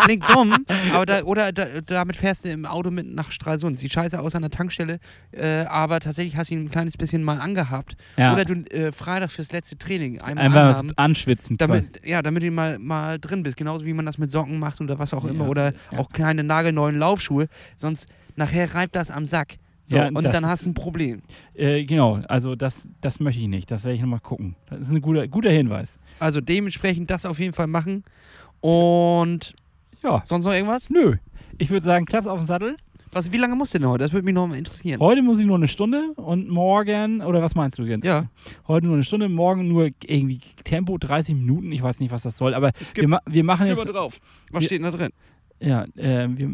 klingt 0.06 0.28
dumm, 0.30 0.56
aber 0.94 1.06
da, 1.06 1.24
oder 1.24 1.52
da, 1.52 1.66
damit 1.86 2.16
fährst 2.16 2.46
du 2.46 2.50
im 2.50 2.66
Auto 2.66 2.90
mit 2.92 3.14
nach 3.14 3.32
Stralsund. 3.32 3.78
Sieht 3.78 3.92
scheiße 3.92 4.20
aus 4.20 4.34
an 4.36 4.42
der 4.42 4.52
Tankstelle, 4.52 5.00
äh, 5.32 5.66
aber 5.66 6.00
tatsächlich 6.00 6.38
hast 6.38 6.50
du 6.50 6.54
ihn 6.56 6.64
ein 6.66 6.72
kleines 6.72 6.96
bisschen 6.98 7.24
mal 7.24 7.40
angehabt. 7.42 7.98
ja. 8.18 8.34
Oder 8.34 8.46
du 8.46 8.54
äh, 8.72 8.92
Freitag 8.92 9.32
fürs 9.32 9.52
letzte 9.52 9.78
Training 9.78 10.22
einmal 10.22 10.46
Einfach 10.46 10.60
anhaben, 10.70 10.90
was 10.90 10.98
anschwitzen. 10.98 11.58
damit, 11.58 12.00
ja, 12.06 12.22
damit 12.22 12.42
du 12.44 12.52
mal, 12.52 12.80
mal 12.80 13.20
drin 13.20 13.44
bist. 13.44 13.58
Genauso 13.58 13.86
wie 13.86 13.94
man 13.94 14.06
das 14.06 14.18
mit 14.18 14.32
Socken 14.32 14.60
macht 14.60 14.80
oder 14.82 14.98
was 14.98 15.14
auch 15.14 15.25
immer. 15.28 15.46
Ja, 15.46 15.50
Oder 15.50 15.74
ja. 15.92 16.00
auch 16.00 16.10
keine 16.10 16.44
nagelneuen 16.44 16.98
Laufschuhe. 16.98 17.48
Sonst 17.76 18.08
nachher 18.36 18.74
reibt 18.76 18.96
das 18.96 19.12
am 19.12 19.26
Sack. 19.26 19.56
So, 19.88 19.98
Ja, 19.98 20.08
und 20.08 20.24
das 20.24 20.32
dann 20.34 20.46
hast 20.48 20.66
du 20.66 20.72
ein 20.72 20.74
Problem. 20.74 21.22
Äh, 21.54 21.86
genau, 21.86 22.16
also 22.28 22.56
das, 22.56 22.90
das 23.02 23.20
möchte 23.20 23.40
ich 23.42 23.48
nicht. 23.48 23.70
Das 23.70 23.84
werde 23.84 23.96
ich 23.96 24.02
nochmal 24.02 24.20
gucken. 24.20 24.56
Das 24.70 24.80
ist 24.82 24.90
ein 24.90 25.02
guter, 25.02 25.28
guter 25.28 25.52
Hinweis. 25.52 26.00
Also 26.20 26.42
dementsprechend 26.42 27.12
das 27.12 27.26
auf 27.28 27.40
jeden 27.40 27.54
Fall 27.54 27.68
machen. 27.68 28.04
Und 28.62 29.54
Ja. 30.04 30.22
sonst 30.26 30.46
noch 30.46 30.54
irgendwas? 30.54 30.90
Nö. 30.90 31.18
Ich 31.58 31.70
würde 31.70 31.86
sagen, 31.86 32.06
Klaps 32.06 32.28
auf 32.28 32.40
den 32.40 32.48
Sattel. 32.48 32.76
Was, 33.16 33.32
wie 33.32 33.38
lange 33.38 33.56
musst 33.56 33.74
du 33.74 33.80
denn 33.80 33.88
heute? 33.88 34.04
Das 34.04 34.12
würde 34.12 34.26
mich 34.26 34.34
noch 34.34 34.46
mal 34.46 34.58
interessieren. 34.58 35.00
Heute 35.00 35.22
muss 35.22 35.40
ich 35.40 35.46
nur 35.46 35.56
eine 35.56 35.70
Stunde 35.70 36.12
und 36.18 36.50
morgen, 36.50 37.22
oder 37.22 37.42
was 37.42 37.56
meinst 37.56 37.80
du, 37.80 37.84
Jens? 37.84 38.04
Ja. 38.06 38.30
Heute 38.68 38.88
nur 38.88 38.96
eine 38.96 39.06
Stunde, 39.06 39.30
morgen 39.30 39.70
nur 39.70 39.90
irgendwie 40.04 40.42
Tempo 40.66 40.98
30 40.98 41.34
Minuten. 41.34 41.72
Ich 41.72 41.82
weiß 41.82 42.02
nicht, 42.02 42.12
was 42.12 42.24
das 42.24 42.38
soll, 42.38 42.54
aber 42.54 42.74
Gib- 42.94 43.04
wir, 43.04 43.08
ma 43.08 43.22
wir 43.26 43.46
machen 43.46 43.68
Gib 43.68 43.78
jetzt. 43.78 43.86
mal 43.88 43.94
drauf. 43.94 44.20
Was 44.52 44.64
Wir- 44.64 44.66
steht 44.68 44.84
denn 44.84 44.92
da 44.92 44.98
drin? 44.98 45.12
Ja, 45.62 45.84
äh, 45.96 46.28
wir. 46.30 46.52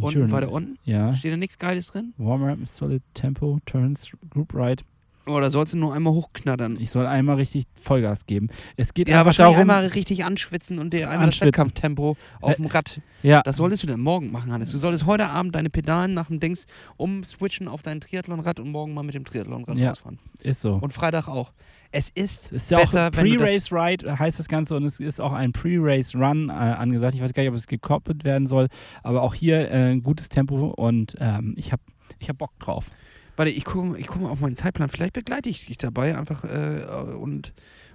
Unten, 0.00 0.32
weiter 0.32 0.50
unten? 0.50 0.76
Ja. 0.84 1.14
Steht 1.14 1.32
da 1.32 1.36
nichts 1.36 1.56
Geiles 1.58 1.86
drin? 1.88 2.12
Warm-up, 2.16 2.58
solid 2.66 3.02
Tempo, 3.14 3.60
Turns, 3.64 4.10
Group 4.30 4.52
Ride. 4.54 4.82
Oder 5.26 5.50
sollst 5.50 5.74
du 5.74 5.78
nur 5.78 5.94
einmal 5.94 6.12
hochknattern? 6.12 6.76
Ich 6.80 6.90
soll 6.90 7.06
einmal 7.06 7.36
richtig 7.36 7.64
Vollgas 7.80 8.26
geben. 8.26 8.48
Es 8.76 8.92
geht 8.92 9.08
Ja, 9.08 9.24
wahrscheinlich 9.24 9.54
darum. 9.56 9.70
einmal 9.70 9.86
richtig 9.86 10.24
anschwitzen 10.24 10.78
und 10.80 10.92
dir 10.92 11.02
einmal 11.10 11.16
das 11.18 11.22
Anschwitzen. 11.36 11.46
Wettkampftempo 11.48 12.16
auf 12.40 12.52
Äh, 12.52 12.56
dem 12.56 12.66
Rad. 12.66 13.00
ja, 13.22 13.40
Das 13.42 13.56
solltest 13.58 13.84
du 13.84 13.86
dann 13.86 14.00
morgen 14.00 14.32
machen, 14.32 14.50
Hannes. 14.50 14.72
Du 14.72 14.78
solltest 14.78 15.06
heute 15.06 15.28
Abend 15.28 15.54
deine 15.54 15.70
Pedalen 15.70 16.12
nach 16.14 16.26
dem 16.26 16.40
Dings 16.40 16.66
umswitchen 16.96 17.68
auf 17.68 17.82
dein 17.82 18.00
Triathlonrad 18.00 18.58
und 18.58 18.70
morgen 18.70 18.94
mal 18.94 19.02
mit 19.04 19.14
dem 19.14 19.24
Triathlonrad 19.24 19.76
Ja. 19.78 19.90
rausfahren. 19.90 20.18
ist 20.40 20.60
so. 20.60 20.74
Und 20.74 20.92
Freitag 20.92 21.28
auch. 21.28 21.52
Es 21.92 22.08
ist, 22.08 22.46
Es 22.46 22.52
ist 22.64 22.70
ja 22.72 22.78
besser, 22.78 23.06
auch 23.06 23.10
das- 23.10 23.20
Pre-Race 23.20 23.70
Ride 23.72 24.18
heißt 24.18 24.38
das 24.40 24.48
Ganze 24.48 24.74
und 24.74 24.84
es 24.84 24.98
ist 24.98 25.20
auch 25.20 25.32
ein 25.32 25.52
Pre-Race 25.52 26.14
Run 26.16 26.48
äh, 26.48 26.52
angesagt. 26.52 27.14
Ich 27.14 27.20
weiß 27.22 27.32
gar 27.32 27.42
nicht, 27.42 27.50
ob 27.50 27.56
es 27.56 27.66
gekoppelt 27.68 28.24
werden 28.24 28.46
soll, 28.48 28.68
aber 29.04 29.22
auch 29.22 29.34
hier 29.34 29.70
äh, 29.70 29.92
ein 29.92 30.02
gutes 30.02 30.28
Tempo 30.30 30.68
und 30.70 31.14
ähm, 31.20 31.54
ich 31.56 31.70
habe 31.70 31.82
ich 32.18 32.28
hab 32.28 32.38
Bock 32.38 32.58
drauf. 32.58 32.88
Warte, 33.36 33.50
ich 33.50 33.64
gucke 33.64 33.98
ich 33.98 34.06
guck 34.06 34.22
mal 34.22 34.28
auf 34.30 34.40
meinen 34.40 34.56
Zeitplan. 34.56 34.88
Vielleicht 34.88 35.14
begleite 35.14 35.48
ich 35.48 35.66
dich 35.66 35.78
dabei 35.78 36.16
einfach 36.18 36.44
äh, 36.44 37.14
und, 37.14 37.52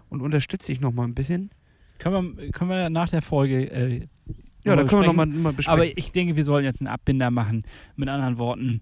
und 0.10 0.22
unterstütze 0.22 0.72
dich 0.72 0.82
noch 0.82 0.92
mal 0.92 1.04
ein 1.04 1.14
bisschen. 1.16 1.52
Können 2.00 2.38
wir, 2.38 2.52
können 2.52 2.70
wir 2.70 2.90
nach 2.90 3.10
der 3.10 3.22
Folge. 3.22 3.70
Äh, 3.72 4.08
Ja, 4.64 4.76
da 4.76 4.84
noch 4.84 4.90
können 4.90 5.04
wir 5.04 5.14
noch 5.14 5.14
besprechen. 5.16 5.42
mal, 5.44 5.54
besprechen. 5.54 5.74
Aber 5.82 5.98
ich 5.98 6.12
denke, 6.12 6.36
wir 6.36 6.44
sollen 6.44 6.64
jetzt 6.66 6.82
einen 6.82 6.88
Abbinder 6.88 7.30
machen. 7.32 7.64
Mit 7.96 8.10
anderen 8.10 8.38
Worten. 8.38 8.82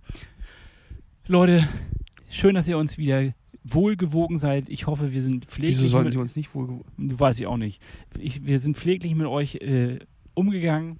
Leute, 1.28 1.68
schön, 2.30 2.56
dass 2.56 2.68
ihr 2.68 2.78
uns 2.78 2.98
wieder 2.98 3.34
wohlgewogen 3.64 4.38
seid. 4.38 4.70
Ich 4.70 4.86
hoffe, 4.88 5.14
wir 5.14 5.22
sind 5.22 5.46
pfleglich. 5.46 5.78
Wieso 5.80 5.88
sollten 5.88 6.06
mit- 6.06 6.14
sie 6.14 6.20
uns 6.20 6.36
nicht 6.36 6.54
wohl... 6.54 6.82
Weiß 6.98 7.40
ich 7.40 7.48
auch 7.48 7.58
nicht. 7.58 7.82
Ich, 8.20 8.46
wir 8.46 8.60
sind 8.60 8.78
pfleglich 8.78 9.16
mit 9.16 9.26
euch 9.28 9.56
äh, 9.56 10.00
umgegangen. 10.36 11.00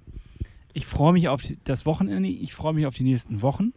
Ich 0.72 0.84
freue 0.84 1.12
mich 1.12 1.28
auf 1.28 1.42
das 1.64 1.86
Wochenende. 1.86 2.28
Ich 2.28 2.52
freue 2.54 2.74
mich 2.74 2.86
auf 2.86 2.94
die 2.94 3.04
nächsten 3.04 3.40
Wochen. 3.40 3.72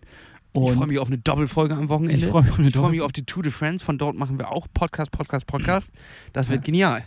Und 0.53 0.63
Ich 0.63 0.71
freue 0.73 0.87
mich 0.87 0.99
auf 0.99 1.07
eine 1.07 1.17
Doppelfolge 1.19 1.75
am 1.75 1.89
Wochenende. 1.89 2.15
ich 2.15 2.25
freue 2.25 2.43
mich, 2.43 2.51
auf 2.51 2.59
Ich 2.59 2.75
freue 2.75 2.91
mich 2.91 3.01
auf 3.01 3.11
die 3.11 3.23
Tour 3.23 3.43
de 3.43 3.51
France. 3.51 3.83
Von 3.85 3.97
dort 3.97 4.15
machen 4.15 4.37
wir 4.39 4.51
auch 4.51 4.67
Podcast, 4.73 5.11
Podcast, 5.11 5.45
Podcast. 5.45 5.91
Das 6.33 6.49
wird 6.49 6.63
genial. 6.63 7.03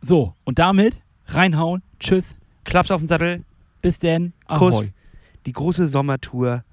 So, 0.00 0.34
und 0.44 0.58
damit 0.58 1.00
reinhauen. 1.26 1.82
Tschüss. 2.00 2.34
Klaps 2.64 2.90
auf 2.90 3.00
den 3.00 3.06
Sattel. 3.06 3.44
Bis 3.82 3.98
denn. 3.98 4.32
Ahoi. 4.46 4.70
Kuss. 4.70 4.92
Die 5.46 5.52
große 5.52 5.86
Sommertour. 5.86 6.64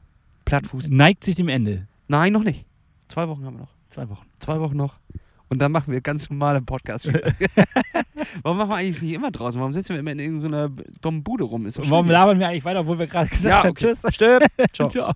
Plattfuß. 0.45 0.89
Neigt 0.89 1.24
sich 1.24 1.36
dem 1.36 1.47
Ende. 1.47 1.88
Nein, 2.07 2.34
noch 2.34 2.43
nicht. 2.43 2.66
Zwei 3.07 3.28
Wochen 3.28 3.45
haben 3.45 3.55
wir 3.55 3.62
noch. 3.62 3.74
Zwei 3.89 4.10
Wochen. 4.10 4.26
Zwei 4.39 4.60
Wochen 4.60 4.78
noch. 4.78 4.99
Und 5.47 5.60
dann 5.60 5.72
machen 5.72 5.91
wir 5.91 6.01
ganz 6.01 6.30
normale 6.30 6.62
Podcasts. 6.62 7.07
Warum 8.43 8.57
machen 8.57 8.70
wir 8.70 8.76
eigentlich 8.76 9.01
nicht 9.01 9.14
immer 9.14 9.32
draußen? 9.32 9.60
Warum 9.60 9.74
sitzen 9.74 9.93
wir 9.93 9.99
immer 9.99 10.12
in 10.12 10.20
irgendeiner 10.20 10.70
dummen 11.01 11.24
Bude 11.24 11.43
rum? 11.43 11.68
Warum 11.68 12.10
labern 12.10 12.39
wir 12.39 12.47
eigentlich 12.47 12.66
weiter, 12.66 12.82
obwohl 12.82 12.99
wir 12.99 13.07
gerade 13.07 13.30
gesagt 13.30 13.45
Ja, 13.45 13.60
haben, 13.64 13.70
okay. 13.70 13.95
tschüss. 13.95 14.14
Stimmt. 14.14 14.45
Ciao. 14.74 14.89
Ciao. 14.89 15.14